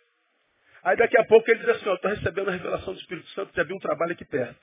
Aí 0.83 0.97
daqui 0.97 1.17
a 1.19 1.25
pouco 1.25 1.49
ele 1.49 1.61
diz 1.61 1.69
assim, 1.69 1.89
estou 1.89 2.11
recebendo 2.11 2.49
a 2.49 2.53
revelação 2.53 2.95
do 2.95 2.99
Espírito 2.99 3.29
Santo 3.29 3.53
de 3.53 3.61
abrir 3.61 3.75
um 3.75 3.79
trabalho 3.79 4.11
aqui 4.11 4.25
perto. 4.25 4.59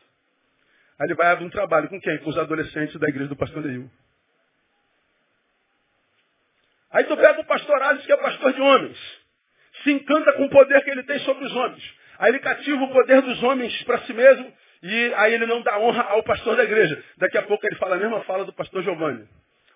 Aí 0.99 1.07
ele 1.07 1.15
vai 1.15 1.27
abrir 1.27 1.45
um 1.45 1.49
trabalho 1.49 1.87
com 1.87 2.01
quem? 2.01 2.17
Com 2.17 2.31
os 2.31 2.37
adolescentes 2.37 2.99
da 2.99 3.07
igreja 3.07 3.29
do 3.29 3.35
pastor 3.37 3.63
Neil. 3.63 3.89
Aí 6.91 7.03
tu 7.05 7.17
pega 7.17 7.41
o 7.41 7.45
pastor 7.45 7.81
Asis, 7.81 8.05
que 8.05 8.11
é 8.11 8.17
pastor 8.17 8.53
de 8.53 8.61
homens. 8.61 8.97
Se 9.83 9.91
encanta 9.91 10.33
com 10.33 10.45
o 10.45 10.49
poder 10.49 10.83
que 10.83 10.89
ele 10.89 11.03
tem 11.03 11.19
sobre 11.19 11.45
os 11.45 11.55
homens. 11.55 11.83
Aí 12.19 12.31
ele 12.31 12.39
cativa 12.39 12.83
o 12.83 12.93
poder 12.93 13.21
dos 13.21 13.43
homens 13.43 13.83
para 13.83 13.99
si 13.99 14.13
mesmo 14.13 14.53
e 14.81 15.13
aí 15.15 15.33
ele 15.33 15.45
não 15.45 15.61
dá 15.61 15.79
honra 15.79 16.03
ao 16.03 16.23
pastor 16.23 16.55
da 16.55 16.63
igreja. 16.63 17.03
Daqui 17.17 17.37
a 17.37 17.43
pouco 17.43 17.65
ele 17.65 17.75
fala 17.75 17.95
a 17.95 17.99
mesma 17.99 18.21
fala 18.21 18.45
do 18.45 18.53
pastor 18.53 18.83
Giovanni. 18.83 19.27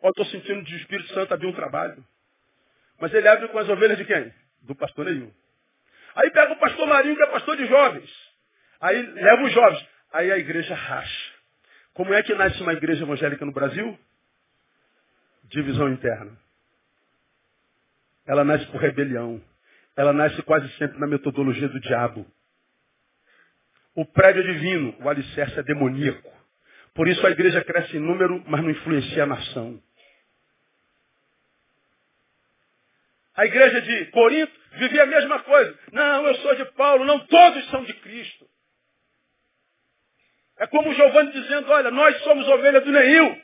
Ó, 0.02 0.10
estou 0.10 0.26
sentindo 0.26 0.64
de 0.64 0.76
Espírito 0.78 1.14
Santo 1.14 1.34
abrir 1.34 1.48
um 1.48 1.54
trabalho. 1.54 2.04
Mas 3.00 3.14
ele 3.14 3.28
abre 3.28 3.48
com 3.48 3.58
as 3.58 3.68
ovelhas 3.68 3.98
de 3.98 4.06
quem? 4.06 4.34
Do 4.62 4.76
pastor 4.76 5.06
nenhum. 5.06 5.32
Aí 6.16 6.30
pega 6.32 6.54
o 6.54 6.58
pastor 6.58 6.88
Marinho, 6.88 7.16
que 7.16 7.24
é 7.24 7.28
pastor 7.28 7.58
de 7.58 7.66
jovens. 7.66 8.10
Aí 8.82 9.02
leva 9.02 9.44
os 9.44 9.52
jovens. 9.52 9.88
Aí 10.14 10.32
a 10.32 10.38
igreja 10.38 10.74
racha. 10.76 11.34
Como 11.94 12.14
é 12.14 12.24
que 12.24 12.34
nasce 12.34 12.62
uma 12.62 12.74
igreja 12.74 13.04
evangélica 13.04 13.46
no 13.46 13.52
Brasil? 13.52 13.98
Divisão 15.46 15.90
interna. 15.90 16.38
Ela 18.30 18.44
nasce 18.44 18.64
por 18.68 18.80
rebelião. 18.80 19.42
Ela 19.98 20.14
nasce 20.14 20.40
quase 20.44 20.72
sempre 20.78 21.00
na 21.00 21.08
metodologia 21.08 21.68
do 21.68 21.80
diabo. 21.80 22.24
O 23.96 24.06
prédio 24.06 24.44
é 24.44 24.54
divino, 24.54 24.96
o 25.00 25.10
alicerce 25.10 25.58
é 25.58 25.64
demoníaco. 25.64 26.32
Por 26.94 27.08
isso 27.08 27.26
a 27.26 27.32
igreja 27.32 27.64
cresce 27.64 27.98
em 27.98 28.00
número, 28.00 28.44
mas 28.46 28.62
não 28.62 28.70
influencia 28.70 29.24
a 29.24 29.26
nação. 29.26 29.82
A 33.36 33.48
igreja 33.48 33.82
de 33.82 34.06
Corinto 34.12 34.54
vivia 34.74 35.04
a 35.04 35.08
mesma 35.08 35.40
coisa. 35.40 35.80
Não, 35.92 36.28
eu 36.28 36.36
sou 36.36 36.56
de 36.56 36.66
Paulo. 36.74 37.06
Não, 37.06 37.26
todos 37.26 37.68
são 37.72 37.84
de 37.84 37.94
Cristo. 37.96 38.48
É 40.60 40.68
como 40.68 40.94
Giovanni 40.94 41.32
dizendo, 41.32 41.72
olha, 41.72 41.90
nós 41.90 42.16
somos 42.22 42.48
ovelhas 42.48 42.84
do 42.84 42.92
Neil. 42.92 43.42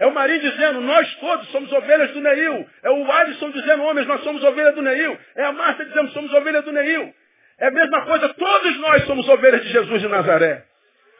É 0.00 0.06
o 0.06 0.14
Marinho 0.14 0.40
dizendo, 0.40 0.80
nós 0.80 1.14
todos 1.16 1.48
somos 1.50 1.70
ovelhas 1.72 2.10
do 2.10 2.20
Neil. 2.20 2.68
É 2.82 2.90
o 2.90 3.12
Alisson 3.12 3.50
dizendo, 3.50 3.82
homens, 3.84 4.06
nós 4.06 4.22
somos 4.24 4.42
ovelhas 4.42 4.74
do 4.74 4.82
Neil. 4.82 5.18
É 5.36 5.44
a 5.44 5.52
Marta 5.52 5.84
dizendo, 5.84 6.10
somos 6.10 6.32
ovelhas 6.32 6.64
do 6.64 6.72
Neil. 6.72 7.14
É 7.58 7.66
a 7.68 7.70
mesma 7.70 8.06
coisa, 8.06 8.28
todos 8.30 8.78
nós 8.78 9.04
somos 9.04 9.28
ovelhas 9.28 9.62
de 9.62 9.68
Jesus 9.68 10.00
de 10.00 10.08
Nazaré. 10.08 10.64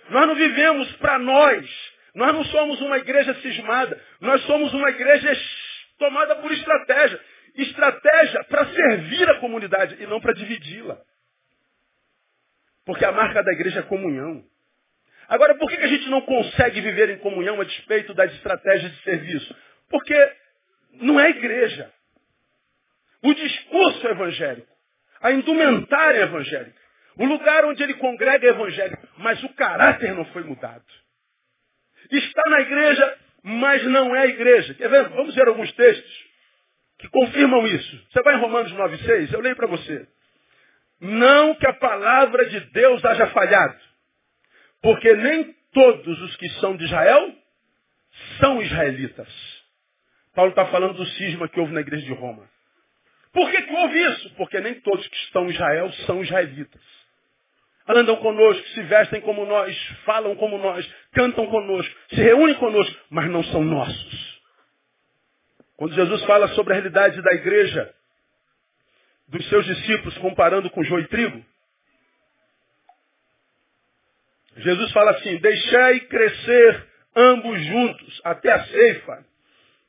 Nós 0.09 0.26
não 0.26 0.35
vivemos 0.35 0.91
para 0.97 1.18
nós. 1.18 1.70
Nós 2.14 2.33
não 2.33 2.45
somos 2.47 2.81
uma 2.81 2.99
igreja 2.99 3.35
cismada. 3.35 4.01
Nós 4.20 4.43
somos 4.47 4.72
uma 4.72 4.89
igreja 4.89 5.31
tomada 5.99 6.37
por 6.37 6.51
estratégia 6.51 7.20
estratégia 7.55 8.45
para 8.45 8.66
servir 8.66 9.28
a 9.28 9.41
comunidade 9.41 10.03
e 10.03 10.07
não 10.07 10.20
para 10.20 10.33
dividi-la. 10.33 10.99
Porque 12.85 13.05
a 13.05 13.12
marca 13.12 13.43
da 13.43 13.53
igreja 13.53 13.81
é 13.81 13.83
comunhão. 13.83 14.45
Agora, 15.31 15.55
por 15.55 15.70
que 15.70 15.76
a 15.76 15.87
gente 15.87 16.09
não 16.09 16.22
consegue 16.22 16.81
viver 16.81 17.09
em 17.11 17.18
comunhão 17.18 17.61
a 17.61 17.64
despeito 17.64 18.12
das 18.12 18.33
estratégias 18.35 18.91
de 18.91 19.03
serviço? 19.05 19.57
Porque 19.89 20.33
não 20.95 21.20
é 21.20 21.31
igreja. 21.31 21.89
O 23.22 23.33
discurso 23.33 24.09
é 24.09 24.11
evangélico. 24.11 24.68
A 25.20 25.31
indumentária 25.31 26.18
é 26.18 26.22
evangélica. 26.22 26.81
O 27.16 27.26
lugar 27.26 27.64
onde 27.64 27.81
ele 27.81 27.95
congrega 27.95 28.45
é 28.45 28.51
evangélico. 28.51 29.07
Mas 29.18 29.41
o 29.45 29.49
caráter 29.51 30.12
não 30.14 30.24
foi 30.26 30.43
mudado. 30.43 30.85
Está 32.11 32.43
na 32.51 32.61
igreja, 32.62 33.18
mas 33.45 33.85
não 33.85 34.16
é 34.16 34.26
igreja. 34.26 34.74
Quer 34.74 34.89
ver? 34.89 35.11
Vamos 35.11 35.33
ver 35.33 35.47
alguns 35.47 35.70
textos 35.74 36.26
que 36.99 37.09
confirmam 37.09 37.64
isso. 37.68 38.07
Você 38.11 38.20
vai 38.22 38.35
em 38.35 38.41
Romanos 38.41 38.72
9,6, 38.72 39.33
eu 39.33 39.41
leio 39.41 39.55
para 39.55 39.68
você. 39.68 40.09
Não 41.01 41.55
que 41.55 41.66
a 41.68 41.72
palavra 41.72 42.47
de 42.47 42.61
Deus 42.72 43.05
haja 43.05 43.28
falhado, 43.28 43.89
porque 44.83 45.12
nem 45.14 45.55
todos 45.72 46.20
os 46.22 46.37
que 46.37 46.49
são 46.61 46.76
de 46.76 46.85
Israel 46.85 47.35
são 48.39 48.62
israelitas. 48.62 49.28
Paulo 50.35 50.51
está 50.51 50.66
falando 50.66 50.95
do 50.95 51.07
cisma 51.07 51.49
que 51.49 51.61
houve 51.61 51.72
na 51.72 51.81
igreja 51.81 52.05
de 52.05 52.12
Roma. 52.12 52.49
Por 53.33 53.51
que, 53.51 53.62
que 53.62 53.72
houve 53.72 54.01
isso? 54.01 54.31
Porque 54.35 54.61
nem 54.61 54.74
todos 54.81 55.07
que 55.07 55.16
estão 55.16 55.47
em 55.47 55.51
Israel 55.51 55.93
são 56.07 56.22
israelitas. 56.22 56.81
Andam 57.87 58.16
conosco, 58.16 58.66
se 58.68 58.83
vestem 58.83 59.20
como 59.20 59.45
nós, 59.47 59.76
falam 60.05 60.35
como 60.37 60.59
nós, 60.59 60.89
cantam 61.12 61.47
conosco, 61.47 61.95
se 62.11 62.16
reúnem 62.16 62.55
conosco, 62.57 62.97
mas 63.11 63.28
não 63.31 63.43
são 63.45 63.64
nossos. 63.64 64.41
Quando 65.76 65.95
Jesus 65.95 66.22
fala 66.24 66.49
sobre 66.49 66.72
a 66.72 66.76
realidade 66.76 67.20
da 67.22 67.33
igreja, 67.33 67.95
dos 69.28 69.49
seus 69.49 69.64
discípulos, 69.64 70.16
comparando 70.18 70.68
com 70.70 70.85
joio 70.85 71.05
e 71.05 71.09
trigo, 71.09 71.45
Jesus 74.61 74.93
fala 74.93 75.13
assim, 75.13 75.37
deixai 75.39 76.01
crescer 76.01 76.87
ambos 77.17 77.61
juntos 77.65 78.21
até 78.25 78.53
a 78.53 78.65
ceifa. 78.65 79.25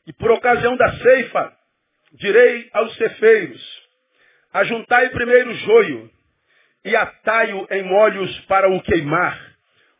E 0.07 0.13
por 0.13 0.31
ocasião 0.31 0.75
da 0.75 0.91
ceifa, 0.93 1.53
direi 2.13 2.69
aos 2.73 2.95
cefeiros, 2.95 3.81
ajuntai 4.53 5.09
primeiro 5.09 5.51
o 5.51 5.55
joio 5.55 6.11
e 6.83 6.95
atai-o 6.95 7.67
em 7.69 7.83
molhos 7.83 8.39
para 8.41 8.69
o 8.69 8.81
queimar. 8.81 9.39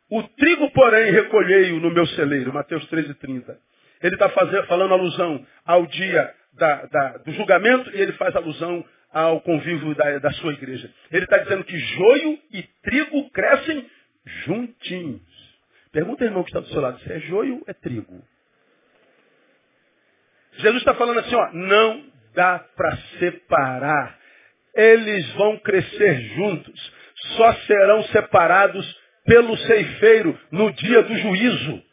O 0.09 0.23
trigo, 0.23 0.69
porém, 0.71 1.11
recolhei-o 1.11 1.79
no 1.79 1.91
meu 1.91 2.05
celeiro. 2.07 2.53
Mateus 2.53 2.85
13,30. 2.89 3.55
Ele 4.01 4.15
está 4.15 4.29
falando 4.29 4.93
alusão 4.93 5.45
ao 5.65 5.85
dia 5.85 6.33
da, 6.53 6.85
da, 6.85 7.17
do 7.19 7.31
julgamento 7.33 7.89
e 7.95 8.01
ele 8.01 8.11
faz 8.13 8.35
alusão 8.35 8.83
ao 9.13 9.41
convívio 9.41 9.93
da, 9.95 10.19
da 10.19 10.31
sua 10.31 10.53
igreja. 10.53 10.91
Ele 11.11 11.23
está 11.23 11.37
dizendo 11.37 11.63
que 11.63 11.77
joio 11.77 12.39
e 12.51 12.63
trigo 12.83 13.29
crescem 13.31 13.85
juntinhos. 14.25 15.21
Pergunta 15.91 16.23
ao 16.23 16.27
irmão 16.29 16.43
que 16.43 16.49
está 16.49 16.59
do 16.59 16.67
seu 16.67 16.81
lado, 16.81 16.99
se 16.99 17.11
é 17.11 17.19
joio 17.19 17.55
ou 17.55 17.63
é 17.67 17.73
trigo? 17.73 18.23
Jesus 20.53 20.81
está 20.81 20.93
falando 20.93 21.19
assim, 21.19 21.35
ó, 21.35 21.51
não 21.53 22.05
dá 22.33 22.59
para 22.59 22.97
separar. 23.19 24.19
Eles 24.73 25.29
vão 25.33 25.57
crescer 25.59 26.21
juntos. 26.35 26.93
Só 27.35 27.53
serão 27.53 28.03
separados 28.05 28.99
pelo 29.25 29.55
ceifeiro 29.57 30.39
no 30.51 30.71
dia 30.73 31.03
do 31.03 31.15
juízo. 31.15 31.83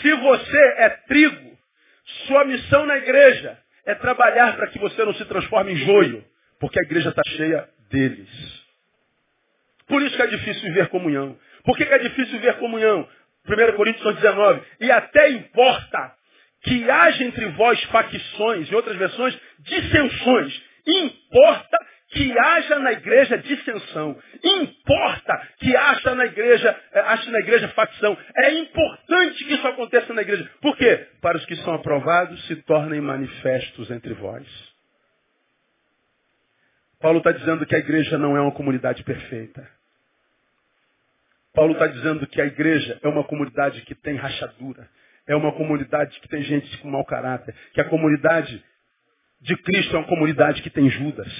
Se 0.00 0.12
você 0.14 0.74
é 0.78 0.88
trigo, 0.88 1.58
sua 2.26 2.44
missão 2.44 2.86
na 2.86 2.96
igreja 2.98 3.58
é 3.86 3.94
trabalhar 3.94 4.56
para 4.56 4.68
que 4.68 4.78
você 4.78 5.04
não 5.04 5.14
se 5.14 5.24
transforme 5.24 5.72
em 5.72 5.76
joio, 5.76 6.24
porque 6.58 6.78
a 6.78 6.82
igreja 6.82 7.10
está 7.10 7.22
cheia 7.24 7.68
deles. 7.90 8.61
Por 9.92 10.00
isso 10.00 10.16
que 10.16 10.22
é 10.22 10.26
difícil 10.26 10.62
viver 10.62 10.88
comunhão. 10.88 11.36
Por 11.66 11.76
que, 11.76 11.84
que 11.84 11.92
é 11.92 11.98
difícil 11.98 12.38
viver 12.38 12.54
comunhão? 12.54 13.06
1 13.46 13.76
Coríntios 13.76 14.14
19. 14.14 14.62
E 14.80 14.90
até 14.90 15.28
importa 15.32 16.14
que 16.62 16.90
haja 16.90 17.22
entre 17.22 17.44
vós 17.50 17.78
facções, 17.84 18.72
em 18.72 18.74
outras 18.74 18.96
versões, 18.96 19.38
dissensões. 19.58 20.62
Importa 20.86 21.78
que 22.08 22.38
haja 22.38 22.78
na 22.78 22.92
igreja 22.92 23.36
dissensão. 23.36 24.18
Importa 24.42 25.48
que 25.58 25.76
haja 25.76 26.14
na 26.14 26.24
igreja, 26.24 26.74
eh, 26.94 27.00
haja 27.00 27.30
na 27.30 27.40
igreja 27.40 27.68
facção. 27.68 28.16
É 28.34 28.50
importante 28.52 29.44
que 29.44 29.52
isso 29.52 29.68
aconteça 29.68 30.14
na 30.14 30.22
igreja. 30.22 30.50
Por 30.62 30.74
quê? 30.74 31.06
Para 31.20 31.36
os 31.36 31.44
que 31.44 31.56
são 31.56 31.74
aprovados 31.74 32.46
se 32.46 32.56
tornem 32.62 33.02
manifestos 33.02 33.90
entre 33.90 34.14
vós. 34.14 34.46
Paulo 36.98 37.18
está 37.18 37.30
dizendo 37.32 37.66
que 37.66 37.76
a 37.76 37.80
igreja 37.80 38.16
não 38.16 38.34
é 38.38 38.40
uma 38.40 38.52
comunidade 38.52 39.02
perfeita. 39.04 39.81
Paulo 41.52 41.72
está 41.74 41.86
dizendo 41.86 42.26
que 42.26 42.40
a 42.40 42.46
igreja 42.46 42.98
é 43.02 43.08
uma 43.08 43.24
comunidade 43.24 43.82
que 43.82 43.94
tem 43.94 44.16
rachadura. 44.16 44.88
É 45.26 45.36
uma 45.36 45.52
comunidade 45.52 46.18
que 46.20 46.28
tem 46.28 46.42
gente 46.42 46.78
com 46.78 46.90
mau 46.90 47.04
caráter. 47.04 47.54
Que 47.72 47.80
a 47.80 47.84
comunidade 47.84 48.62
de 49.40 49.56
Cristo 49.56 49.96
é 49.96 49.98
uma 49.98 50.08
comunidade 50.08 50.62
que 50.62 50.70
tem 50.70 50.88
Judas. 50.88 51.30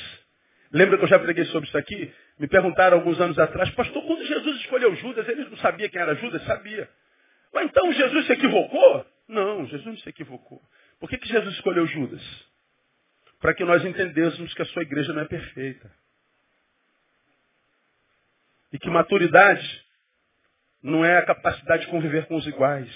Lembra 0.70 0.98
que 0.98 1.04
eu 1.04 1.08
já 1.08 1.18
preguei 1.18 1.44
sobre 1.46 1.68
isso 1.68 1.78
aqui? 1.78 2.12
Me 2.38 2.46
perguntaram 2.46 2.98
alguns 2.98 3.20
anos 3.20 3.38
atrás, 3.38 3.70
pastor, 3.70 4.04
quando 4.06 4.24
Jesus 4.24 4.60
escolheu 4.60 4.94
Judas, 4.96 5.28
ele 5.28 5.44
não 5.44 5.56
sabia 5.58 5.88
quem 5.88 6.00
era 6.00 6.14
Judas? 6.14 6.42
Sabia. 6.44 6.88
Mas 7.52 7.66
então 7.66 7.92
Jesus 7.92 8.26
se 8.26 8.32
equivocou? 8.32 9.06
Não, 9.28 9.66
Jesus 9.66 9.86
não 9.86 9.96
se 9.98 10.08
equivocou. 10.08 10.60
Por 10.98 11.08
que, 11.08 11.18
que 11.18 11.28
Jesus 11.28 11.54
escolheu 11.54 11.86
Judas? 11.86 12.22
Para 13.40 13.54
que 13.54 13.64
nós 13.64 13.84
entendêssemos 13.84 14.52
que 14.54 14.62
a 14.62 14.66
sua 14.66 14.82
igreja 14.82 15.12
não 15.12 15.22
é 15.22 15.24
perfeita. 15.24 15.90
E 18.72 18.78
que 18.78 18.88
maturidade 18.88 19.81
não 20.82 21.04
é 21.04 21.18
a 21.18 21.26
capacidade 21.26 21.84
de 21.84 21.90
conviver 21.90 22.26
com 22.26 22.36
os 22.36 22.46
iguais. 22.46 22.90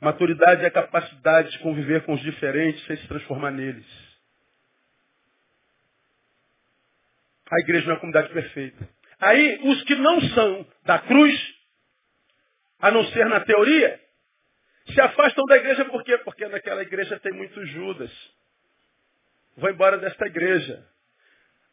Maturidade 0.00 0.64
é 0.64 0.68
a 0.68 0.70
capacidade 0.70 1.50
de 1.50 1.58
conviver 1.58 2.04
com 2.04 2.14
os 2.14 2.20
diferentes 2.20 2.84
sem 2.86 2.96
se 2.96 3.06
transformar 3.08 3.50
neles. 3.50 3.86
A 7.50 7.60
igreja 7.60 7.86
não 7.86 7.92
é 7.92 7.94
uma 7.94 8.00
comunidade 8.00 8.32
perfeita. 8.32 8.88
Aí, 9.20 9.60
os 9.64 9.82
que 9.82 9.96
não 9.96 10.20
são 10.20 10.66
da 10.84 10.98
cruz, 11.00 11.54
a 12.78 12.90
não 12.90 13.04
ser 13.06 13.26
na 13.26 13.40
teoria, 13.40 14.00
se 14.86 15.00
afastam 15.00 15.44
da 15.46 15.56
igreja 15.56 15.84
por 15.86 16.04
quê? 16.04 16.16
Porque 16.18 16.46
naquela 16.46 16.82
igreja 16.82 17.18
tem 17.18 17.32
muitos 17.32 17.68
Judas. 17.70 18.10
Vou 19.56 19.68
embora 19.68 19.98
desta 19.98 20.26
igreja. 20.26 20.86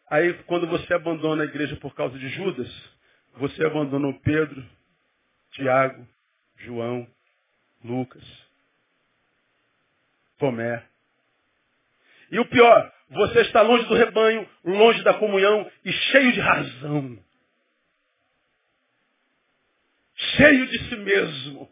Aí, 0.10 0.34
quando 0.46 0.68
você 0.68 0.94
abandona 0.94 1.44
a 1.44 1.46
igreja 1.46 1.76
por 1.76 1.94
causa 1.94 2.18
de 2.18 2.30
Judas, 2.30 2.70
você 3.36 3.64
abandonou 3.64 4.14
Pedro, 4.22 4.66
Tiago, 5.56 6.06
João, 6.58 7.08
Lucas, 7.84 8.24
Tomé. 10.38 10.84
E 12.30 12.40
o 12.40 12.46
pior, 12.46 12.94
você 13.10 13.42
está 13.42 13.62
longe 13.62 13.86
do 13.86 13.96
rebanho, 13.96 14.48
longe 14.64 15.02
da 15.04 15.14
comunhão 15.14 15.70
e 15.84 15.92
cheio 15.92 16.34
de 16.34 16.40
razão. 16.42 17.20
Cheio 20.16 20.68
de 20.68 20.90
si 20.90 20.96
mesmo. 20.98 21.70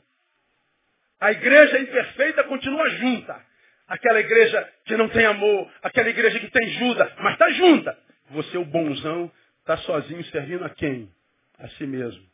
A 1.20 1.32
igreja 1.32 1.80
imperfeita 1.80 2.44
continua 2.46 2.90
junta. 2.92 3.46
Aquela 3.88 4.20
igreja 4.20 4.74
que 4.86 4.96
não 4.96 5.10
tem 5.10 5.26
amor, 5.26 5.72
aquela 5.82 6.10
igreja 6.10 6.40
que 6.40 6.50
tem 6.50 6.70
Judas, 6.72 7.14
mas 7.20 7.34
está 7.34 7.50
junta. 7.52 7.98
Você, 8.32 8.58
o 8.58 8.66
bonzão, 8.66 9.32
está 9.60 9.78
sozinho 9.78 10.24
servindo 10.26 10.64
a 10.64 10.70
quem? 10.70 11.12
A 11.60 11.68
si 11.70 11.86
mesmo. 11.86 12.33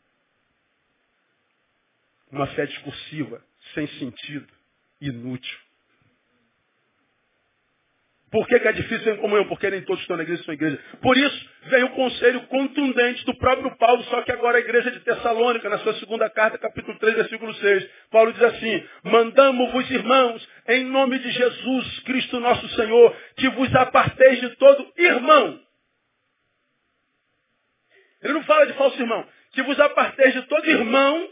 Uma 2.30 2.46
fé 2.48 2.66
discursiva, 2.66 3.42
sem 3.74 3.86
sentido, 3.98 4.46
inútil. 5.00 5.58
Por 8.30 8.46
que, 8.46 8.60
que 8.60 8.68
é 8.68 8.72
difícil 8.72 9.12
em 9.12 9.16
comunhão? 9.16 9.48
Porque 9.48 9.68
nem 9.68 9.82
todos 9.82 10.00
estão 10.02 10.16
na 10.16 10.22
igreja 10.22 10.44
são 10.44 10.54
igreja. 10.54 10.78
Por 11.02 11.16
isso, 11.16 11.50
vem 11.64 11.82
o 11.82 11.90
conselho 11.90 12.42
contundente 12.42 13.24
do 13.24 13.34
próprio 13.34 13.76
Paulo, 13.76 14.04
só 14.04 14.22
que 14.22 14.30
agora 14.30 14.58
a 14.58 14.60
igreja 14.60 14.88
de 14.92 15.00
Tessalônica, 15.00 15.68
na 15.68 15.78
sua 15.78 15.94
segunda 15.94 16.30
carta, 16.30 16.56
capítulo 16.56 16.96
3, 17.00 17.16
versículo 17.16 17.52
6. 17.52 17.90
Paulo 18.08 18.32
diz 18.32 18.42
assim, 18.44 18.84
mandamos-vos, 19.02 19.90
irmãos, 19.90 20.48
em 20.68 20.84
nome 20.84 21.18
de 21.18 21.28
Jesus 21.28 22.00
Cristo 22.00 22.38
nosso 22.38 22.68
Senhor, 22.76 23.16
que 23.36 23.48
vos 23.50 23.74
aparteis 23.74 24.40
de 24.40 24.50
todo 24.50 24.92
irmão. 24.96 25.60
Ele 28.22 28.34
não 28.34 28.44
fala 28.44 28.66
de 28.66 28.74
falso 28.74 29.00
irmão. 29.00 29.26
Que 29.52 29.62
vos 29.62 29.80
aparteis 29.80 30.34
de 30.34 30.42
todo 30.42 30.70
irmão 30.70 31.28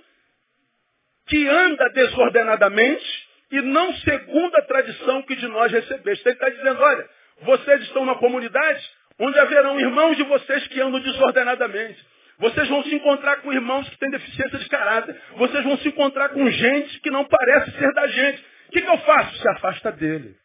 que 1.29 1.49
anda 1.49 1.89
desordenadamente, 1.91 3.29
e 3.51 3.61
não 3.63 3.93
segundo 3.95 4.57
a 4.57 4.63
tradição 4.63 5.23
que 5.23 5.37
de 5.37 5.49
nós 5.49 5.73
recebeste. 5.73 6.27
Ele 6.27 6.35
está 6.35 6.49
dizendo, 6.49 6.81
olha, 6.83 7.09
vocês 7.43 7.83
estão 7.83 8.05
numa 8.05 8.19
comunidade 8.19 8.91
onde 9.19 9.39
haverão 9.39 9.81
irmãos 9.81 10.17
de 10.17 10.23
vocês 10.25 10.67
que 10.69 10.81
andam 10.81 11.01
desordenadamente. 11.01 12.05
Vocês 12.39 12.69
vão 12.69 12.83
se 12.85 12.95
encontrar 12.95 13.43
com 13.43 13.53
irmãos 13.53 13.89
que 13.89 13.99
têm 13.99 14.11
deficiência 14.11 14.59
de 14.59 14.69
caráter. 14.69 15.21
Vocês 15.37 15.65
vão 15.65 15.77
se 15.79 15.89
encontrar 15.89 16.29
com 16.29 16.49
gente 16.51 17.01
que 17.01 17.11
não 17.11 17.25
parece 17.25 17.73
ser 17.73 17.93
da 17.95 18.07
gente. 18.07 18.45
O 18.69 18.71
que, 18.71 18.83
que 18.83 18.91
eu 18.91 18.99
faço? 18.99 19.39
Se 19.39 19.49
afasta 19.51 19.91
dele. 19.91 20.37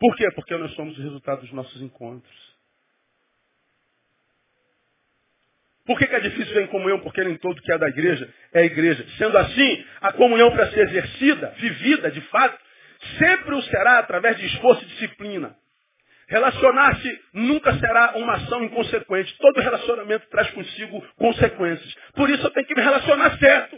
Por 0.00 0.16
quê? 0.16 0.26
Porque 0.34 0.56
nós 0.56 0.74
somos 0.74 0.98
o 0.98 1.02
resultado 1.02 1.42
dos 1.42 1.52
nossos 1.52 1.80
encontros. 1.80 2.49
Por 5.90 5.98
que, 5.98 6.06
que 6.06 6.14
é 6.14 6.20
difícil 6.20 6.54
ver 6.54 6.62
em 6.62 6.66
comunhão? 6.68 7.00
Porque 7.00 7.20
nem 7.24 7.36
todo 7.36 7.60
que 7.60 7.72
é 7.72 7.76
da 7.76 7.88
igreja 7.88 8.32
é 8.52 8.64
igreja. 8.64 9.04
Sendo 9.18 9.36
assim, 9.36 9.84
a 10.00 10.12
comunhão 10.12 10.52
para 10.52 10.70
ser 10.70 10.88
exercida, 10.88 11.52
vivida 11.56 12.12
de 12.12 12.20
fato, 12.20 12.56
sempre 13.18 13.56
o 13.56 13.62
será 13.62 13.98
através 13.98 14.36
de 14.36 14.46
esforço 14.46 14.84
e 14.84 14.86
disciplina. 14.86 15.52
Relacionar-se 16.28 17.20
nunca 17.34 17.76
será 17.76 18.12
uma 18.14 18.34
ação 18.34 18.62
inconsequente. 18.62 19.36
Todo 19.38 19.60
relacionamento 19.60 20.28
traz 20.28 20.48
consigo 20.52 21.04
consequências. 21.16 21.92
Por 22.14 22.30
isso 22.30 22.46
eu 22.46 22.50
tenho 22.50 22.68
que 22.68 22.74
me 22.76 22.82
relacionar 22.82 23.36
certo. 23.36 23.76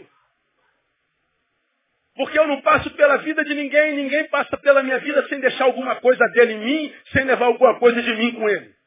Porque 2.15 2.37
eu 2.37 2.45
não 2.45 2.61
passo 2.61 2.91
pela 2.91 3.17
vida 3.17 3.43
de 3.43 3.55
ninguém, 3.55 3.95
ninguém 3.95 4.25
passa 4.25 4.55
pela 4.57 4.83
minha 4.83 4.99
vida 4.99 5.27
sem 5.29 5.39
deixar 5.39 5.63
alguma 5.63 5.95
coisa 5.95 6.23
dele 6.27 6.53
em 6.53 6.59
mim, 6.59 6.93
sem 7.11 7.23
levar 7.23 7.47
alguma 7.47 7.79
coisa 7.79 8.03
de 8.03 8.15
mim 8.17 8.33
com 8.33 8.47
ele. 8.47 8.82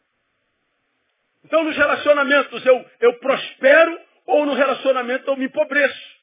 Então 1.47 1.63
nos 1.63 1.77
relacionamentos 1.77 2.67
eu, 2.67 2.85
eu 3.01 3.15
prospero 3.21 4.01
ou 4.27 4.45
no 4.45 4.55
relacionamento 4.55 5.31
eu 5.31 5.37
me 5.37 5.45
empobreço. 5.45 6.17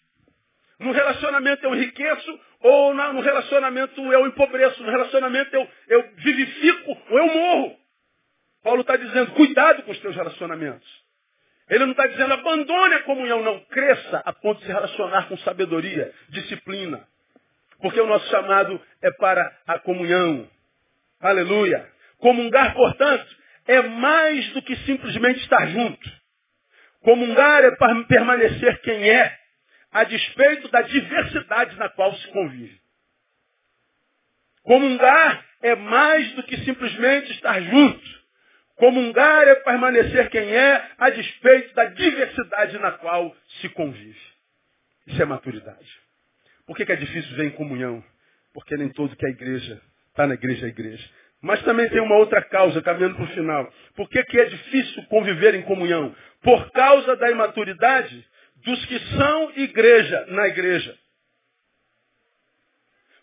No 0.80 0.92
relacionamento 0.92 1.66
eu 1.66 1.74
enriqueço 1.74 2.40
ou 2.60 2.94
no 2.94 3.22
relacionamento 3.22 4.02
eu 4.02 4.28
empobreço. 4.28 4.84
No 4.84 4.92
relacionamento 4.92 5.56
eu, 5.56 5.68
eu 5.88 6.12
vivifico 6.18 7.02
ou 7.10 7.18
eu 7.18 7.28
morro. 7.28 7.78
Paulo 8.62 8.82
está 8.82 8.98
dizendo, 8.98 9.32
cuidado 9.32 9.84
com 9.84 9.92
os 9.92 10.00
teus 10.00 10.16
relacionamentos. 10.16 10.88
Ele 11.70 11.86
não 11.86 11.92
está 11.92 12.06
dizendo, 12.08 12.34
abandone 12.34 12.96
a 12.96 13.04
comunhão, 13.04 13.42
não. 13.42 13.60
Cresça 13.66 14.22
a 14.26 14.34
ponto 14.34 14.60
de 14.60 14.66
se 14.66 14.72
relacionar 14.72 15.30
com 15.30 15.38
sabedoria, 15.38 16.14
disciplina. 16.30 17.08
Porque 17.82 18.00
o 18.00 18.08
nosso 18.08 18.30
chamado 18.30 18.80
é 19.02 19.12
para 19.12 19.58
a 19.68 19.80
comunhão. 19.80 20.50
Aleluia. 21.22 21.90
Comungar, 22.20 22.74
portanto, 22.74 23.43
é 23.68 23.82
mais 23.82 24.50
do 24.50 24.62
que 24.62 24.76
simplesmente 24.78 25.40
estar 25.42 25.68
junto. 25.68 26.12
Comungar 27.02 27.64
é 27.64 27.72
para 27.76 28.04
permanecer 28.06 28.82
quem 28.82 29.10
é, 29.10 29.38
a 29.92 30.04
despeito 30.04 30.70
da 30.70 30.82
diversidade 30.82 31.78
na 31.78 31.90
qual 31.90 32.14
se 32.16 32.28
convive. 32.30 32.82
Comungar 34.64 35.46
é 35.62 35.76
mais 35.76 36.32
do 36.34 36.44
que 36.44 36.58
simplesmente 36.60 37.32
estar 37.34 37.62
junto. 37.62 38.24
Comungar 38.76 39.48
é 39.48 39.56
permanecer 39.56 40.30
quem 40.30 40.56
é, 40.56 40.92
a 40.98 41.10
despeito 41.10 41.76
da 41.76 41.86
diversidade 41.86 42.78
na 42.80 42.92
qual 42.94 43.36
se 43.62 43.70
convive. 43.70 44.20
Isso 45.06 45.22
é 45.22 45.26
maturidade. 45.26 46.02
Por 46.66 46.78
que, 46.78 46.90
é 46.90 46.96
difícil 46.96 47.36
ver 47.36 47.46
em 47.46 47.52
comunhão? 47.52 48.04
Porque 48.54 48.76
nem 48.78 48.90
todo 48.90 49.16
que 49.16 49.26
é 49.26 49.30
igreja 49.30 49.82
está 50.14 50.28
na 50.28 50.36
igreja 50.36 50.68
é 50.68 50.70
igreja. 50.70 51.10
Mas 51.44 51.62
também 51.64 51.90
tem 51.90 52.00
uma 52.00 52.16
outra 52.16 52.42
causa, 52.42 52.82
caminhando 52.82 53.16
para 53.16 53.26
o 53.26 53.36
final. 53.36 53.70
Por 53.98 54.10
que, 54.10 54.24
que 54.24 54.40
é 54.40 54.46
difícil 54.46 55.04
conviver 55.08 55.54
em 55.54 55.62
comunhão? 55.64 56.16
Por 56.42 56.72
causa 56.72 57.18
da 57.18 57.30
imaturidade 57.30 58.26
dos 58.64 58.86
que 58.86 58.98
são 59.18 59.52
igreja 59.58 60.26
na 60.30 60.48
igreja. 60.48 60.98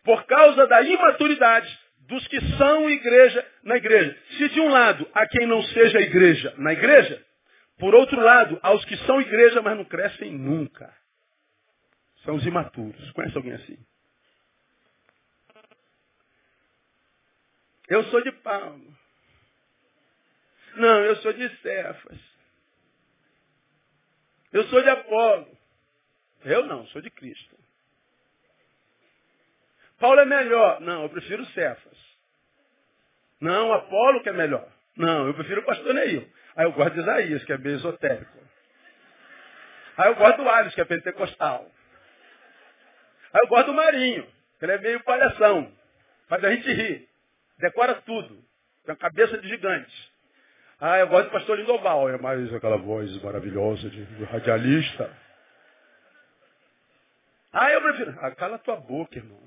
Por 0.05 0.23
causa 0.27 0.67
da 0.67 0.83
imaturidade 0.83 1.79
dos 2.01 2.29
que 2.29 2.39
são 2.59 2.91
igreja 2.91 3.47
na 3.65 3.77
igreja. 3.77 4.15
Se 4.37 4.51
de 4.51 4.61
um 4.61 4.69
lado 4.69 5.09
há 5.15 5.27
quem 5.27 5.47
não 5.47 5.63
seja 5.63 5.99
igreja 6.01 6.53
na 6.59 6.75
igreja, 6.75 7.25
por 7.79 7.95
outro 7.95 8.21
lado, 8.21 8.61
aos 8.63 8.85
que 8.85 8.99
são 8.99 9.19
igreja, 9.19 9.63
mas 9.63 9.79
não 9.79 9.85
crescem 9.87 10.31
nunca. 10.33 10.95
São 12.27 12.35
os 12.35 12.45
imaturos. 12.45 13.13
Conhece 13.13 13.35
alguém 13.35 13.55
assim? 13.55 13.79
Eu 17.91 18.05
sou 18.05 18.23
de 18.23 18.31
Paulo. 18.31 18.97
Não, 20.77 21.05
eu 21.05 21.17
sou 21.17 21.33
de 21.33 21.49
Cefas. 21.57 22.19
Eu 24.53 24.63
sou 24.69 24.81
de 24.81 24.89
Apolo. 24.89 25.59
Eu 26.45 26.67
não, 26.67 26.87
sou 26.87 27.03
de 27.03 27.11
Cristo. 27.11 27.59
Paulo 29.99 30.21
é 30.21 30.25
melhor. 30.25 30.81
Não, 30.81 31.03
eu 31.03 31.11
prefiro 31.11 31.45
Cefas. 31.47 31.99
Não, 33.41 33.73
Apolo 33.73 34.23
que 34.23 34.29
é 34.29 34.33
melhor. 34.33 34.71
Não, 34.97 35.27
eu 35.27 35.35
prefiro 35.35 35.61
o 35.61 35.65
pastor 35.65 35.93
Neil. 35.93 36.31
Aí 36.55 36.67
eu 36.67 36.73
gosto 36.73 36.95
de 36.95 37.01
Isaías, 37.01 37.45
que 37.45 37.53
é 37.53 37.59
bem 37.59 37.75
esotérico. 37.75 38.39
Aí 39.97 40.11
eu 40.11 40.15
gosto 40.15 40.37
do 40.37 40.49
Alice, 40.49 40.75
que 40.77 40.81
é 40.81 40.85
pentecostal. 40.85 41.69
Aí 43.33 43.41
eu 43.43 43.49
gosto 43.49 43.67
do 43.67 43.75
Marinho, 43.75 44.31
que 44.59 44.65
ele 44.65 44.73
é 44.73 44.79
meio 44.79 45.03
palhação. 45.03 45.73
Faz 46.29 46.45
a 46.45 46.53
gente 46.53 46.73
rir. 46.73 47.10
Decora 47.61 47.95
tudo. 48.03 48.35
Tem 48.85 48.95
uma 48.95 48.97
cabeça 48.97 49.39
de 49.39 49.49
gigante. 49.49 50.13
Ah, 50.81 50.99
eu 50.99 51.09
gosto 51.09 51.27
do 51.27 51.33
pastor 51.33 51.59
Lindoval. 51.59 52.09
É 52.09 52.19
mais 52.19 52.53
aquela 52.55 52.79
voz 52.79 53.23
maravilhosa 53.23 53.89
de, 53.91 54.05
de 54.05 54.25
radialista. 54.25 55.11
Ah, 57.53 57.71
eu 57.71 57.83
prefiro. 57.83 58.17
Ah, 58.21 58.31
cala 58.33 58.59
tua 58.59 58.77
boca, 58.77 59.19
irmão. 59.19 59.41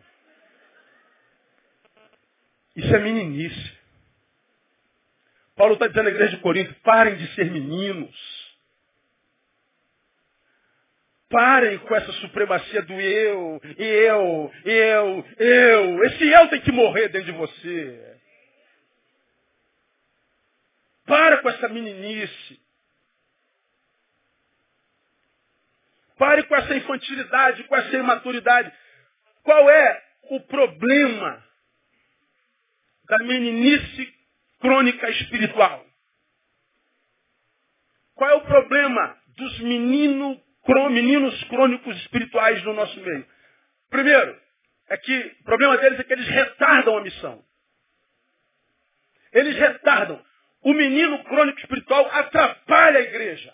Isso 2.76 2.95
é 2.95 2.99
meninice. 2.99 3.78
Paulo 5.55 5.74
está 5.74 5.88
dizendo 5.88 6.07
à 6.07 6.11
igreja 6.11 6.36
de 6.36 6.41
Corinto, 6.41 6.74
parem 6.82 7.16
de 7.16 7.28
ser 7.36 7.51
meninos. 7.51 8.43
Parem 11.34 11.80
com 11.80 11.96
essa 11.96 12.12
supremacia 12.14 12.84
do 12.84 12.94
eu, 12.94 13.60
eu, 13.80 14.52
eu, 14.66 15.26
eu. 15.40 16.04
Esse 16.04 16.30
eu 16.30 16.48
tem 16.50 16.62
que 16.62 16.72
morrer 16.72 17.10
dentro 17.10 17.26
de 17.26 17.32
você. 17.32 18.20
Para 21.08 21.42
com 21.42 21.50
essa 21.50 21.68
meninice. 21.70 22.62
Pare 26.20 26.44
com 26.44 26.56
essa 26.56 26.76
infantilidade, 26.76 27.64
com 27.64 27.76
essa 27.78 27.98
imaturidade. 27.98 28.72
Qual 29.42 29.68
é 29.72 30.04
o 30.30 30.40
problema 30.42 31.44
da 33.10 33.18
meninice 33.26 34.14
crônica 34.60 35.10
espiritual? 35.10 35.84
Qual 38.14 38.30
é 38.30 38.36
o 38.36 38.46
problema 38.46 39.18
dos 39.36 39.60
menino, 39.62 40.40
meninos 40.89 41.43
crônicos 41.45 41.95
espirituais 41.97 42.64
no 42.64 42.74
nosso 42.74 42.99
meio? 43.01 43.26
Primeiro, 43.89 44.39
é 44.89 44.97
que 44.97 45.36
o 45.41 45.43
problema 45.43 45.78
deles 45.78 45.99
é 45.99 46.03
que 46.03 46.14
eles 46.14 46.28
retardam 46.28 46.97
a 46.97 47.01
missão. 47.01 47.43
Eles 49.32 49.55
retardam. 49.55 50.24
O 50.61 50.74
menino 50.74 51.24
crônico 51.26 51.59
espiritual 51.59 52.09
atrapalha 52.11 52.99
a 52.99 53.03
igreja. 53.03 53.53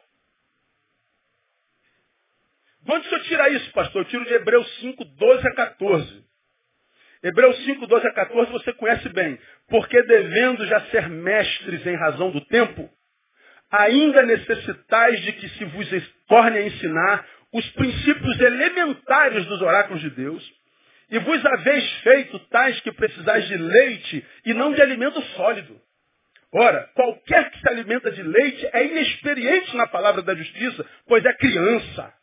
De 2.82 2.91
onde 2.91 3.07
o 3.07 3.10
senhor 3.10 3.24
tira 3.24 3.49
isso, 3.49 3.72
pastor? 3.72 4.01
Eu 4.01 4.10
tiro 4.10 4.26
de 4.26 4.34
Hebreus 4.34 4.80
5, 4.80 5.03
12 5.03 5.47
a 5.47 5.55
14. 5.55 6.26
Hebreus 7.22 7.66
5, 7.66 7.88
12 7.88 8.07
a 8.07 8.14
14 8.14 8.51
você 8.51 8.74
conhece 8.74 9.10
bem. 9.10 9.39
Porque 9.68 10.01
devendo 10.03 10.66
já 10.68 10.82
ser 10.88 11.10
mestres 11.10 11.86
em 11.86 11.95
razão 11.95 12.32
do 12.32 12.41
tempo, 12.45 12.89
ainda 13.72 14.24
necessitais 14.24 15.22
de 15.22 15.34
que 15.34 15.50
se 15.50 15.66
vos 15.66 15.88
torne 16.28 16.58
a 16.58 16.66
ensinar 16.66 17.26
os 17.54 17.68
princípios 17.72 18.40
elementares 18.40 19.46
dos 19.46 19.62
oráculos 19.62 20.02
de 20.02 20.10
Deus, 20.12 20.60
e 21.12 21.20
vos 21.20 21.44
haveis 21.46 21.92
feito 22.04 22.40
tais 22.50 22.80
que 22.82 22.92
precisais 22.92 23.48
de 23.48 23.58
leite 23.58 24.26
e 24.46 24.54
não 24.54 24.74
de 24.74 24.82
alimento 24.82 25.22
sólido. 25.36 25.80
Ora, 26.54 26.90
qualquer 26.96 27.50
que 27.52 27.60
se 27.60 27.70
alimenta 27.70 28.12
de 28.12 28.24
leite 28.24 28.70
é 28.74 28.86
inexperiente 28.86 29.76
na 29.76 29.88
palavra 29.88 30.22
da 30.22 30.36
justiça, 30.36 30.86
pois 31.08 31.24
é 31.26 31.34
criança. 31.34 32.14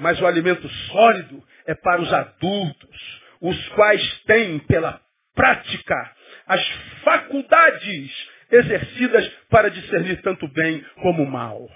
Mas 0.00 0.20
o 0.20 0.26
alimento 0.26 0.68
sólido 0.68 1.42
é 1.66 1.74
para 1.74 2.00
os 2.00 2.12
adultos, 2.12 3.22
os 3.40 3.68
quais 3.70 4.22
têm 4.22 4.58
pela 4.60 5.00
prática 5.34 6.12
as 6.46 6.66
faculdades 7.02 8.28
exercidas 8.50 9.26
para 9.50 9.70
discernir 9.70 10.20
tanto 10.22 10.46
bem 10.48 10.84
como 11.02 11.24
mal. 11.26 11.68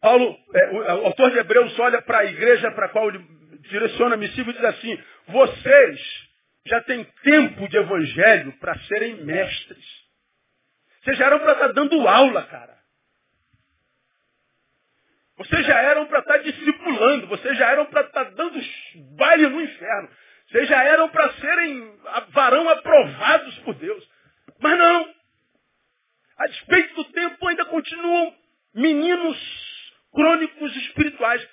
Paulo, 0.00 0.36
é, 0.54 0.70
o 0.70 1.06
autor 1.06 1.30
de 1.30 1.38
Hebreus 1.38 1.78
olha 1.78 2.00
para 2.02 2.18
a 2.18 2.24
igreja 2.24 2.70
para 2.72 2.86
a 2.86 2.88
qual 2.88 3.08
ele 3.08 3.24
direciona 3.68 4.14
a 4.14 4.18
missiva 4.18 4.50
e 4.50 4.54
diz 4.54 4.64
assim, 4.64 4.98
vocês 5.28 6.00
já 6.66 6.80
têm 6.82 7.04
tempo 7.22 7.68
de 7.68 7.76
evangelho 7.76 8.52
para 8.58 8.78
serem 8.80 9.24
mestres. 9.24 9.84
Vocês 11.02 11.18
já 11.18 11.26
eram 11.26 11.38
para 11.40 11.52
estar 11.52 11.72
dando 11.72 12.08
aula, 12.08 12.42
cara. 12.44 12.78
Vocês 15.36 15.64
já 15.66 15.80
eram 15.80 16.06
para 16.06 16.18
estar 16.18 16.36
discipulando, 16.38 17.26
vocês 17.28 17.56
já 17.56 17.70
eram 17.70 17.86
para 17.86 18.02
estar 18.02 18.24
dando 18.24 18.60
baile 19.16 19.48
no 19.48 19.62
inferno. 19.62 20.10
Vocês 20.50 20.68
já 20.68 20.84
eram 20.84 21.08
para 21.08 21.32
serem 21.34 21.98
varão 22.28 22.68
aprovados 22.68 23.58
por 23.60 23.74
Deus. 23.74 24.06
Mas 24.60 24.78
não. 24.78 25.19
A 26.40 26.46
despeito 26.46 26.94
do 26.94 27.04
tempo, 27.12 27.46
ainda 27.46 27.66
continuam 27.66 28.34
meninos 28.72 29.38
crônicos 30.10 30.74
espirituais. 30.74 31.46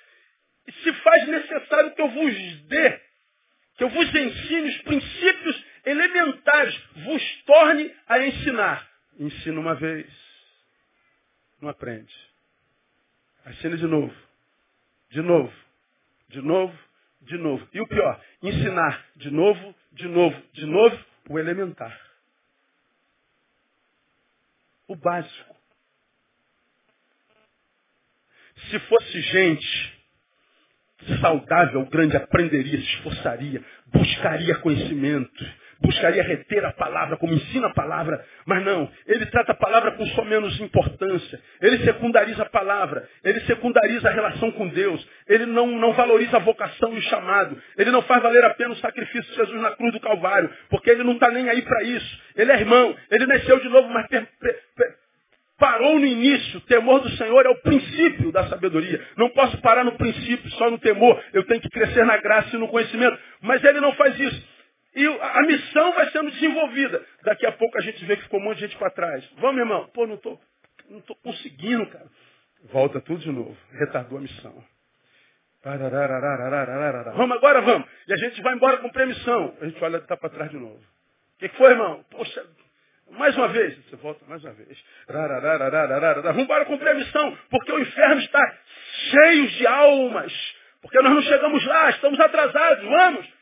E 0.66 0.72
se 0.72 0.92
faz 0.94 1.28
necessário 1.28 1.94
que 1.94 2.00
eu 2.00 2.08
vos 2.08 2.62
dê, 2.68 3.00
que 3.76 3.84
eu 3.84 3.90
vos 3.90 4.14
ensine 4.14 4.70
os 4.70 4.78
princípios 4.82 5.64
elementares 5.84 6.74
vos 7.04 7.42
torne 7.44 7.94
a 8.06 8.18
ensinar. 8.26 8.88
Ensina 9.18 9.60
uma 9.60 9.74
vez. 9.74 10.06
Não 11.60 11.68
aprende. 11.68 12.14
Ensina 13.46 13.76
de 13.76 13.86
novo. 13.86 14.14
De 15.10 15.20
novo. 15.20 15.52
De 16.30 16.40
novo. 16.40 16.78
De 17.20 17.36
novo. 17.36 17.68
E 17.74 17.80
o 17.80 17.86
pior, 17.86 18.24
ensinar 18.42 19.04
de 19.16 19.30
novo, 19.30 19.74
de 19.92 20.08
novo, 20.08 20.42
de 20.54 20.64
novo, 20.64 21.04
o 21.28 21.38
elementar. 21.38 22.07
O 24.88 24.96
básico. 24.96 25.56
Se 28.70 28.78
fosse 28.80 29.20
gente 29.20 29.98
saudável, 31.20 31.82
o 31.82 31.90
grande 31.90 32.16
aprenderia, 32.16 32.78
se 32.80 32.86
esforçaria, 32.96 33.64
buscaria 33.86 34.58
conhecimento, 34.58 35.44
buscaria 35.80 36.22
reter 36.22 36.64
a 36.64 36.72
palavra, 36.72 37.16
como 37.16 37.32
ensina 37.32 37.68
a 37.68 37.74
palavra, 37.74 38.24
mas 38.46 38.64
não, 38.64 38.90
ele 39.06 39.26
trata 39.26 39.52
a 39.52 39.54
palavra 39.54 39.92
com 39.92 40.04
só 40.06 40.24
menos 40.24 40.58
importância, 40.60 41.40
ele 41.60 41.78
secundariza 41.84 42.42
a 42.42 42.48
palavra, 42.48 43.08
ele 43.24 43.40
secundariza 43.40 44.08
a 44.08 44.12
relação 44.12 44.50
com 44.52 44.68
Deus, 44.68 45.06
ele 45.28 45.46
não, 45.46 45.66
não 45.66 45.92
valoriza 45.92 46.36
a 46.36 46.40
vocação 46.40 46.94
e 46.94 46.98
o 46.98 47.02
chamado, 47.02 47.60
ele 47.76 47.90
não 47.90 48.02
faz 48.02 48.22
valer 48.22 48.44
a 48.44 48.54
pena 48.54 48.72
o 48.72 48.78
sacrifício 48.78 49.30
de 49.30 49.36
Jesus 49.36 49.60
na 49.60 49.70
cruz 49.72 49.92
do 49.92 50.00
Calvário, 50.00 50.50
porque 50.68 50.90
ele 50.90 51.04
não 51.04 51.12
está 51.12 51.30
nem 51.30 51.48
aí 51.48 51.62
para 51.62 51.82
isso, 51.84 52.22
ele 52.36 52.50
é 52.50 52.56
irmão, 52.56 52.96
ele 53.10 53.26
nasceu 53.26 53.60
de 53.60 53.68
novo, 53.68 53.88
mas 53.88 54.06
parou 55.58 55.98
no 55.98 56.06
início. 56.06 56.58
O 56.58 56.62
temor 56.62 57.00
do 57.00 57.10
Senhor 57.10 57.44
é 57.44 57.48
o 57.48 57.60
princípio 57.60 58.30
da 58.30 58.48
sabedoria. 58.48 59.04
Não 59.16 59.28
posso 59.30 59.60
parar 59.60 59.84
no 59.84 59.92
princípio, 59.98 60.50
só 60.52 60.70
no 60.70 60.78
temor. 60.78 61.20
Eu 61.32 61.44
tenho 61.44 61.60
que 61.60 61.68
crescer 61.68 62.06
na 62.06 62.16
graça 62.16 62.54
e 62.54 62.58
no 62.58 62.68
conhecimento. 62.68 63.18
Mas 63.42 63.62
ele 63.64 63.80
não 63.80 63.92
faz 63.94 64.18
isso. 64.18 64.57
E 64.98 65.06
a 65.06 65.42
missão 65.42 65.92
vai 65.92 66.10
sendo 66.10 66.28
desenvolvida. 66.32 67.06
Daqui 67.22 67.46
a 67.46 67.52
pouco 67.52 67.78
a 67.78 67.80
gente 67.80 68.04
vê 68.04 68.16
que 68.16 68.24
ficou 68.24 68.40
um 68.40 68.42
monte 68.42 68.56
de 68.56 68.62
gente 68.62 68.76
para 68.76 68.90
trás. 68.90 69.24
Vamos, 69.36 69.60
irmão. 69.60 69.88
Pô, 69.94 70.08
não 70.08 70.16
estou 70.16 70.40
não 70.90 71.00
tô 71.02 71.14
conseguindo, 71.16 71.86
cara. 71.86 72.06
Volta 72.72 73.00
tudo 73.00 73.20
de 73.20 73.30
novo. 73.30 73.56
Retardou 73.78 74.18
a 74.18 74.22
missão. 74.22 74.64
Vamos 77.12 77.36
agora, 77.36 77.60
vamos. 77.60 77.88
E 78.08 78.12
a 78.12 78.16
gente 78.16 78.42
vai 78.42 78.54
embora 78.54 78.78
com 78.78 78.90
permissão. 78.90 79.56
A 79.60 79.66
gente 79.66 79.84
olha, 79.84 79.98
está 79.98 80.16
para 80.16 80.30
trás 80.30 80.50
de 80.50 80.56
novo. 80.56 80.78
O 80.78 81.38
que, 81.38 81.48
que 81.48 81.56
foi, 81.56 81.70
irmão? 81.70 82.04
Poxa, 82.10 82.44
mais 83.10 83.36
uma 83.36 83.48
vez. 83.48 83.76
Você 83.84 83.96
volta 83.96 84.24
mais 84.26 84.42
uma 84.42 84.52
vez. 84.52 84.84
Vamos 86.22 86.42
embora 86.42 86.64
cumprir 86.64 86.88
a 86.88 86.94
missão, 86.94 87.38
porque 87.50 87.70
o 87.70 87.78
inferno 87.78 88.20
está 88.20 88.58
cheio 89.10 89.48
de 89.48 89.66
almas. 89.66 90.32
Porque 90.80 91.00
nós 91.02 91.12
não 91.12 91.22
chegamos 91.22 91.64
lá, 91.66 91.90
estamos 91.90 92.18
atrasados, 92.18 92.84
vamos. 92.84 93.37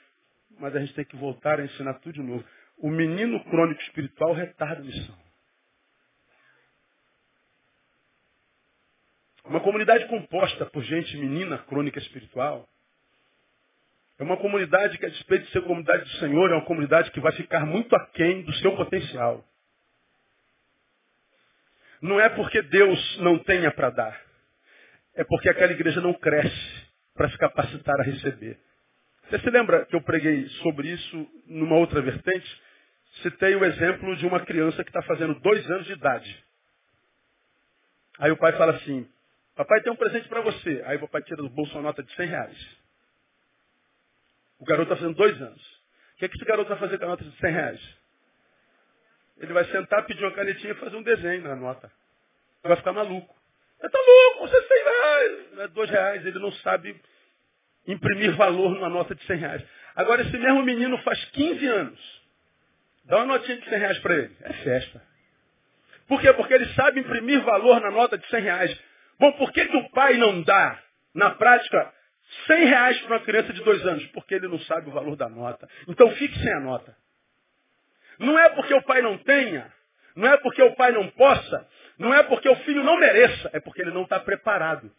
Mas 0.58 0.74
a 0.74 0.80
gente 0.80 0.94
tem 0.94 1.04
que 1.04 1.16
voltar 1.16 1.60
a 1.60 1.64
ensinar 1.64 1.94
tudo 1.94 2.14
de 2.14 2.22
novo. 2.22 2.44
O 2.78 2.90
menino 2.90 3.42
crônico 3.44 3.80
espiritual 3.82 4.32
retarda 4.32 4.80
a 4.80 4.84
missão. 4.84 5.26
Uma 9.44 9.60
comunidade 9.60 10.06
composta 10.06 10.66
por 10.66 10.82
gente 10.82 11.16
menina 11.16 11.58
crônica 11.58 11.98
espiritual 11.98 12.68
é 14.18 14.22
uma 14.22 14.38
comunidade 14.38 14.96
que, 14.98 15.04
a 15.04 15.10
despeito 15.10 15.44
de 15.44 15.52
ser 15.52 15.62
comunidade 15.62 16.04
do 16.04 16.18
Senhor, 16.18 16.50
é 16.50 16.54
uma 16.54 16.64
comunidade 16.64 17.10
que 17.10 17.20
vai 17.20 17.32
ficar 17.32 17.66
muito 17.66 17.94
aquém 17.94 18.42
do 18.42 18.52
seu 18.54 18.74
potencial. 18.74 19.44
Não 22.00 22.18
é 22.18 22.28
porque 22.30 22.62
Deus 22.62 23.18
não 23.18 23.38
tenha 23.38 23.70
para 23.70 23.90
dar. 23.90 24.20
É 25.14 25.22
porque 25.24 25.48
aquela 25.48 25.72
igreja 25.72 26.00
não 26.00 26.14
cresce 26.14 26.86
para 27.14 27.30
se 27.30 27.38
capacitar 27.38 28.00
a 28.00 28.04
receber. 28.04 28.58
Você 29.28 29.40
se 29.40 29.50
lembra 29.50 29.84
que 29.86 29.96
eu 29.96 30.00
preguei 30.02 30.46
sobre 30.62 30.88
isso 30.88 31.30
numa 31.46 31.76
outra 31.76 32.00
vertente? 32.00 32.62
Citei 33.22 33.56
o 33.56 33.64
exemplo 33.64 34.14
de 34.16 34.26
uma 34.26 34.40
criança 34.40 34.84
que 34.84 34.90
está 34.90 35.02
fazendo 35.02 35.34
dois 35.40 35.68
anos 35.70 35.86
de 35.86 35.94
idade. 35.94 36.44
Aí 38.18 38.30
o 38.30 38.36
pai 38.36 38.52
fala 38.52 38.76
assim, 38.76 39.08
papai 39.56 39.80
tem 39.82 39.92
um 39.92 39.96
presente 39.96 40.28
para 40.28 40.42
você. 40.42 40.82
Aí 40.86 40.96
o 40.96 41.00
papai 41.00 41.22
tira 41.22 41.42
do 41.42 41.48
bolso 41.48 41.72
uma 41.74 41.82
nota 41.82 42.02
de 42.04 42.14
100 42.14 42.26
reais. 42.26 42.78
O 44.60 44.64
garoto 44.64 44.92
está 44.92 44.96
fazendo 44.96 45.16
dois 45.16 45.40
anos. 45.42 45.62
O 46.14 46.18
que, 46.18 46.24
é 46.24 46.28
que 46.28 46.36
esse 46.36 46.44
garoto 46.44 46.68
vai 46.68 46.78
fazer 46.78 46.98
com 46.98 47.04
a 47.04 47.08
nota 47.08 47.24
de 47.24 47.36
100 47.36 47.50
reais? 47.50 47.98
Ele 49.38 49.52
vai 49.52 49.64
sentar, 49.66 50.06
pedir 50.06 50.24
uma 50.24 50.32
canetinha 50.32 50.72
e 50.72 50.76
fazer 50.76 50.96
um 50.96 51.02
desenho 51.02 51.42
na 51.42 51.56
nota. 51.56 51.90
Vai 52.62 52.76
ficar 52.76 52.92
maluco. 52.92 53.34
Ele 53.80 53.90
tá 53.90 53.98
louco, 53.98 54.48
você 54.48 54.62
100 54.62 54.84
reais. 54.84 55.58
É 55.58 55.68
dois 55.68 55.90
reais, 55.90 56.24
ele 56.24 56.38
não 56.38 56.52
sabe 56.52 56.98
imprimir 57.86 58.34
valor 58.36 58.70
numa 58.70 58.88
nota 58.88 59.14
de 59.14 59.24
100 59.24 59.36
reais. 59.38 59.64
Agora, 59.94 60.22
esse 60.22 60.36
mesmo 60.36 60.62
menino 60.62 60.98
faz 60.98 61.24
15 61.26 61.66
anos. 61.66 62.22
Dá 63.04 63.16
uma 63.18 63.26
notinha 63.26 63.58
de 63.58 63.68
100 63.68 63.78
reais 63.78 63.98
para 64.00 64.14
ele. 64.14 64.36
É 64.42 64.52
festa. 64.52 65.02
Por 66.08 66.20
quê? 66.20 66.32
Porque 66.32 66.54
ele 66.54 66.66
sabe 66.74 67.00
imprimir 67.00 67.40
valor 67.42 67.80
na 67.80 67.90
nota 67.90 68.18
de 68.18 68.26
100 68.28 68.40
reais. 68.42 68.80
Bom, 69.18 69.32
por 69.32 69.52
que, 69.52 69.64
que 69.64 69.76
o 69.76 69.90
pai 69.90 70.14
não 70.18 70.42
dá, 70.42 70.78
na 71.14 71.30
prática, 71.30 71.92
100 72.46 72.64
reais 72.66 73.00
para 73.00 73.16
uma 73.16 73.24
criança 73.24 73.52
de 73.52 73.62
dois 73.62 73.84
anos? 73.86 74.04
Porque 74.08 74.34
ele 74.34 74.48
não 74.48 74.58
sabe 74.60 74.88
o 74.88 74.92
valor 74.92 75.16
da 75.16 75.28
nota. 75.28 75.68
Então 75.88 76.10
fique 76.12 76.38
sem 76.38 76.52
a 76.52 76.60
nota. 76.60 76.96
Não 78.18 78.38
é 78.38 78.48
porque 78.50 78.74
o 78.74 78.82
pai 78.82 79.02
não 79.02 79.18
tenha, 79.18 79.72
não 80.14 80.28
é 80.28 80.36
porque 80.38 80.62
o 80.62 80.74
pai 80.74 80.92
não 80.92 81.08
possa, 81.10 81.68
não 81.98 82.14
é 82.14 82.22
porque 82.22 82.48
o 82.48 82.56
filho 82.56 82.82
não 82.82 82.98
mereça, 82.98 83.50
é 83.52 83.60
porque 83.60 83.82
ele 83.82 83.90
não 83.90 84.02
está 84.02 84.18
preparado. 84.18 84.90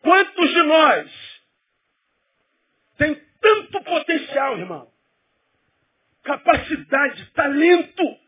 Quantos 0.00 0.48
de 0.50 0.62
nós 0.62 1.29
tem 3.00 3.14
tanto 3.40 3.82
potencial, 3.82 4.58
irmão? 4.58 4.92
Capacidade, 6.22 7.30
talento 7.30 8.18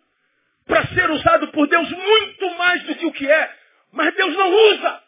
para 0.65 0.87
ser 0.87 1.11
usado 1.11 1.49
por 1.49 1.69
Deus 1.69 1.91
muito 1.91 2.51
mais 2.57 2.83
do 2.85 2.95
que 2.95 3.05
o 3.05 3.13
que 3.13 3.31
é, 3.31 3.57
mas 3.93 4.15
Deus 4.15 4.35
não 4.35 4.51
usa. 4.51 5.03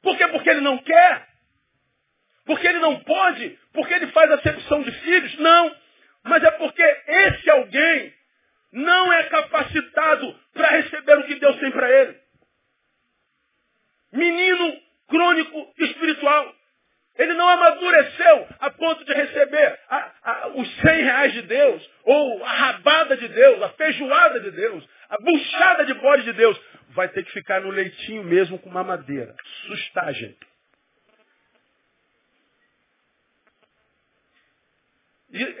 Por 0.00 0.16
quê? 0.16 0.28
Porque 0.28 0.48
ele 0.48 0.60
não 0.60 0.78
quer. 0.78 1.28
Porque 2.44 2.66
ele 2.68 2.78
não 2.78 3.00
pode. 3.00 3.58
Porque 3.72 3.94
ele 3.94 4.06
faz 4.08 4.30
acepção 4.30 4.82
de 4.82 4.92
filhos. 4.92 5.38
Não. 5.38 5.76
Mas 6.24 6.42
é 6.42 6.50
porque 6.52 6.82
esse 6.82 7.50
alguém 7.50 8.14
não 8.72 9.12
é 9.12 9.24
capacitado 9.24 10.40
para 10.52 10.70
receber 10.70 11.18
o 11.18 11.24
que 11.24 11.36
Deus 11.36 11.56
tem 11.58 11.70
para 11.70 11.90
ele. 11.90 12.20
Menino 14.12 14.80
crônico 15.08 15.72
espiritual. 15.78 16.61
Ele 17.22 17.34
não 17.34 17.48
amadureceu 17.48 18.48
a 18.58 18.70
ponto 18.70 19.04
de 19.04 19.12
receber 19.12 19.78
a, 19.88 20.10
a, 20.22 20.48
os 20.56 20.76
100 20.80 21.04
reais 21.04 21.32
de 21.32 21.42
Deus, 21.42 21.90
ou 22.02 22.44
a 22.44 22.52
rabada 22.52 23.16
de 23.16 23.28
Deus, 23.28 23.62
a 23.62 23.68
feijoada 23.68 24.40
de 24.40 24.50
Deus, 24.50 24.88
a 25.08 25.18
buchada 25.18 25.84
de 25.86 25.94
bode 25.94 26.24
de 26.24 26.32
Deus. 26.32 26.60
Vai 26.90 27.08
ter 27.10 27.24
que 27.24 27.30
ficar 27.30 27.60
no 27.60 27.70
leitinho 27.70 28.24
mesmo 28.24 28.58
com 28.58 28.68
uma 28.68 28.82
madeira. 28.82 29.36
Sustagem. 29.68 30.36
E 35.30 35.56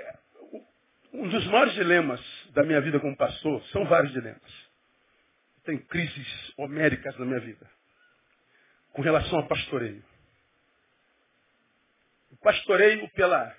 um 1.12 1.28
dos 1.28 1.46
maiores 1.46 1.74
dilemas 1.74 2.20
da 2.54 2.64
minha 2.64 2.80
vida 2.80 2.98
como 2.98 3.16
pastor, 3.16 3.62
são 3.68 3.84
vários 3.84 4.12
dilemas. 4.12 4.52
Tem 5.64 5.78
crises 5.78 6.52
homéricas 6.56 7.16
na 7.18 7.24
minha 7.24 7.38
vida. 7.38 7.70
Com 8.92 9.00
relação 9.00 9.38
ao 9.38 9.46
pastoreio. 9.46 10.02
Pastoreio 12.42 13.08
pela 13.10 13.56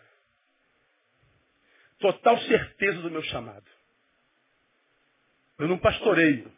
total 1.99 2.37
certeza 2.41 3.01
do 3.01 3.11
meu 3.11 3.23
chamado. 3.23 3.65
Eu 5.57 5.67
não 5.67 5.77
pastoreio 5.79 6.51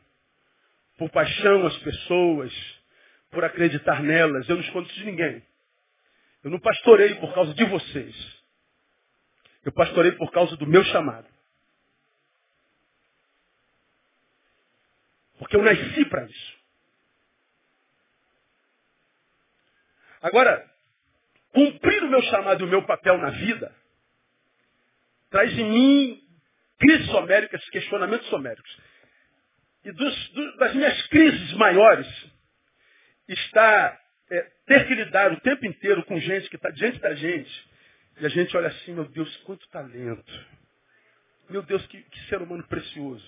por 0.97 1.09
paixão 1.11 1.65
às 1.67 1.77
pessoas, 1.79 2.53
por 3.31 3.43
acreditar 3.43 4.01
nelas. 4.01 4.47
Eu 4.49 4.55
não 4.55 4.63
escondo 4.63 4.87
isso 4.87 4.99
de 4.99 5.05
ninguém. 5.05 5.45
Eu 6.43 6.51
não 6.51 6.59
pastoreio 6.59 7.19
por 7.19 7.33
causa 7.33 7.53
de 7.53 7.65
vocês. 7.65 8.43
Eu 9.63 9.71
pastorei 9.71 10.11
por 10.13 10.31
causa 10.31 10.55
do 10.57 10.67
meu 10.67 10.83
chamado. 10.85 11.27
Porque 15.39 15.55
eu 15.55 15.63
nasci 15.63 16.05
para 16.05 16.25
isso. 16.25 16.57
Agora, 20.21 20.74
cumprir 21.55 22.03
o 22.03 22.09
meu 22.09 22.21
chamado 22.23 22.61
e 22.61 22.67
o 22.67 22.69
meu 22.69 22.83
papel 22.83 23.17
na 23.17 23.29
vida 23.29 23.73
traz 25.29 25.57
em 25.57 25.69
mim 25.69 26.21
crises 26.77 27.09
homéricas, 27.09 27.63
questionamentos 27.69 28.31
homéricos. 28.31 28.77
E 29.85 29.91
dos, 29.91 30.29
do, 30.29 30.57
das 30.57 30.75
minhas 30.75 31.07
crises 31.07 31.53
maiores 31.53 32.07
está 33.29 33.99
é, 34.29 34.41
ter 34.65 34.85
que 34.85 34.95
lidar 34.95 35.31
o 35.31 35.39
tempo 35.39 35.65
inteiro 35.65 36.03
com 36.03 36.19
gente 36.19 36.49
que 36.49 36.57
está 36.57 36.69
diante 36.71 36.99
da 36.99 37.15
gente 37.15 37.69
e 38.19 38.25
a 38.25 38.29
gente 38.29 38.55
olha 38.55 38.67
assim, 38.67 38.93
meu 38.93 39.05
Deus, 39.05 39.35
quanto 39.37 39.67
talento. 39.69 40.45
Meu 41.49 41.61
Deus, 41.61 41.85
que, 41.87 42.01
que 42.01 42.19
ser 42.27 42.41
humano 42.41 42.65
precioso. 42.67 43.25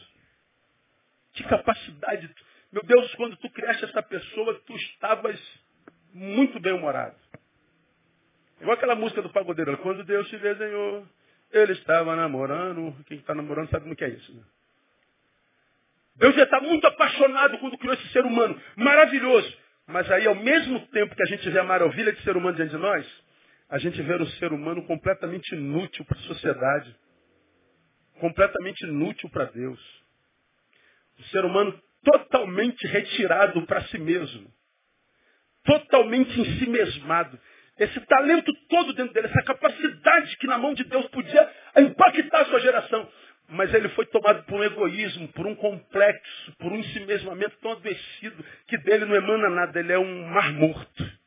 Que 1.34 1.43
capacidade. 1.43 2.30
Meu 2.71 2.84
Deus, 2.84 3.13
quando 3.15 3.38
tu 3.38 3.49
criaste 3.49 3.86
essa 3.86 4.01
pessoa, 4.01 4.59
tu 4.65 4.75
estavas 4.75 5.39
muito 6.13 6.59
bem-humorado. 6.59 7.15
Igual 8.60 8.76
aquela 8.76 8.95
música 8.95 9.22
do 9.22 9.30
pagodeiro. 9.30 9.78
Quando 9.80 10.03
Deus 10.03 10.28
te 10.30 10.38
desenhou, 10.38 11.08
Ele 11.51 11.74
estava 11.74 12.16
namorando. 12.16 12.95
Quem 13.05 13.18
está 13.18 13.36
namorando 13.36 13.70
sabe 13.70 13.91
o 13.91 13.95
que 13.95 14.03
é 14.03 14.10
isso. 14.10 14.34
Né? 14.34 14.43
Deus 16.16 16.36
já 16.36 16.43
está 16.43 16.60
muito 16.60 16.86
apaixonado 16.88 17.60
quando 17.60 17.78
criou 17.78 17.93
esse 17.93 18.08
ser 18.10 18.26
humano. 18.26 18.60
Maravilhoso. 18.76 19.55
Mas 19.86 20.10
aí, 20.12 20.28
ao 20.28 20.36
mesmo 20.36 20.86
tempo 20.88 21.16
que 21.16 21.24
a 21.24 21.28
gente 21.28 21.49
vê 21.49 21.60
a 21.60 21.64
maravilha 21.64 22.12
de 22.12 22.22
ser 22.24 22.36
humano 22.36 22.58
diante 22.58 22.72
de 22.72 22.78
nós, 22.78 23.05
a 23.70 23.78
gente 23.78 24.01
vê 24.01 24.16
o 24.16 24.28
ser 24.32 24.51
humano 24.51 24.84
completamente 24.86 25.53
inútil 25.53 26.03
para 26.05 26.18
a 26.18 26.22
sociedade. 26.24 26.95
Completamente 28.20 28.84
inútil 28.86 29.30
para 29.30 29.45
Deus. 29.45 29.80
O 31.20 31.24
ser 31.26 31.45
humano 31.45 31.80
totalmente 32.03 32.86
retirado 32.88 33.66
para 33.66 33.84
si 33.84 33.99
mesmo. 33.99 34.51
Totalmente 35.64 36.39
em 36.39 36.60
si 36.60 36.70
mesmado. 36.70 37.39
Esse 37.80 37.99
talento 38.01 38.51
todo 38.69 38.93
dentro 38.93 39.13
dele, 39.13 39.28
essa 39.28 39.43
capacidade 39.43 40.36
que 40.38 40.47
na 40.47 40.57
mão 40.57 40.73
de 40.73 40.84
Deus 40.84 41.05
podia 41.07 41.49
impactar 41.78 42.41
a 42.41 42.45
sua 42.45 42.59
geração. 42.59 43.07
Mas 43.49 43.73
ele 43.73 43.88
foi 43.89 44.05
tomado 44.07 44.43
por 44.43 44.59
um 44.59 44.63
egoísmo, 44.63 45.28
por 45.30 45.45
um 45.45 45.55
complexo, 45.55 46.55
por 46.57 46.71
um 46.71 46.78
ensimesmamento 46.78 47.55
tão 47.61 47.71
adoecido, 47.71 48.43
que 48.67 48.78
dele 48.80 49.05
não 49.05 49.15
emana 49.15 49.49
nada, 49.49 49.80
ele 49.80 49.93
é 49.93 49.99
um 49.99 50.28
mar 50.28 50.51
morto. 50.53 51.17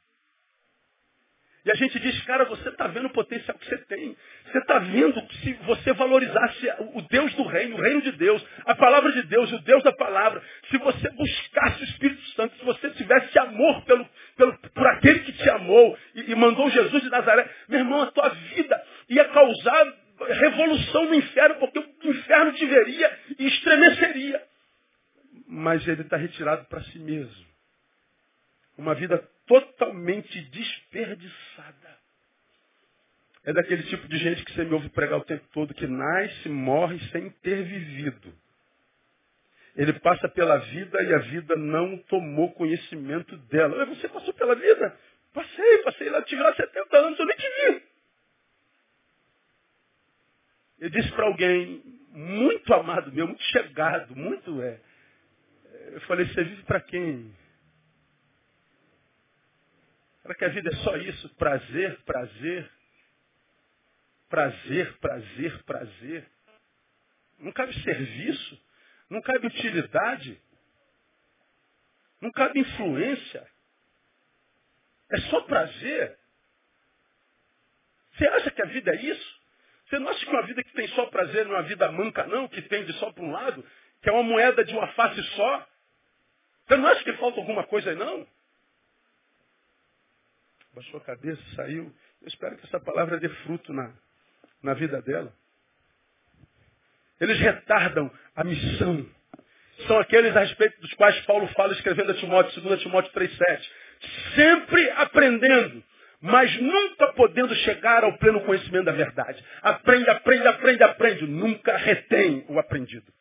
E 1.64 1.70
a 1.70 1.74
gente 1.74 1.98
diz, 2.00 2.22
cara, 2.24 2.46
você 2.46 2.70
está 2.70 2.86
vendo 2.86 3.06
o 3.06 3.12
potencial 3.12 3.56
que 3.58 3.66
você 3.66 3.76
tem. 3.84 4.16
Você 4.46 4.58
está 4.58 4.78
vendo 4.78 5.26
que 5.26 5.36
se 5.38 5.52
você 5.64 5.92
valorizasse 5.92 6.70
o 6.94 7.02
Deus 7.02 7.34
do 7.34 7.42
reino, 7.44 7.76
o 7.76 7.80
reino 7.80 8.00
de 8.00 8.12
Deus, 8.12 8.42
a 8.64 8.74
palavra 8.74 9.12
de 9.12 9.22
Deus, 9.24 9.52
o 9.52 9.58
Deus 9.58 9.82
da 9.82 9.92
palavra, 9.92 10.42
se 10.70 10.78
você 10.78 11.10
buscasse 11.10 11.82
o 11.82 11.84
Espírito 11.84 12.22
Santo, 12.30 12.56
se 12.56 12.64
você 12.64 12.90
tivesse 12.90 13.38
amor 13.38 13.84
pelo, 13.84 14.08
pelo, 14.40 14.56
por 14.70 14.86
aquele 14.86 15.20
que 15.20 15.32
te 15.34 15.50
amou 15.50 15.98
e, 16.14 16.32
e 16.32 16.34
mandou 16.34 16.70
Jesus 16.70 17.02
de 17.02 17.10
Nazaré, 17.10 17.46
meu 17.68 17.80
irmão, 17.80 18.00
a 18.00 18.10
tua 18.10 18.30
vida 18.30 18.86
ia 19.10 19.24
causar 19.26 19.94
revolução 20.28 21.04
no 21.06 21.14
inferno, 21.14 21.56
porque 21.56 21.78
o 21.78 22.10
inferno 22.10 22.52
te 22.54 22.64
veria 22.64 23.18
e 23.38 23.46
estremeceria. 23.46 24.42
Mas 25.46 25.86
ele 25.86 26.02
está 26.02 26.16
retirado 26.16 26.64
para 26.66 26.82
si 26.84 26.98
mesmo. 26.98 27.46
Uma 28.78 28.94
vida 28.94 29.18
totalmente 29.46 30.40
desperdiçada. 30.48 32.00
É 33.44 33.52
daquele 33.52 33.82
tipo 33.84 34.08
de 34.08 34.16
gente 34.16 34.44
que 34.44 34.52
você 34.52 34.64
me 34.64 34.72
ouve 34.72 34.88
pregar 34.88 35.18
o 35.18 35.24
tempo 35.24 35.44
todo, 35.52 35.74
que 35.74 35.86
nasce, 35.86 36.48
morre 36.48 36.98
sem 37.10 37.28
ter 37.42 37.62
vivido. 37.62 38.32
Ele 39.76 39.92
passa 40.00 40.28
pela 40.28 40.58
vida 40.58 41.02
e 41.02 41.14
a 41.14 41.18
vida 41.18 41.56
não 41.56 41.96
tomou 41.98 42.52
conhecimento 42.52 43.36
dela. 43.36 43.84
Você 43.86 44.08
passou 44.08 44.34
pela 44.34 44.54
vida? 44.54 44.96
Passei, 45.32 45.78
passei 45.78 46.10
lá, 46.10 46.22
tive 46.22 46.42
lá 46.42 46.54
70 46.54 46.96
anos, 46.96 47.18
eu 47.18 47.26
nem 47.26 47.36
te 47.36 47.48
vi. 47.48 47.82
Eu 50.80 50.90
disse 50.90 51.12
para 51.12 51.26
alguém 51.26 51.82
muito 52.10 52.72
amado 52.74 53.12
meu, 53.12 53.26
muito 53.26 53.42
chegado, 53.44 54.16
muito 54.16 54.60
é. 54.62 54.80
Eu 55.92 56.00
falei, 56.02 56.26
você 56.26 56.42
vive 56.42 56.62
para 56.64 56.80
quem? 56.80 57.32
Será 60.22 60.34
que 60.34 60.44
a 60.44 60.48
vida 60.48 60.70
é 60.70 60.76
só 60.76 60.96
isso? 60.96 61.28
Prazer, 61.36 61.98
prazer. 62.02 62.70
Prazer, 64.28 64.96
prazer, 64.98 65.62
prazer. 65.64 66.26
Não 67.38 67.52
cabe 67.52 67.72
serviço. 67.82 68.60
Não 69.10 69.20
cabe 69.20 69.46
utilidade. 69.46 70.40
Não 72.20 72.30
cabe 72.30 72.60
influência. 72.60 73.46
É 75.10 75.20
só 75.22 75.40
prazer. 75.42 76.18
Você 78.12 78.28
acha 78.28 78.50
que 78.50 78.62
a 78.62 78.66
vida 78.66 78.92
é 78.94 79.02
isso? 79.02 79.40
Você 79.86 79.98
não 79.98 80.08
acha 80.08 80.24
que 80.24 80.30
uma 80.30 80.46
vida 80.46 80.62
que 80.62 80.72
tem 80.72 80.86
só 80.88 81.06
prazer 81.06 81.44
não 81.44 81.56
é 81.56 81.58
uma 81.58 81.68
vida 81.68 81.90
manca, 81.90 82.26
não, 82.26 82.46
que 82.46 82.62
tende 82.62 82.92
só 82.94 83.10
para 83.12 83.24
um 83.24 83.32
lado, 83.32 83.66
que 84.00 84.08
é 84.08 84.12
uma 84.12 84.22
moeda 84.22 84.64
de 84.64 84.72
uma 84.72 84.86
face 84.92 85.20
só? 85.34 85.68
Você 86.66 86.76
não 86.76 86.86
acha 86.86 87.02
que 87.02 87.12
falta 87.14 87.40
alguma 87.40 87.64
coisa 87.66 87.90
aí, 87.90 87.96
não? 87.96 88.26
baixou 90.74 91.00
a 91.00 91.04
cabeça, 91.04 91.42
saiu. 91.56 91.92
Eu 92.22 92.28
espero 92.28 92.56
que 92.56 92.66
essa 92.66 92.80
palavra 92.80 93.18
dê 93.18 93.28
fruto 93.28 93.72
na, 93.72 93.92
na 94.62 94.74
vida 94.74 95.00
dela. 95.02 95.32
Eles 97.20 97.38
retardam 97.38 98.10
a 98.34 98.44
missão. 98.44 99.06
São 99.86 99.98
aqueles 99.98 100.34
a 100.36 100.40
respeito 100.40 100.80
dos 100.80 100.92
quais 100.94 101.18
Paulo 101.26 101.46
fala 101.48 101.72
escrevendo 101.72 102.12
a 102.12 102.14
Timóteo, 102.14 102.60
2 102.60 102.80
Timóteo 102.80 103.12
3,7. 103.12 103.68
Sempre 104.34 104.90
aprendendo, 104.92 105.82
mas 106.20 106.54
nunca 106.60 107.12
podendo 107.12 107.54
chegar 107.56 108.04
ao 108.04 108.16
pleno 108.18 108.40
conhecimento 108.42 108.84
da 108.84 108.92
verdade. 108.92 109.42
Aprende, 109.62 110.08
aprende, 110.10 110.48
aprende, 110.48 110.82
aprende. 110.82 111.26
Nunca 111.26 111.76
retém 111.76 112.44
o 112.48 112.58
aprendido. 112.58 113.12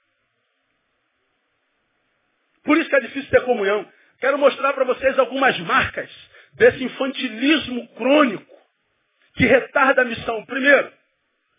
Por 2.64 2.78
isso 2.78 2.90
que 2.90 2.96
é 2.96 3.02
difícil 3.02 3.30
ter 3.30 3.42
comunhão. 3.42 3.86
Quero 4.20 4.38
mostrar 4.38 4.74
para 4.74 4.84
vocês 4.84 5.18
algumas 5.18 5.58
marcas 5.60 6.10
desse 6.54 6.84
infantilismo 6.84 7.88
crônico 7.96 8.56
que 9.36 9.46
retarda 9.46 10.02
a 10.02 10.06
missão. 10.06 10.46
Primeiro, 10.46 10.92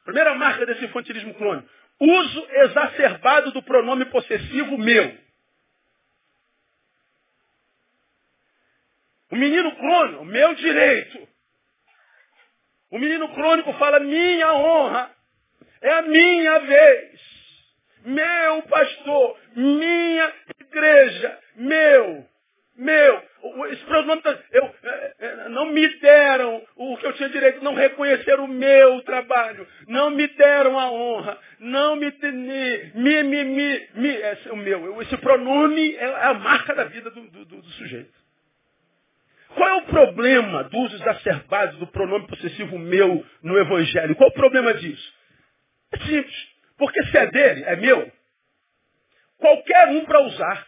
primeira 0.05 0.35
marca 0.35 0.67
desse 0.67 0.85
infantilismo 0.85 1.33
crônico, 1.35 1.69
uso 2.01 2.49
exacerbado 2.51 3.53
do 3.53 3.63
pronome 3.63 4.07
possessivo 4.07 4.79
meu. 4.79 5.19
O 9.31 9.37
menino 9.37 9.77
crônico, 9.77 10.25
meu 10.25 10.55
direito. 10.55 11.29
O 12.91 12.99
menino 12.99 13.29
crônico 13.35 13.73
fala 13.75 14.01
minha 14.01 14.53
honra. 14.55 15.11
É 15.83 15.93
a 15.93 16.03
minha 16.03 16.59
vez. 16.61 17.21
Meu 18.05 18.63
pastor, 18.63 19.39
minha 19.55 20.35
igreja, 20.59 21.39
meu, 21.57 22.27
meu. 22.81 23.23
Esse 23.71 23.85
pronome, 23.85 24.23
eu, 24.53 24.75
é, 24.83 25.15
é, 25.19 25.49
não 25.51 25.67
me 25.67 25.87
deram 26.01 26.63
o 26.77 26.97
que 26.97 27.07
eu 27.07 27.13
tinha 27.15 27.29
direito, 27.29 27.63
não 27.63 27.75
reconheceram 27.75 28.45
o 28.45 28.49
meu 28.49 29.03
trabalho, 29.03 29.67
não 29.87 30.11
me 30.11 30.27
deram 30.29 30.79
a 30.79 30.91
honra, 30.91 31.39
não 31.59 31.97
me, 31.97 32.11
me, 32.11 33.23
me, 33.23 33.45
me, 33.45 33.89
me 33.95 34.09
esse 34.09 34.49
é 34.49 34.53
o 34.53 34.57
meu. 34.57 35.01
Esse 35.03 35.17
pronome 35.19 35.95
é 35.95 36.25
a 36.25 36.35
marca 36.35 36.75
da 36.75 36.85
vida 36.85 37.11
do, 37.11 37.23
do, 37.31 37.45
do 37.45 37.69
sujeito. 37.71 38.19
Qual 39.55 39.69
é 39.69 39.75
o 39.75 39.87
problema 39.87 40.65
do 40.65 40.79
uso 40.79 40.97
exacerbado 40.97 41.77
do 41.79 41.87
pronome 41.89 42.27
possessivo 42.27 42.79
meu 42.79 43.25
no 43.43 43.59
Evangelho? 43.59 44.15
Qual 44.15 44.29
é 44.29 44.33
o 44.33 44.35
problema 44.35 44.75
disso? 44.75 45.15
É 45.93 45.99
simples. 45.99 46.49
Porque 46.79 47.03
se 47.07 47.19
é 47.19 47.27
dele, 47.27 47.65
é 47.65 47.77
meu. 47.77 48.11
Qualquer 49.39 49.89
um 49.89 50.05
para 50.05 50.21
usar, 50.21 50.67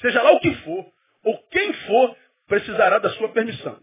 seja 0.00 0.22
lá 0.22 0.30
o 0.32 0.40
que 0.40 0.54
for, 0.56 0.86
ou 1.22 1.42
quem 1.48 1.72
for, 1.86 2.16
precisará 2.46 2.98
da 2.98 3.10
sua 3.10 3.28
permissão. 3.32 3.80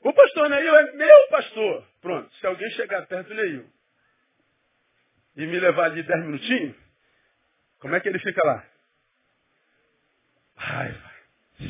O 0.00 0.12
pastor 0.12 0.48
Neil 0.48 0.76
é 0.76 0.92
meu 0.92 1.28
pastor. 1.30 1.84
Pronto, 2.00 2.32
se 2.36 2.46
alguém 2.46 2.70
chegar 2.70 3.06
perto 3.06 3.28
do 3.28 3.34
Neil 3.34 3.68
e 5.36 5.46
me 5.46 5.58
levar 5.58 5.86
ali 5.86 6.02
dez 6.02 6.24
minutinhos, 6.24 6.76
como 7.80 7.94
é 7.94 8.00
que 8.00 8.08
ele 8.08 8.18
fica 8.18 8.40
lá? 8.46 8.64
Raiva, 10.56 11.12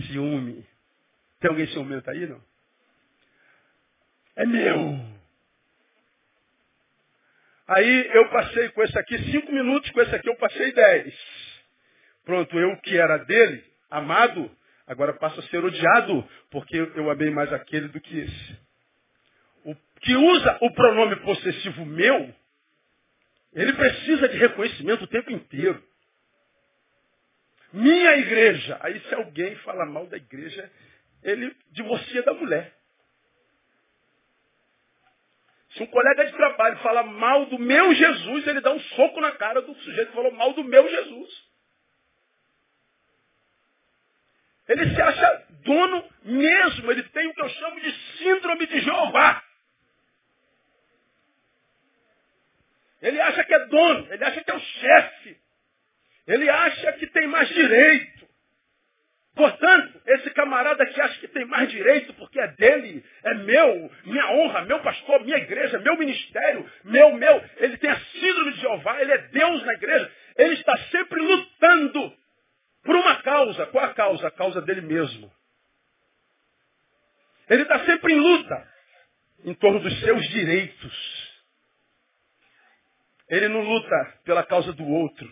ciúme. 0.07 0.67
Tem 1.41 1.51
alguém 1.51 1.67
ciumento 1.69 2.11
aí, 2.11 2.27
não? 2.27 2.43
É 4.37 4.47
meu. 4.47 5.19
Aí 7.67 8.11
eu 8.15 8.31
passei 8.31 8.71
com 8.71 8.83
esse 8.83 8.99
aqui 8.99 9.19
cinco 9.31 9.53
minutos, 9.53 9.91
com 9.91 10.01
esse 10.01 10.15
aqui 10.15 10.29
eu 10.29 10.37
passei 10.37 10.73
dez. 10.73 11.15
Pronto, 12.29 12.59
eu 12.59 12.77
que 12.83 12.95
era 12.95 13.17
dele, 13.25 13.65
amado, 13.89 14.55
agora 14.87 15.15
passo 15.15 15.41
a 15.41 15.43
ser 15.45 15.65
odiado, 15.65 16.29
porque 16.51 16.77
eu 16.77 17.11
amei 17.11 17.31
mais 17.31 17.51
aquele 17.55 17.89
do 17.89 17.99
que 17.99 18.19
esse. 18.19 18.59
O 19.65 19.75
que 20.03 20.15
usa 20.15 20.59
o 20.61 20.71
pronome 20.75 21.17
possessivo 21.21 21.87
meu, 21.87 22.35
ele 23.55 23.73
precisa 23.73 24.29
de 24.29 24.37
reconhecimento 24.37 25.05
o 25.05 25.07
tempo 25.07 25.31
inteiro. 25.31 25.83
Minha 27.73 28.19
igreja. 28.19 28.77
Aí 28.83 29.01
se 29.01 29.15
alguém 29.15 29.57
fala 29.61 29.87
mal 29.87 30.07
da 30.07 30.19
igreja, 30.19 30.71
ele 31.23 31.57
divorcia 31.71 32.23
da 32.25 32.35
mulher. 32.35 32.75
Se 35.71 35.83
um 35.83 35.87
colega 35.87 36.27
de 36.27 36.33
trabalho 36.33 36.77
fala 36.81 37.05
mal 37.05 37.47
do 37.47 37.59
meu 37.59 37.95
Jesus, 37.95 38.47
ele 38.47 38.61
dá 38.61 38.71
um 38.71 38.81
soco 38.81 39.19
na 39.19 39.33
cara 39.33 39.63
do 39.63 39.75
sujeito 39.77 40.09
que 40.09 40.15
falou 40.15 40.33
mal 40.33 40.53
do 40.53 40.63
meu 40.63 40.87
Jesus. 40.87 41.48
Ele 44.69 44.95
se 44.95 45.01
acha 45.01 45.47
dono 45.65 46.05
mesmo. 46.25 46.91
Ele 46.93 47.03
tem 47.05 47.27
o 47.29 47.35
que 47.35 47.43
eu 47.43 47.49
chamo 47.49 47.81
de 47.81 47.93
síndrome 48.19 48.67
de 48.67 48.81
Jeová. 48.81 49.43
Ele 53.01 53.21
acha 53.21 53.45
que 53.45 53.55
é 53.55 53.67
dono. 53.67 54.13
Ele 54.13 54.25
acha 54.25 54.45
que 54.45 54.51
é 54.51 54.55
o 54.55 54.61
chefe. 54.61 55.37
Ele 56.27 56.49
acha 56.49 56.93
que 56.93 57.07
tem 57.07 57.27
mais 57.27 57.49
direito. 57.49 58.19
Portanto, 59.35 60.03
esse 60.05 60.31
camarada 60.31 60.85
que 60.85 61.01
acha 61.01 61.21
que 61.21 61.29
tem 61.29 61.45
mais 61.45 61.71
direito 61.71 62.13
porque 62.15 62.41
é 62.41 62.49
dele, 62.49 63.05
é 63.23 63.35
meu, 63.35 63.89
minha 64.05 64.33
honra, 64.33 64.65
meu 64.65 64.81
pastor, 64.81 65.25
minha 65.25 65.37
igreja, 65.37 65.79
meu 65.79 65.97
ministério, 65.97 66.69
meu, 66.83 67.13
meu, 67.13 67.45
ele 67.59 67.77
tem 67.77 67.89
a 67.89 68.01
síndrome 68.01 68.55
de 68.55 68.61
Jeová, 68.61 69.01
ele 69.01 69.13
é 69.13 69.19
Deus 69.19 69.63
na 69.65 69.75
igreja, 69.75 70.13
ele 70.39 70.55
está 70.55 70.77
sempre 70.91 71.21
lutando 71.21 72.18
por 72.89 72.97
uma 72.97 73.17
causa. 73.17 73.67
Qual 73.67 73.85
a 73.85 73.93
causa? 73.93 74.29
A 74.29 74.31
causa 74.31 74.63
dele 74.63 74.81
mesmo. 74.81 75.31
Ele 77.51 77.63
está 77.63 77.85
sempre 77.85 78.15
em 78.15 78.19
luta 78.19 78.69
em 79.45 79.53
torno 79.53 79.79
dos 79.81 80.01
seus 80.01 80.27
direitos. 80.29 81.39
Ele 83.29 83.47
não 83.49 83.61
luta 83.61 84.15
pela 84.25 84.43
causa 84.43 84.73
do 84.73 84.89
outro. 84.89 85.31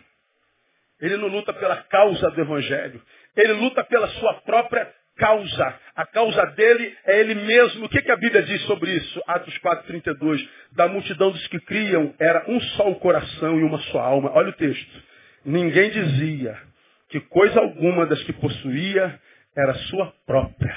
Ele 1.01 1.17
não 1.17 1.29
luta 1.29 1.51
pela 1.51 1.77
causa 1.77 2.29
do 2.29 2.41
Evangelho. 2.41 3.01
Ele 3.35 3.53
luta 3.53 3.83
pela 3.83 4.07
sua 4.07 4.35
própria 4.41 4.93
causa. 5.15 5.79
A 5.95 6.05
causa 6.05 6.45
dele 6.51 6.95
é 7.05 7.19
ele 7.21 7.33
mesmo. 7.33 7.87
O 7.87 7.89
que, 7.89 8.03
que 8.03 8.11
a 8.11 8.17
Bíblia 8.17 8.43
diz 8.43 8.61
sobre 8.67 8.91
isso? 8.91 9.19
Atos 9.25 9.57
4,32. 9.57 10.47
Da 10.73 10.87
multidão 10.87 11.31
dos 11.31 11.47
que 11.47 11.59
criam 11.61 12.13
era 12.19 12.47
um 12.51 12.61
só 12.61 12.87
o 12.87 12.99
coração 12.99 13.59
e 13.59 13.63
uma 13.63 13.79
só 13.79 13.99
alma. 13.99 14.29
Olha 14.35 14.49
o 14.49 14.53
texto. 14.53 15.03
Ninguém 15.43 15.89
dizia 15.89 16.76
que 17.09 17.19
coisa 17.21 17.59
alguma 17.59 18.05
das 18.05 18.21
que 18.23 18.33
possuía 18.33 19.21
era 19.55 19.73
sua 19.89 20.11
própria. 20.25 20.75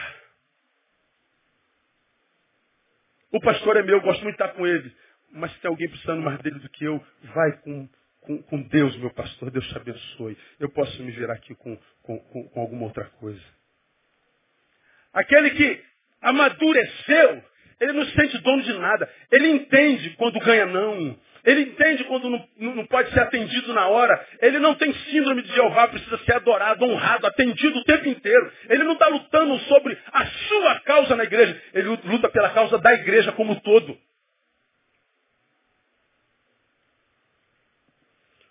O 3.32 3.40
pastor 3.40 3.76
é 3.76 3.82
meu, 3.82 4.00
gosto 4.00 4.22
muito 4.22 4.36
de 4.36 4.42
estar 4.42 4.54
com 4.56 4.66
ele. 4.66 4.94
Mas 5.32 5.52
se 5.52 5.60
tem 5.60 5.68
alguém 5.68 5.88
precisando 5.88 6.22
mais 6.22 6.38
dele 6.40 6.58
do 6.58 6.68
que 6.70 6.84
eu, 6.84 7.04
vai 7.34 7.52
com 7.58 7.88
com, 8.20 8.42
com 8.42 8.62
Deus, 8.62 8.96
meu 8.98 9.10
pastor, 9.10 9.50
Deus 9.50 9.66
te 9.68 9.76
abençoe. 9.76 10.36
Eu 10.58 10.68
posso 10.70 11.02
me 11.02 11.10
virar 11.10 11.34
aqui 11.34 11.54
com, 11.54 11.76
com, 12.02 12.18
com 12.18 12.60
alguma 12.60 12.84
outra 12.84 13.04
coisa. 13.18 13.42
Aquele 15.12 15.50
que 15.50 15.84
amadureceu, 16.20 17.44
ele 17.80 17.92
não 17.94 18.04
se 18.04 18.14
sente 18.14 18.36
dono 18.38 18.62
de 18.62 18.72
nada. 18.74 19.10
Ele 19.32 19.48
entende 19.48 20.10
quando 20.10 20.38
ganha 20.40 20.66
não. 20.66 21.18
Ele 21.42 21.62
entende 21.62 22.04
quando 22.04 22.28
não, 22.28 22.46
não, 22.58 22.86
pode 22.86 23.10
ser 23.12 23.20
atendido 23.20 23.72
na 23.72 23.88
hora. 23.88 24.22
Ele 24.42 24.58
não 24.58 24.74
tem 24.74 24.92
síndrome 25.10 25.40
de 25.40 25.50
Jeová, 25.54 25.88
precisa 25.88 26.18
ser 26.18 26.34
adorado, 26.34 26.84
honrado, 26.84 27.26
atendido 27.26 27.78
o 27.78 27.84
tempo 27.84 28.06
inteiro. 28.06 28.52
Ele 28.68 28.84
não 28.84 28.92
está 28.92 29.08
lutando 29.08 29.58
sobre 29.60 29.96
a 30.12 30.26
sua 30.26 30.80
causa 30.80 31.16
na 31.16 31.24
igreja. 31.24 31.58
Ele 31.72 31.88
luta 32.04 32.28
pela 32.28 32.50
causa 32.50 32.78
da 32.78 32.92
igreja 32.92 33.32
como 33.32 33.52
um 33.52 33.60
todo. 33.60 33.96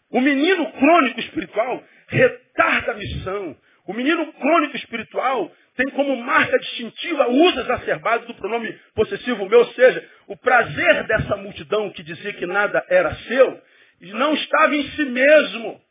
O 0.09 0.19
menino 0.19 0.71
crônico 0.71 1.19
espiritual 1.19 1.83
retarda 2.07 2.93
a 2.93 2.95
missão. 2.95 3.55
O 3.85 3.93
menino 3.93 4.33
crônico 4.33 4.75
espiritual 4.75 5.51
tem 5.79 5.89
como 5.91 6.13
marca 6.17 6.59
distintiva 6.59 7.29
o 7.29 7.41
uso 7.41 7.61
exacerbado 7.61 8.25
do 8.25 8.33
pronome 8.33 8.77
possessivo 8.93 9.47
meu, 9.47 9.59
ou 9.59 9.73
seja, 9.73 10.09
o 10.27 10.35
prazer 10.35 11.05
dessa 11.07 11.37
multidão 11.37 11.89
que 11.91 12.03
dizia 12.03 12.33
que 12.33 12.45
nada 12.45 12.85
era 12.89 13.15
seu, 13.15 13.61
não 14.01 14.33
estava 14.33 14.75
em 14.75 14.83
si 14.91 15.05
mesmo. 15.05 15.81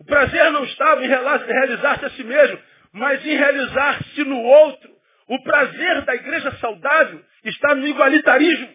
O 0.00 0.04
prazer 0.04 0.50
não 0.50 0.64
estava 0.64 1.04
em 1.04 1.06
realizar-se 1.06 2.04
a 2.04 2.10
si 2.10 2.24
mesmo, 2.24 2.58
mas 2.92 3.24
em 3.24 3.36
realizar-se 3.36 4.24
no 4.24 4.40
outro. 4.42 4.90
O 5.28 5.40
prazer 5.44 6.02
da 6.02 6.14
igreja 6.16 6.50
saudável 6.56 7.24
está 7.44 7.76
no 7.76 7.86
igualitarismo. 7.86 8.74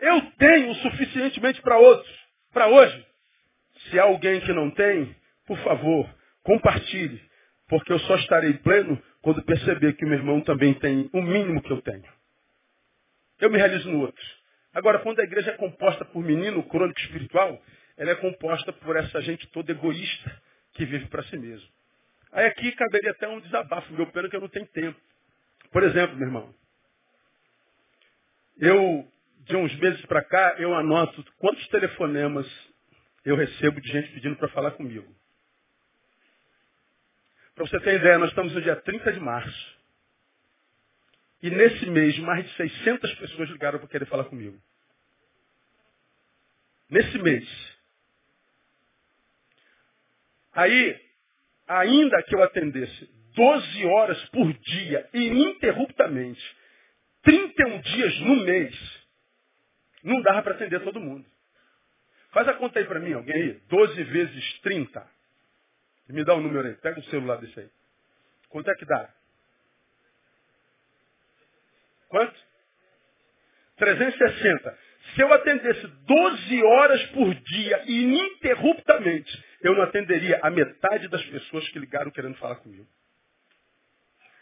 Eu 0.00 0.20
tenho 0.36 0.70
o 0.70 0.74
suficientemente 0.76 1.62
para 1.62 1.78
outros, 1.78 2.12
para 2.52 2.66
hoje. 2.66 3.06
Se 3.88 4.00
há 4.00 4.02
alguém 4.02 4.40
que 4.40 4.52
não 4.52 4.68
tem, 4.72 5.14
por 5.46 5.58
favor, 5.58 6.12
compartilhe, 6.42 7.22
porque 7.74 7.92
eu 7.92 7.98
só 7.98 8.14
estarei 8.14 8.52
pleno 8.58 9.02
quando 9.20 9.42
perceber 9.42 9.94
que 9.94 10.04
o 10.04 10.08
meu 10.08 10.16
irmão 10.16 10.40
também 10.40 10.74
tem 10.74 11.10
o 11.12 11.20
mínimo 11.20 11.60
que 11.60 11.72
eu 11.72 11.82
tenho. 11.82 12.04
Eu 13.40 13.50
me 13.50 13.58
realizo 13.58 13.90
no 13.90 13.98
outro. 13.98 14.24
Agora, 14.72 15.00
quando 15.00 15.18
a 15.18 15.24
igreja 15.24 15.50
é 15.50 15.56
composta 15.56 16.04
por 16.04 16.22
menino 16.22 16.62
crônico 16.68 17.00
espiritual, 17.00 17.60
ela 17.96 18.12
é 18.12 18.14
composta 18.14 18.72
por 18.72 18.94
essa 18.94 19.20
gente 19.22 19.48
toda 19.48 19.72
egoísta 19.72 20.40
que 20.74 20.86
vive 20.86 21.06
para 21.06 21.24
si 21.24 21.36
mesmo. 21.36 21.68
Aí 22.30 22.46
aqui 22.46 22.70
caberia 22.70 23.10
até 23.10 23.26
um 23.26 23.40
desabafo, 23.40 23.92
meu 23.92 24.06
pena 24.06 24.28
que 24.28 24.36
eu 24.36 24.40
não 24.40 24.48
tenho 24.48 24.66
tempo. 24.68 25.00
Por 25.72 25.82
exemplo, 25.82 26.14
meu 26.14 26.28
irmão, 26.28 26.54
eu 28.60 29.04
de 29.46 29.56
uns 29.56 29.74
meses 29.80 30.06
para 30.06 30.22
cá, 30.22 30.54
eu 30.58 30.76
anoto 30.76 31.24
quantos 31.38 31.66
telefonemas 31.70 32.46
eu 33.24 33.34
recebo 33.34 33.80
de 33.80 33.88
gente 33.90 34.12
pedindo 34.12 34.36
para 34.36 34.46
falar 34.50 34.70
comigo. 34.70 35.12
Para 37.54 37.66
você 37.66 37.80
ter 37.80 38.00
ideia, 38.00 38.18
nós 38.18 38.30
estamos 38.30 38.52
no 38.52 38.60
dia 38.60 38.76
30 38.76 39.12
de 39.12 39.20
março. 39.20 39.74
E 41.42 41.50
nesse 41.50 41.86
mês, 41.86 42.18
mais 42.18 42.44
de 42.44 42.56
600 42.56 43.14
pessoas 43.14 43.50
ligaram 43.50 43.78
para 43.78 43.88
querer 43.88 44.06
falar 44.06 44.24
comigo. 44.24 44.58
Nesse 46.90 47.18
mês. 47.18 47.46
Aí, 50.52 51.00
ainda 51.68 52.22
que 52.22 52.34
eu 52.34 52.42
atendesse 52.42 53.10
12 53.34 53.86
horas 53.86 54.28
por 54.30 54.52
dia, 54.52 55.08
ininterruptamente, 55.12 56.56
31 57.22 57.80
dias 57.80 58.20
no 58.20 58.36
mês, 58.44 59.04
não 60.02 60.20
dava 60.22 60.42
para 60.42 60.54
atender 60.54 60.82
todo 60.82 61.00
mundo. 61.00 61.26
Faz 62.30 62.48
a 62.48 62.54
conta 62.54 62.78
aí 62.78 62.84
para 62.84 63.00
mim, 63.00 63.12
alguém 63.12 63.34
aí. 63.34 63.52
12 63.68 64.02
vezes 64.04 64.60
30. 64.60 65.08
Me 66.08 66.24
dá 66.24 66.34
o 66.34 66.38
um 66.38 66.42
número 66.42 66.68
aí. 66.68 66.74
Pega 66.74 67.00
o 67.00 67.04
celular 67.04 67.36
desse 67.36 67.58
aí. 67.58 67.70
Quanto 68.48 68.70
é 68.70 68.74
que 68.74 68.84
dá? 68.84 69.08
Quanto? 72.08 72.34
360. 73.76 74.78
Se 75.14 75.20
eu 75.20 75.32
atendesse 75.32 75.86
12 75.86 76.62
horas 76.62 77.02
por 77.06 77.34
dia, 77.34 77.82
ininterruptamente, 77.86 79.44
eu 79.62 79.74
não 79.74 79.82
atenderia 79.82 80.38
a 80.42 80.50
metade 80.50 81.08
das 81.08 81.24
pessoas 81.24 81.68
que 81.68 81.78
ligaram 81.78 82.10
querendo 82.10 82.36
falar 82.36 82.56
comigo. 82.56 82.86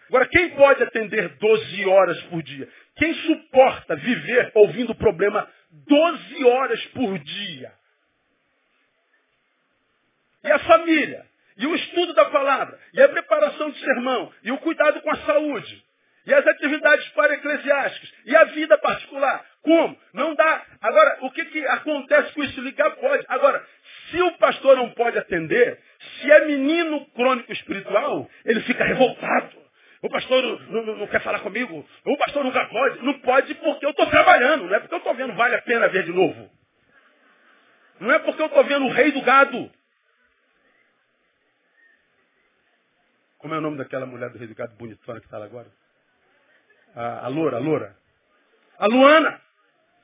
Agora, 0.08 0.28
quem 0.28 0.50
pode 0.50 0.82
atender 0.82 1.36
12 1.38 1.86
horas 1.86 2.22
por 2.24 2.42
dia? 2.42 2.68
Quem 2.96 3.14
suporta 3.14 3.96
viver 3.96 4.52
ouvindo 4.54 4.90
o 4.90 4.94
problema 4.94 5.48
12 5.70 6.44
horas 6.44 6.84
por 6.88 7.18
dia? 7.18 7.72
E 10.44 10.50
a 10.50 10.58
família, 10.58 11.26
e 11.56 11.66
o 11.66 11.74
estudo 11.74 12.14
da 12.14 12.26
palavra, 12.26 12.78
e 12.94 13.02
a 13.02 13.08
preparação 13.08 13.70
de 13.70 13.78
sermão, 13.80 14.32
e 14.42 14.52
o 14.52 14.58
cuidado 14.58 15.00
com 15.00 15.10
a 15.10 15.16
saúde, 15.18 15.84
e 16.26 16.34
as 16.34 16.46
atividades 16.46 17.08
para-eclesiásticas, 17.10 18.12
e 18.26 18.36
a 18.36 18.44
vida 18.44 18.78
particular. 18.78 19.44
Como? 19.62 19.96
Não 20.12 20.34
dá. 20.34 20.64
Agora, 20.80 21.18
o 21.22 21.30
que, 21.30 21.44
que 21.46 21.66
acontece 21.66 22.32
com 22.32 22.42
isso? 22.42 22.60
Ligar 22.60 22.90
pode. 22.96 23.24
Agora, 23.28 23.64
se 24.10 24.20
o 24.20 24.32
pastor 24.32 24.76
não 24.76 24.90
pode 24.90 25.18
atender, 25.18 25.78
se 26.20 26.30
é 26.30 26.44
menino 26.46 27.06
crônico 27.14 27.52
espiritual, 27.52 28.28
ele 28.44 28.60
fica 28.62 28.84
revoltado. 28.84 29.62
O 30.02 30.10
pastor 30.10 30.42
não, 30.42 30.84
não, 30.84 30.96
não, 30.96 31.06
quer 31.06 31.20
falar 31.20 31.38
comigo. 31.40 31.86
O 32.04 32.16
pastor 32.18 32.42
nunca 32.42 32.64
pode. 32.66 33.04
Não 33.04 33.20
pode 33.20 33.54
porque 33.54 33.86
eu 33.86 33.90
estou 33.90 34.06
trabalhando. 34.06 34.64
Não 34.64 34.74
é 34.74 34.80
porque 34.80 34.94
eu 34.94 34.98
estou 34.98 35.14
vendo 35.14 35.32
vale 35.34 35.54
a 35.54 35.62
pena 35.62 35.88
ver 35.88 36.02
de 36.02 36.12
novo. 36.12 36.50
Não 38.00 38.10
é 38.10 38.18
porque 38.18 38.42
eu 38.42 38.46
estou 38.46 38.64
vendo 38.64 38.84
o 38.86 38.90
rei 38.90 39.12
do 39.12 39.22
gado. 39.22 39.70
Como 43.42 43.54
é 43.54 43.58
o 43.58 43.60
nome 43.60 43.76
daquela 43.76 44.06
mulher 44.06 44.30
do 44.30 44.38
rei 44.38 44.46
do 44.46 44.54
gado 44.54 44.76
bonitona 44.76 45.18
que 45.18 45.26
está 45.26 45.36
lá 45.36 45.46
agora? 45.46 45.66
A, 46.94 47.26
a 47.26 47.28
Loura, 47.28 47.56
a 47.56 47.60
Loura. 47.60 47.96
A 48.78 48.86
Luana. 48.86 49.40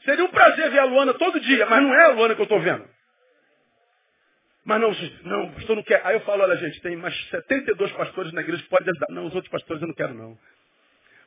Seria 0.05 0.24
um 0.24 0.30
prazer 0.30 0.70
ver 0.70 0.80
a 0.80 0.84
Luana 0.84 1.14
todo 1.14 1.41
dia, 1.41 1.64
mas 1.66 1.80
não 1.80 1.95
é 1.95 2.05
a 2.07 2.09
Luana 2.09 2.34
que 2.34 2.41
eu 2.41 2.45
estou 2.45 2.61
vendo. 2.61 2.84
Mas 4.64 4.80
não, 4.80 4.91
não, 5.22 5.47
o 5.47 5.53
pastor 5.53 5.76
não 5.76 5.82
quer. 5.84 6.05
Aí 6.05 6.16
eu 6.16 6.20
falo, 6.22 6.43
olha 6.43 6.57
gente, 6.57 6.80
tem 6.82 6.97
mais 6.97 7.14
72 7.30 7.93
pastores 7.93 8.32
na 8.32 8.41
igreja 8.41 8.62
que 8.62 8.68
podem 8.68 8.91
ajudar. 8.91 9.07
Não, 9.11 9.26
os 9.26 9.34
outros 9.34 9.51
pastores 9.51 9.80
eu 9.80 9.89
não 9.89 9.95
quero 9.95 10.14
não. 10.14 10.36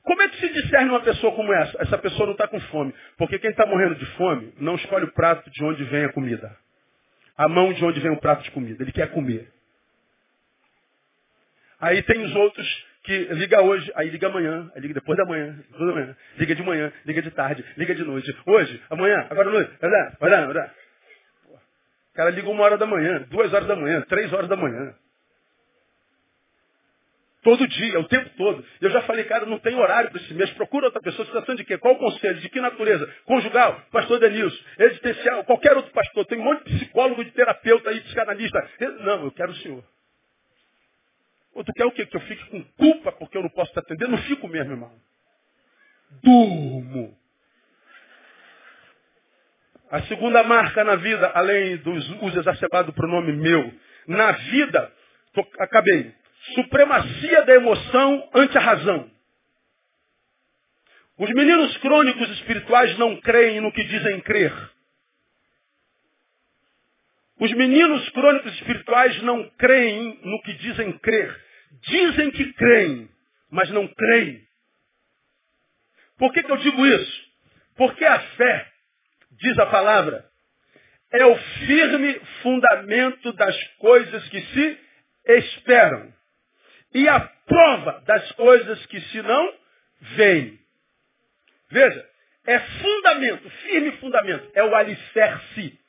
Como 0.04 0.22
é 0.22 0.28
que 0.28 0.38
se 0.38 0.50
discerne 0.50 0.90
uma 0.90 1.02
pessoa 1.02 1.34
como 1.34 1.54
essa? 1.54 1.82
Essa 1.82 1.98
pessoa 1.98 2.26
não 2.26 2.34
está 2.34 2.48
com 2.48 2.60
fome. 2.60 2.94
Porque 3.18 3.40
quem 3.40 3.52
está 3.52 3.66
morrendo 3.66 3.96
de 3.96 4.06
fome 4.18 4.54
não 4.60 4.76
escolhe 4.76 5.06
o 5.06 5.14
prato 5.14 5.50
de 5.50 5.64
onde 5.64 5.84
vem 5.86 6.06
a 6.06 6.12
comida. 6.12 6.58
A 7.38 7.48
mão 7.48 7.72
de 7.72 7.84
onde 7.86 8.02
vem 8.02 8.12
o 8.12 8.20
prato 8.20 8.44
de 8.44 8.52
comida. 8.52 8.84
Ele 8.84 8.92
quer 8.92 9.12
comer. 9.12 9.50
Aí 11.82 12.02
tem 12.04 12.24
os 12.24 12.36
outros 12.36 12.86
que 13.04 13.18
liga 13.34 13.62
hoje, 13.62 13.92
aí 13.96 14.10
liga 14.10 14.28
amanhã, 14.28 14.72
aí 14.76 14.82
liga 14.82 14.94
depois 14.94 15.18
da 15.18 15.26
manhã, 15.26 15.56
depois 15.72 15.90
da 15.90 15.96
manhã, 15.96 16.18
liga 16.38 16.56
de 16.56 16.64
manhã, 16.64 16.94
liga 17.04 17.22
de 17.24 17.32
tarde, 17.32 17.66
liga 17.76 17.96
de 17.96 18.04
noite. 18.04 18.38
Hoje, 18.46 18.82
amanhã, 18.92 19.26
agora 19.30 19.50
à 19.50 19.52
noite, 19.52 19.72
dar, 19.82 20.18
vai 20.20 20.30
dar. 20.30 20.74
O 22.12 22.14
cara 22.14 22.30
liga 22.30 22.48
uma 22.50 22.64
hora 22.64 22.78
da 22.78 22.86
manhã, 22.86 23.26
duas 23.30 23.52
horas 23.52 23.68
da 23.68 23.76
manhã, 23.76 24.02
três 24.02 24.32
horas 24.32 24.48
da 24.48 24.56
manhã. 24.56 24.94
Todo 27.42 27.68
dia, 27.68 28.00
o 28.00 28.08
tempo 28.08 28.30
todo. 28.38 28.64
Eu 28.80 28.92
já 28.92 29.02
falei, 29.02 29.24
cara, 29.24 29.48
não 29.48 29.58
tem 29.58 29.74
horário 29.76 30.12
para 30.12 30.22
esse 30.22 30.32
mês. 30.36 30.52
Procura 30.52 30.86
outra 30.86 31.02
pessoa. 31.02 31.26
Situação 31.26 31.56
de 31.56 31.64
quê? 31.64 31.76
Qual 31.76 31.96
o 31.96 31.98
conselho? 31.98 32.40
De 32.40 32.48
que 32.50 32.62
natureza? 32.62 33.12
Conjugal? 33.26 33.82
Pastor 33.92 34.20
Denilson. 34.20 34.64
Existencial? 34.78 35.44
Qualquer 35.46 35.76
outro 35.76 35.92
pastor. 35.92 36.24
Tem 36.28 36.38
um 36.38 36.44
monte 36.44 36.66
de 36.66 36.76
psicólogo, 36.76 37.26
de 37.26 37.32
terapeuta 37.32 37.90
aí, 37.90 38.00
psicanalista. 38.02 38.70
Não, 39.00 39.24
eu 39.24 39.32
quero 39.32 39.54
o 39.54 39.56
senhor. 39.56 39.84
Ou 41.54 41.64
tu 41.64 41.74
quer 41.74 41.86
o 41.86 41.92
quê? 41.92 42.06
Que 42.06 42.16
eu 42.16 42.22
fique 42.22 42.46
com 42.50 42.64
culpa 42.78 43.12
porque 43.14 43.38
eu 43.38 43.42
não 43.42 43.50
posso 43.50 43.72
te 43.74 43.80
atender? 43.80 44.08
Não 44.08 44.18
fico 44.20 44.48
mesmo, 44.48 44.72
irmão. 44.72 44.92
Durmo. 46.24 47.18
A 49.90 50.02
segunda 50.04 50.44
marca 50.44 50.84
na 50.84 50.96
vida, 50.96 51.32
além 51.36 51.78
do 51.78 51.92
uso 51.92 52.40
exacerbado 52.40 52.92
do 52.92 52.96
pronome 52.96 53.34
meu, 53.34 53.74
na 54.08 54.32
vida, 54.32 54.92
tô, 55.34 55.46
acabei, 55.60 56.16
supremacia 56.56 57.44
da 57.44 57.54
emoção 57.56 58.30
ante 58.34 58.58
a 58.58 58.62
razão. 58.62 59.12
Os 61.18 61.30
meninos 61.32 61.76
crônicos 61.78 62.30
espirituais 62.32 62.98
não 62.98 63.20
creem 63.20 63.60
no 63.60 63.72
que 63.72 63.84
dizem 63.84 64.22
crer. 64.22 64.54
Os 67.42 67.52
meninos 67.54 68.08
crônicos 68.10 68.54
espirituais 68.54 69.20
não 69.24 69.50
creem 69.58 70.20
no 70.22 70.40
que 70.44 70.54
dizem 70.54 70.92
crer. 71.00 71.44
Dizem 71.82 72.30
que 72.30 72.54
creem, 72.54 73.10
mas 73.50 73.68
não 73.72 73.88
creem. 73.88 74.48
Por 76.20 76.32
que, 76.32 76.44
que 76.44 76.52
eu 76.52 76.58
digo 76.58 76.86
isso? 76.86 77.22
Porque 77.76 78.06
a 78.06 78.20
fé 78.20 78.72
diz 79.32 79.58
a 79.58 79.66
palavra, 79.66 80.24
é 81.12 81.26
o 81.26 81.36
firme 81.36 82.22
fundamento 82.44 83.34
das 83.34 83.58
coisas 83.80 84.30
que 84.30 84.40
se 84.40 84.80
esperam. 85.26 86.14
E 86.94 87.10
a 87.10 87.22
prova 87.22 88.04
das 88.06 88.32
coisas 88.34 88.86
que 88.86 89.02
se 89.02 89.20
não 89.24 89.54
veem. 90.16 90.60
Veja, 91.72 92.08
é 92.46 92.60
fundamento, 92.60 93.50
firme 93.50 93.94
fundamento, 93.94 94.48
é 94.54 94.64
o 94.64 94.76
alicerce. 94.76 95.81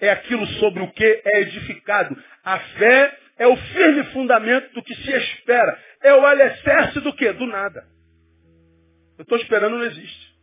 É 0.00 0.10
aquilo 0.10 0.46
sobre 0.58 0.82
o 0.82 0.90
que 0.90 1.22
é 1.24 1.40
edificado. 1.40 2.16
A 2.44 2.58
fé 2.58 3.18
é 3.38 3.46
o 3.46 3.56
firme 3.56 4.04
fundamento 4.12 4.72
do 4.74 4.82
que 4.82 4.94
se 4.94 5.10
espera. 5.10 5.78
É 6.02 6.14
o 6.14 6.26
alicerce 6.26 7.00
do 7.00 7.14
que? 7.14 7.32
Do 7.32 7.46
nada. 7.46 7.84
Eu 9.18 9.22
estou 9.22 9.38
esperando, 9.38 9.76
não 9.76 9.84
existe. 9.84 10.36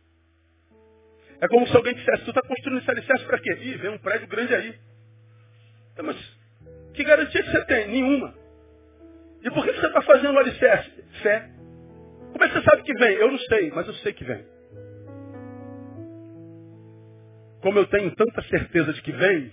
É 1.40 1.48
como 1.48 1.66
se 1.66 1.76
alguém 1.76 1.94
dissesse, 1.94 2.24
tu 2.24 2.30
está 2.30 2.42
construindo 2.42 2.80
esse 2.80 2.90
alicerce 2.90 3.24
para 3.26 3.38
quê? 3.38 3.52
Ih, 3.60 3.76
vem 3.76 3.90
um 3.90 3.98
prédio 3.98 4.26
grande 4.26 4.54
aí. 4.54 4.74
Então, 5.92 6.04
mas 6.06 6.16
que 6.94 7.04
garantia 7.04 7.42
que 7.42 7.50
você 7.50 7.64
tem? 7.66 7.88
Nenhuma. 7.88 8.34
E 9.42 9.50
por 9.50 9.64
que 9.64 9.72
você 9.72 9.86
está 9.86 10.02
fazendo 10.02 10.34
o 10.34 10.38
alicerce? 10.38 10.90
Fé. 11.22 11.50
Como 12.32 12.44
é 12.44 12.48
que 12.48 12.54
você 12.54 12.62
sabe 12.62 12.82
que 12.82 12.94
vem? 12.94 13.14
Eu 13.14 13.30
não 13.30 13.38
sei, 13.38 13.70
mas 13.70 13.86
eu 13.86 13.94
sei 13.94 14.12
que 14.12 14.24
vem. 14.24 14.44
Como 17.64 17.78
eu 17.78 17.86
tenho 17.86 18.14
tanta 18.14 18.42
certeza 18.42 18.92
de 18.92 19.00
que 19.00 19.10
vem, 19.10 19.50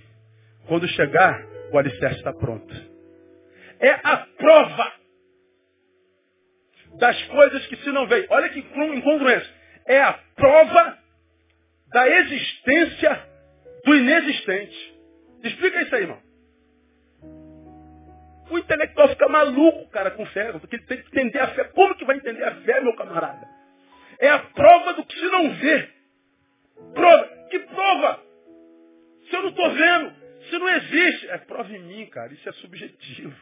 quando 0.68 0.86
chegar, 0.86 1.46
o 1.72 1.78
alicerce 1.78 2.18
está 2.18 2.34
pronto. 2.34 2.76
É 3.80 3.92
a 4.04 4.18
prova 4.18 4.94
das 7.00 7.24
coisas 7.28 7.66
que 7.68 7.78
se 7.78 7.90
não 7.94 8.06
veem. 8.08 8.28
Olha 8.30 8.50
que 8.50 8.60
incongruência. 8.60 9.50
É 9.88 10.02
a 10.02 10.12
prova 10.36 10.98
da 11.88 12.06
existência 12.10 13.30
do 13.86 13.96
inexistente. 13.96 14.94
Explica 15.46 15.82
isso 15.82 15.96
aí, 15.96 16.02
irmão. 16.02 16.20
O 18.50 18.58
intelectual 18.58 19.08
fica 19.08 19.30
maluco, 19.30 19.90
cara, 19.90 20.12
com 20.12 20.26
fé, 20.26 20.52
porque 20.52 20.76
ele 20.76 20.86
tem 20.86 21.02
que 21.02 21.08
entender 21.08 21.40
a 21.40 21.48
fé. 21.48 21.64
Como 21.64 21.96
que 21.96 22.04
vai 22.04 22.18
entender 22.18 22.44
a 22.44 22.56
fé, 22.56 22.82
meu 22.82 22.94
camarada? 22.94 23.48
É 24.20 24.28
a 24.28 24.40
prova 24.40 24.96
do 24.96 25.06
que 25.06 25.18
se 25.18 25.26
não 25.28 25.54
vê. 25.54 26.01
Prova. 26.94 27.30
Que 27.50 27.60
prova? 27.60 28.24
Se 29.30 29.36
eu 29.36 29.42
não 29.44 29.50
estou 29.50 29.70
vendo, 29.72 30.14
se 30.50 30.58
não 30.58 30.70
existe, 30.70 31.30
é 31.30 31.38
prova 31.38 31.72
em 31.72 31.84
mim, 31.84 32.06
cara. 32.08 32.34
Isso 32.34 32.48
é 32.48 32.52
subjetivo. 32.54 33.36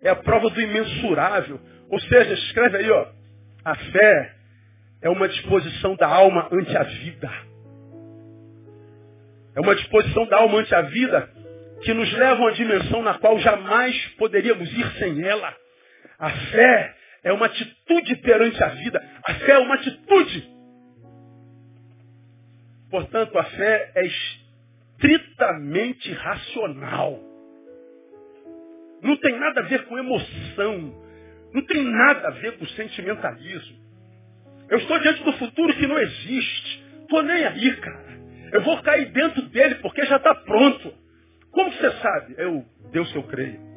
É 0.00 0.10
a 0.10 0.16
prova 0.16 0.48
do 0.50 0.60
imensurável. 0.60 1.60
Ou 1.90 2.00
seja, 2.00 2.34
escreve 2.34 2.78
aí, 2.78 2.90
ó. 2.90 3.08
A 3.64 3.74
fé 3.74 4.34
é 5.02 5.10
uma 5.10 5.28
disposição 5.28 5.96
da 5.96 6.06
alma 6.06 6.48
ante 6.52 6.76
a 6.76 6.82
vida. 6.82 7.30
É 9.54 9.60
uma 9.60 9.74
disposição 9.74 10.26
da 10.26 10.38
alma 10.38 10.58
ante 10.58 10.74
a 10.74 10.82
vida 10.82 11.30
que 11.82 11.92
nos 11.92 12.12
leva 12.12 12.40
a 12.40 12.44
uma 12.44 12.52
dimensão 12.52 13.02
na 13.02 13.14
qual 13.18 13.38
jamais 13.38 13.96
poderíamos 14.16 14.72
ir 14.72 14.86
sem 14.98 15.22
ela. 15.22 15.54
A 16.18 16.30
fé 16.30 16.94
é 17.22 17.32
uma 17.32 17.46
atitude 17.46 18.16
perante 18.16 18.62
a 18.62 18.68
vida. 18.68 19.02
A 19.24 19.34
fé 19.34 19.52
é 19.52 19.58
uma 19.58 19.74
atitude. 19.74 20.48
Portanto, 22.90 23.38
a 23.38 23.44
fé 23.44 23.92
é 23.94 24.06
estritamente 24.06 26.12
racional. 26.12 27.20
Não 29.02 29.16
tem 29.16 29.38
nada 29.38 29.60
a 29.60 29.64
ver 29.64 29.84
com 29.86 29.98
emoção. 29.98 31.04
Não 31.52 31.64
tem 31.64 31.82
nada 31.82 32.28
a 32.28 32.30
ver 32.32 32.58
com 32.58 32.66
sentimentalismo. 32.66 33.78
Eu 34.68 34.78
estou 34.78 34.98
diante 34.98 35.24
do 35.24 35.32
futuro 35.34 35.74
que 35.74 35.86
não 35.86 35.98
existe. 35.98 36.84
Estou 37.02 37.22
nem 37.22 37.44
aí, 37.44 37.76
cara. 37.76 38.18
Eu 38.52 38.62
vou 38.62 38.82
cair 38.82 39.10
dentro 39.12 39.42
dele 39.48 39.76
porque 39.76 40.04
já 40.06 40.16
está 40.16 40.34
pronto. 40.34 40.92
Como 41.50 41.72
você 41.72 41.90
sabe? 41.98 42.34
Eu, 42.38 42.64
Deus 42.92 43.10
que 43.12 43.18
eu 43.18 43.22
creio. 43.24 43.67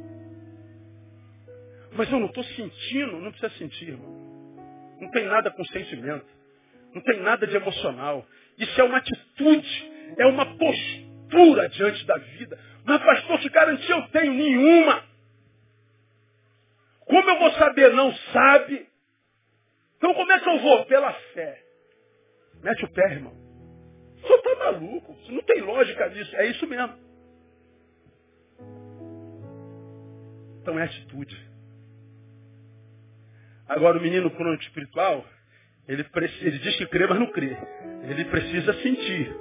Mas 1.94 2.12
eu 2.12 2.20
não 2.20 2.28
estou 2.28 2.44
sentindo, 2.44 3.20
não 3.20 3.32
precisa 3.32 3.58
sentir, 3.58 3.90
irmão. 3.90 4.22
Não 5.00 5.10
tem 5.12 5.26
nada 5.26 5.52
com 5.52 5.64
sentimento. 5.66 6.26
Não 6.94 7.02
tem 7.02 7.20
nada 7.22 7.48
de 7.48 7.56
emocional. 7.56 8.26
Isso 8.58 8.80
é 8.80 8.84
uma 8.84 8.98
atitude, 8.98 9.92
é 10.18 10.26
uma 10.28 10.46
postura 10.58 11.70
diante 11.70 12.06
da 12.06 12.18
vida. 12.18 12.60
Mas, 12.86 13.04
pastor, 13.04 13.40
que 13.40 13.50
garantia 13.50 13.96
eu 13.96 14.08
tenho? 14.10 14.34
Nenhuma. 14.34 15.04
Como 17.06 17.30
eu 17.30 17.40
vou 17.40 17.52
saber? 17.54 17.92
Não 17.94 18.14
sabe. 18.32 18.88
Então 19.98 20.14
como 20.14 20.32
é 20.32 20.40
que 20.40 20.50
eu 20.50 20.60
vou? 20.60 20.86
Pela 20.86 21.14
fé. 21.34 21.62
Mete 22.64 22.86
o 22.86 22.92
pé, 22.92 23.12
irmão. 23.12 23.34
Você 24.22 24.34
está 24.34 24.56
maluco. 24.56 25.18
Não 25.30 25.42
tem 25.44 25.62
lógica 25.62 26.10
nisso. 26.10 26.36
É 26.36 26.48
isso 26.48 26.66
mesmo. 26.68 26.96
Então 30.62 30.80
é 30.80 30.84
atitude. 30.84 31.51
Agora 33.72 33.98
o 33.98 34.02
menino 34.02 34.30
crônico 34.32 34.64
espiritual, 34.64 35.26
ele, 35.88 36.06
ele 36.42 36.60
diz 36.60 36.76
que 36.76 36.86
crê, 36.88 37.08
mas 37.08 37.20
não 37.20 37.32
crê. 37.32 37.56
Ele 38.04 38.26
precisa 38.26 38.74
sentir. 38.82 39.34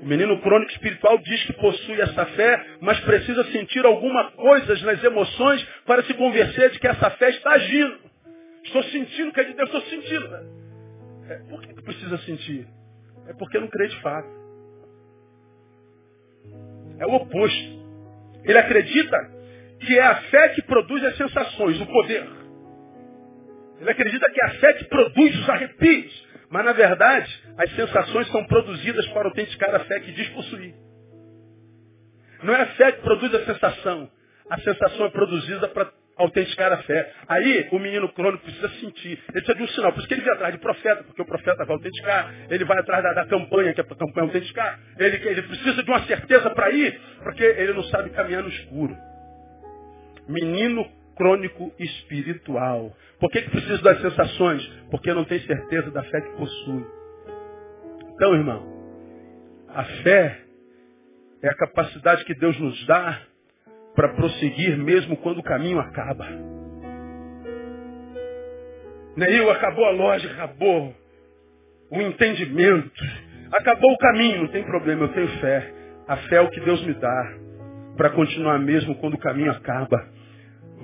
O 0.00 0.06
menino 0.06 0.40
crônico 0.40 0.72
espiritual 0.72 1.18
diz 1.18 1.44
que 1.44 1.52
possui 1.52 2.00
essa 2.00 2.24
fé, 2.26 2.66
mas 2.80 2.98
precisa 3.00 3.44
sentir 3.52 3.84
alguma 3.84 4.30
coisa 4.32 4.74
nas 4.86 5.04
emoções 5.04 5.62
para 5.84 6.02
se 6.04 6.14
convencer 6.14 6.70
de 6.70 6.78
que 6.78 6.88
essa 6.88 7.10
fé 7.10 7.28
está 7.28 7.50
agindo. 7.50 7.98
Estou 8.64 8.82
sentindo 8.84 9.32
que 9.32 9.40
é 9.40 9.44
de 9.44 9.52
Deus, 9.52 9.68
estou 9.68 9.82
sentindo. 9.82 10.34
É, 11.28 11.34
por 11.50 11.60
que 11.60 11.82
precisa 11.82 12.18
sentir? 12.18 12.66
É 13.28 13.34
porque 13.34 13.58
não 13.58 13.68
crê 13.68 13.88
de 13.88 14.00
fato. 14.00 14.28
É 16.98 17.06
o 17.06 17.16
oposto. 17.16 17.84
Ele 18.44 18.58
acredita 18.58 19.30
que 19.78 19.98
é 19.98 20.06
a 20.06 20.22
fé 20.22 20.48
que 20.50 20.62
produz 20.62 21.04
as 21.04 21.16
sensações, 21.18 21.78
o 21.82 21.86
poder. 21.86 22.43
Ele 23.80 23.90
acredita 23.90 24.30
que 24.30 24.40
é 24.40 24.46
a 24.46 24.50
fé 24.54 24.72
que 24.74 24.84
produz 24.84 25.38
os 25.38 25.48
arrepios. 25.48 26.26
Mas, 26.50 26.64
na 26.64 26.72
verdade, 26.72 27.42
as 27.58 27.70
sensações 27.74 28.28
são 28.28 28.44
produzidas 28.44 29.06
para 29.08 29.26
autenticar 29.28 29.74
a 29.74 29.80
fé 29.80 30.00
que 30.00 30.12
diz 30.12 30.28
possuir. 30.28 30.74
Não 32.42 32.54
é 32.54 32.62
a 32.62 32.66
fé 32.66 32.92
que 32.92 33.02
produz 33.02 33.34
a 33.34 33.44
sensação. 33.44 34.10
A 34.50 34.60
sensação 34.60 35.06
é 35.06 35.10
produzida 35.10 35.68
para 35.68 35.90
autenticar 36.16 36.72
a 36.72 36.76
fé. 36.78 37.12
Aí 37.26 37.68
o 37.72 37.78
menino 37.78 38.08
crônico 38.12 38.44
precisa 38.44 38.68
sentir. 38.80 39.12
Ele 39.12 39.32
precisa 39.32 39.54
de 39.54 39.62
um 39.62 39.68
sinal. 39.68 39.92
Por 39.92 40.00
isso 40.00 40.08
que 40.08 40.14
ele 40.14 40.22
vai 40.22 40.34
atrás 40.34 40.54
de 40.54 40.60
profeta, 40.60 41.02
porque 41.02 41.22
o 41.22 41.26
profeta 41.26 41.64
vai 41.64 41.74
autenticar. 41.74 42.34
Ele 42.50 42.64
vai 42.64 42.78
atrás 42.78 43.02
da, 43.02 43.12
da 43.14 43.26
campanha, 43.26 43.72
que 43.72 43.80
é 43.80 43.84
para 43.84 43.94
a 43.94 43.98
campanha 43.98 44.26
autenticar. 44.26 44.78
Ele, 44.98 45.28
ele 45.28 45.42
precisa 45.42 45.82
de 45.82 45.90
uma 45.90 46.02
certeza 46.06 46.50
para 46.50 46.70
ir, 46.70 47.00
porque 47.22 47.42
ele 47.42 47.72
não 47.72 47.82
sabe 47.84 48.10
caminhar 48.10 48.42
no 48.42 48.48
escuro. 48.48 48.96
Menino 50.28 50.88
crônico 51.16 51.72
espiritual. 51.78 52.94
Por 53.18 53.30
que, 53.30 53.42
que 53.42 53.50
precisa 53.50 53.82
das 53.82 54.00
sensações? 54.00 54.66
Porque 54.90 55.12
não 55.12 55.24
tem 55.24 55.40
certeza 55.40 55.90
da 55.90 56.02
fé 56.02 56.20
que 56.20 56.36
possui. 56.36 56.86
Então, 58.14 58.34
irmão, 58.34 58.74
a 59.68 59.84
fé 59.84 60.40
é 61.42 61.48
a 61.48 61.54
capacidade 61.54 62.24
que 62.24 62.34
Deus 62.34 62.58
nos 62.58 62.86
dá 62.86 63.20
para 63.94 64.14
prosseguir 64.14 64.76
mesmo 64.76 65.16
quando 65.18 65.38
o 65.38 65.42
caminho 65.42 65.78
acaba. 65.78 66.26
Neil, 69.16 69.50
acabou 69.50 69.84
a 69.84 69.90
lógica, 69.90 70.32
acabou 70.34 70.94
o 71.90 72.00
entendimento, 72.00 73.02
acabou 73.52 73.92
o 73.92 73.98
caminho, 73.98 74.42
não 74.42 74.48
tem 74.48 74.64
problema, 74.64 75.04
eu 75.04 75.12
tenho 75.12 75.28
fé. 75.38 75.72
A 76.08 76.16
fé 76.16 76.36
é 76.36 76.40
o 76.40 76.50
que 76.50 76.60
Deus 76.60 76.84
me 76.84 76.94
dá 76.94 77.34
para 77.96 78.10
continuar 78.10 78.58
mesmo 78.58 78.96
quando 78.96 79.14
o 79.14 79.18
caminho 79.18 79.52
acaba. 79.52 80.13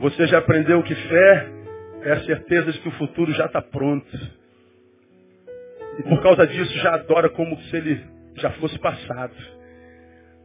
Você 0.01 0.27
já 0.29 0.39
aprendeu 0.39 0.83
que 0.83 0.95
fé 0.95 1.49
é 2.05 2.13
a 2.13 2.25
certeza 2.25 2.73
de 2.73 2.81
que 2.81 2.89
o 2.89 2.93
futuro 2.93 3.31
já 3.33 3.45
está 3.45 3.61
pronto. 3.61 4.17
E 5.99 6.03
por 6.05 6.23
causa 6.23 6.47
disso 6.47 6.73
já 6.79 6.95
adora 6.95 7.29
como 7.29 7.61
se 7.65 7.77
ele 7.77 8.03
já 8.37 8.51
fosse 8.53 8.79
passado. 8.79 9.35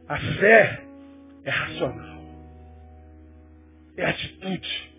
A 0.06 0.18
fé 0.18 0.82
é 1.42 1.50
racional. 1.50 2.16
É 3.96 4.04
atitude. 4.04 4.92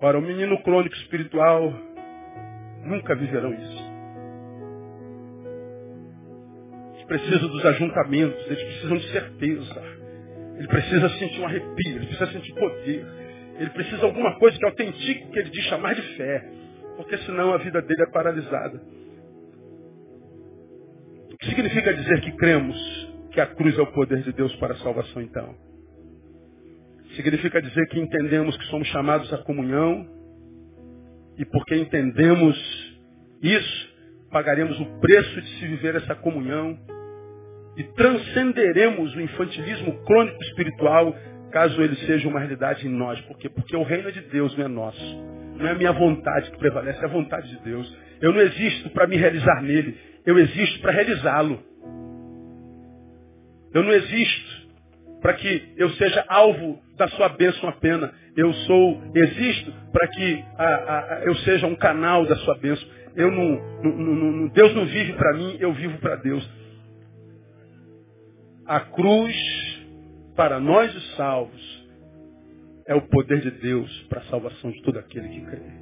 Ora, 0.00 0.18
o 0.18 0.22
menino 0.22 0.62
crônico 0.62 0.96
espiritual 0.96 1.70
nunca 2.84 3.14
viverão 3.14 3.52
isso. 3.52 3.88
Eles 6.94 7.04
precisam 7.06 7.48
dos 7.50 7.66
ajuntamentos, 7.66 8.46
eles 8.46 8.62
precisam 8.62 8.96
de 8.96 9.12
certeza. 9.12 9.97
Ele 10.58 10.66
precisa 10.66 11.08
sentir 11.10 11.40
um 11.40 11.46
arrepio, 11.46 11.96
ele 11.96 12.06
precisa 12.06 12.26
sentir 12.32 12.52
poder. 12.54 13.06
Ele 13.58 13.70
precisa 13.70 13.98
de 13.98 14.04
alguma 14.04 14.38
coisa 14.38 14.58
que 14.58 14.64
autentique 14.64 15.24
o 15.24 15.30
que 15.30 15.38
ele 15.38 15.50
diz 15.50 15.64
chamar 15.64 15.94
de 15.94 16.02
fé. 16.16 16.50
Porque 16.96 17.16
senão 17.18 17.52
a 17.52 17.58
vida 17.58 17.80
dele 17.80 18.02
é 18.02 18.10
paralisada. 18.10 18.82
O 21.32 21.36
que 21.38 21.46
significa 21.46 21.94
dizer 21.94 22.20
que 22.22 22.32
cremos 22.32 22.76
que 23.30 23.40
a 23.40 23.46
cruz 23.46 23.78
é 23.78 23.82
o 23.82 23.92
poder 23.92 24.22
de 24.22 24.32
Deus 24.32 24.54
para 24.56 24.74
a 24.74 24.78
salvação 24.78 25.22
então? 25.22 25.54
Significa 27.14 27.62
dizer 27.62 27.86
que 27.88 28.00
entendemos 28.00 28.56
que 28.56 28.64
somos 28.64 28.88
chamados 28.88 29.32
à 29.32 29.38
comunhão 29.38 30.06
e 31.38 31.44
porque 31.44 31.76
entendemos 31.76 32.56
isso, 33.40 33.94
pagaremos 34.32 34.78
o 34.80 34.86
preço 34.98 35.40
de 35.40 35.48
se 35.60 35.66
viver 35.68 35.94
essa 35.94 36.16
comunhão 36.16 36.76
e 37.78 37.84
transcenderemos 37.94 39.14
o 39.14 39.20
infantilismo 39.20 40.04
crônico 40.04 40.42
espiritual 40.42 41.16
caso 41.52 41.80
ele 41.80 41.94
seja 42.06 42.28
uma 42.28 42.40
realidade 42.40 42.86
em 42.86 42.90
nós. 42.90 43.20
Por 43.22 43.38
quê? 43.38 43.48
Porque 43.48 43.74
o 43.76 43.84
reino 43.84 44.10
de 44.10 44.20
Deus, 44.22 44.54
não 44.56 44.64
é 44.64 44.68
nosso. 44.68 45.16
Não 45.56 45.66
é 45.66 45.70
a 45.70 45.74
minha 45.74 45.92
vontade 45.92 46.50
que 46.50 46.58
prevalece, 46.58 47.00
é 47.00 47.04
a 47.04 47.08
vontade 47.08 47.48
de 47.48 47.58
Deus. 47.62 47.96
Eu 48.20 48.32
não 48.32 48.40
existo 48.40 48.90
para 48.90 49.06
me 49.06 49.16
realizar 49.16 49.62
nele, 49.62 49.96
eu 50.26 50.36
existo 50.38 50.80
para 50.80 50.92
realizá-lo. 50.92 51.62
Eu 53.72 53.84
não 53.84 53.92
existo 53.92 54.68
para 55.20 55.34
que 55.34 55.74
eu 55.76 55.90
seja 55.90 56.24
alvo 56.28 56.80
da 56.96 57.06
sua 57.08 57.28
bênção 57.28 57.68
apenas. 57.68 58.10
Eu 58.36 58.52
sou, 58.52 59.02
existo 59.14 59.72
para 59.92 60.08
que 60.08 60.44
a, 60.56 60.64
a, 60.64 61.20
eu 61.24 61.34
seja 61.36 61.66
um 61.66 61.76
canal 61.76 62.26
da 62.26 62.36
sua 62.36 62.56
bênção. 62.56 62.86
Eu 63.16 63.30
não, 63.30 63.82
não, 63.82 64.14
não 64.32 64.48
Deus 64.48 64.74
não 64.74 64.84
vive 64.86 65.12
para 65.14 65.34
mim, 65.34 65.56
eu 65.60 65.72
vivo 65.72 65.98
para 65.98 66.16
Deus. 66.16 66.57
A 68.68 68.80
cruz, 68.80 69.34
para 70.36 70.60
nós 70.60 70.94
os 70.94 71.16
salvos, 71.16 71.88
é 72.86 72.94
o 72.94 73.00
poder 73.08 73.40
de 73.40 73.50
Deus 73.50 73.90
para 74.10 74.20
a 74.20 74.24
salvação 74.24 74.70
de 74.70 74.82
todo 74.82 74.98
aquele 74.98 75.26
que 75.26 75.40
crê. 75.46 75.72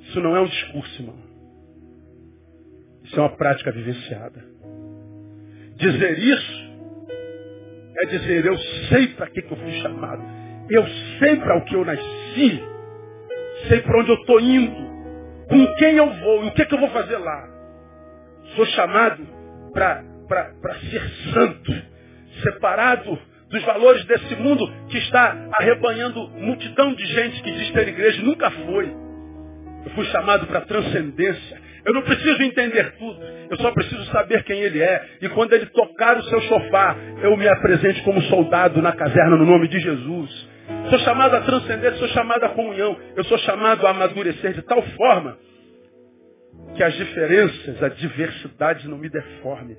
Isso 0.00 0.18
não 0.20 0.34
é 0.34 0.40
um 0.40 0.46
discurso, 0.46 1.02
irmão. 1.02 1.18
Isso 3.04 3.16
é 3.16 3.20
uma 3.20 3.36
prática 3.36 3.70
vivenciada. 3.70 4.42
Dizer 5.76 6.18
isso 6.18 6.70
é 8.02 8.06
dizer, 8.06 8.46
eu 8.46 8.58
sei 8.88 9.08
para 9.08 9.28
que, 9.28 9.42
que 9.42 9.52
eu 9.52 9.58
fui 9.58 9.72
chamado. 9.82 10.22
Eu 10.70 10.86
sei 11.18 11.36
para 11.36 11.58
o 11.58 11.64
que 11.66 11.74
eu 11.74 11.84
nasci. 11.84 12.62
Sei 13.68 13.82
para 13.82 14.00
onde 14.00 14.10
eu 14.10 14.16
estou 14.16 14.40
indo. 14.40 14.90
Com 15.48 15.74
quem 15.76 15.96
eu 15.96 16.10
vou 16.14 16.44
e 16.44 16.48
o 16.48 16.54
que, 16.54 16.64
que 16.64 16.74
eu 16.74 16.80
vou 16.80 16.90
fazer 16.90 17.18
lá. 17.18 17.48
Sou 18.56 18.64
chamado 18.66 19.26
para 19.72 20.09
ser 20.90 21.10
santo. 21.32 21.72
Separado 22.42 23.18
dos 23.50 23.62
valores 23.64 24.04
desse 24.04 24.36
mundo 24.36 24.66
que 24.88 24.98
está 24.98 25.36
arrebanhando 25.58 26.28
multidão 26.30 26.94
de 26.94 27.04
gente 27.04 27.42
que 27.42 27.50
diz 27.50 27.70
ter 27.72 27.88
igreja. 27.88 28.22
Nunca 28.22 28.50
foi. 28.50 28.86
Eu 29.84 29.90
fui 29.94 30.04
chamado 30.06 30.46
para 30.46 30.60
transcendência. 30.62 31.60
Eu 31.84 31.94
não 31.94 32.02
preciso 32.02 32.42
entender 32.42 32.92
tudo. 32.98 33.20
Eu 33.50 33.56
só 33.56 33.72
preciso 33.72 34.04
saber 34.06 34.44
quem 34.44 34.60
ele 34.60 34.80
é. 34.80 35.04
E 35.22 35.28
quando 35.30 35.52
ele 35.54 35.66
tocar 35.66 36.16
o 36.18 36.22
seu 36.24 36.40
sofá, 36.42 36.96
eu 37.22 37.36
me 37.36 37.48
apresente 37.48 38.02
como 38.02 38.20
soldado 38.22 38.80
na 38.82 38.92
caserna 38.92 39.36
no 39.36 39.46
nome 39.46 39.66
de 39.66 39.80
Jesus. 39.80 40.48
Sou 40.90 40.98
chamado 41.00 41.34
a 41.34 41.40
transcender, 41.40 41.94
sou 41.94 42.08
chamado 42.08 42.44
a 42.44 42.50
comunhão. 42.50 42.96
Eu 43.16 43.24
sou 43.24 43.38
chamado 43.38 43.86
a 43.86 43.90
amadurecer 43.90 44.52
de 44.52 44.62
tal 44.62 44.82
forma 44.82 45.36
que 46.76 46.82
as 46.82 46.94
diferenças, 46.94 47.82
a 47.82 47.88
diversidade 47.88 48.86
não 48.86 48.98
me 48.98 49.08
deforme. 49.08 49.76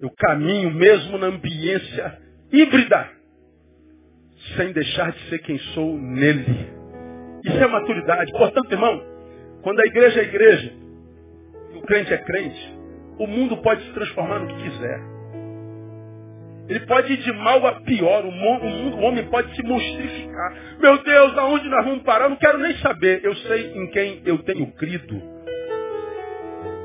Eu 0.00 0.10
caminho 0.16 0.70
mesmo 0.70 1.18
na 1.18 1.26
ambiência 1.26 2.18
híbrida, 2.52 3.10
sem 4.56 4.72
deixar 4.72 5.12
de 5.12 5.18
ser 5.28 5.38
quem 5.40 5.58
sou 5.74 5.98
nele. 5.98 6.68
Isso 7.44 7.56
é 7.56 7.66
maturidade. 7.66 8.30
Portanto, 8.32 8.70
irmão, 8.70 9.02
quando 9.62 9.80
a 9.80 9.86
igreja 9.86 10.20
é 10.20 10.24
igreja, 10.24 10.72
o 11.74 11.82
crente 11.82 12.12
é 12.12 12.18
crente, 12.18 12.78
o 13.18 13.26
mundo 13.26 13.56
pode 13.58 13.82
se 13.84 13.92
transformar 13.92 14.40
no 14.40 14.46
que 14.48 14.62
quiser. 14.70 15.00
Ele 16.68 16.80
pode 16.80 17.12
ir 17.12 17.16
de 17.16 17.32
mal 17.32 17.66
a 17.66 17.80
pior, 17.80 18.26
o, 18.26 18.30
mundo, 18.30 18.96
o 18.96 19.00
homem 19.00 19.24
pode 19.28 19.54
se 19.56 19.62
monstrificar. 19.62 20.54
Meu 20.78 21.02
Deus, 21.02 21.36
aonde 21.38 21.66
nós 21.68 21.84
vamos 21.84 22.02
parar? 22.02 22.26
Eu 22.26 22.30
não 22.30 22.36
quero 22.36 22.58
nem 22.58 22.76
saber. 22.78 23.24
Eu 23.24 23.34
sei 23.36 23.72
em 23.74 23.86
quem 23.90 24.22
eu 24.26 24.38
tenho 24.42 24.70
crido. 24.72 25.37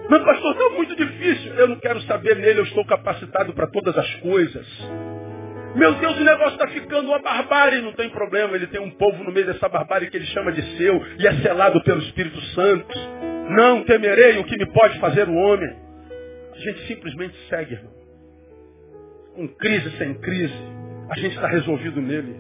Mas 0.10 0.24
pastor, 0.24 0.52
está 0.52 0.70
muito 0.76 0.96
difícil. 0.96 1.54
Eu 1.56 1.68
não 1.68 1.80
quero 1.80 2.02
saber 2.02 2.36
nele, 2.36 2.60
eu 2.60 2.64
estou 2.64 2.86
capacitado 2.86 3.54
para 3.54 3.68
todas 3.68 3.98
as 3.98 4.14
coisas. 4.16 4.68
Meu 5.76 5.94
Deus, 5.96 6.20
o 6.20 6.24
negócio 6.24 6.54
está 6.54 6.68
ficando 6.68 7.08
uma 7.08 7.20
barbárie. 7.20 7.82
Não 7.82 7.94
tem 7.94 8.10
problema, 8.10 8.56
ele 8.56 8.68
tem 8.68 8.82
um 8.82 8.92
povo 8.92 9.24
no 9.24 9.32
meio 9.32 9.46
dessa 9.46 9.68
barbárie 9.70 10.10
que 10.10 10.18
ele 10.18 10.26
chama 10.28 10.52
de 10.52 10.62
seu 10.78 11.04
e 11.20 11.28
é 11.28 11.34
selado 11.42 11.82
pelo 11.84 12.00
Espírito 12.02 12.40
Santo. 12.54 13.00
Não 13.50 13.84
temerei 13.84 14.38
o 14.40 14.44
que 14.44 14.58
me 14.58 14.72
pode 14.72 15.00
fazer 15.00 15.28
o 15.28 15.34
homem. 15.34 15.76
A 16.54 16.60
gente 16.60 16.88
simplesmente 16.88 17.36
segue, 17.50 17.74
irmão. 17.74 17.94
Com 19.36 19.48
crise, 19.48 19.98
sem 19.98 20.14
crise, 20.16 20.54
a 21.10 21.18
gente 21.18 21.36
está 21.36 21.48
resolvido 21.48 22.00
nele. 22.00 22.36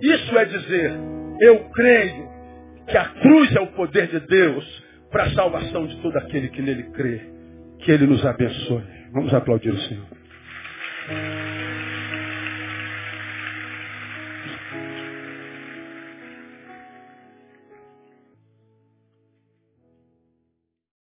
Isso 0.00 0.38
é 0.38 0.44
dizer, 0.44 0.92
eu 1.40 1.68
creio 1.70 2.28
que 2.86 2.96
a 2.96 3.04
cruz 3.04 3.54
é 3.56 3.60
o 3.60 3.66
poder 3.68 4.06
de 4.06 4.20
Deus 4.20 4.87
para 5.10 5.24
a 5.24 5.30
salvação 5.30 5.86
de 5.86 5.96
todo 6.02 6.16
aquele 6.16 6.48
que 6.48 6.62
nele 6.62 6.84
crê. 6.90 7.20
Que 7.80 7.92
ele 7.92 8.06
nos 8.06 8.24
abençoe. 8.24 8.82
Vamos 9.12 9.32
aplaudir 9.32 9.70
o 9.70 9.78
Senhor. 9.78 10.06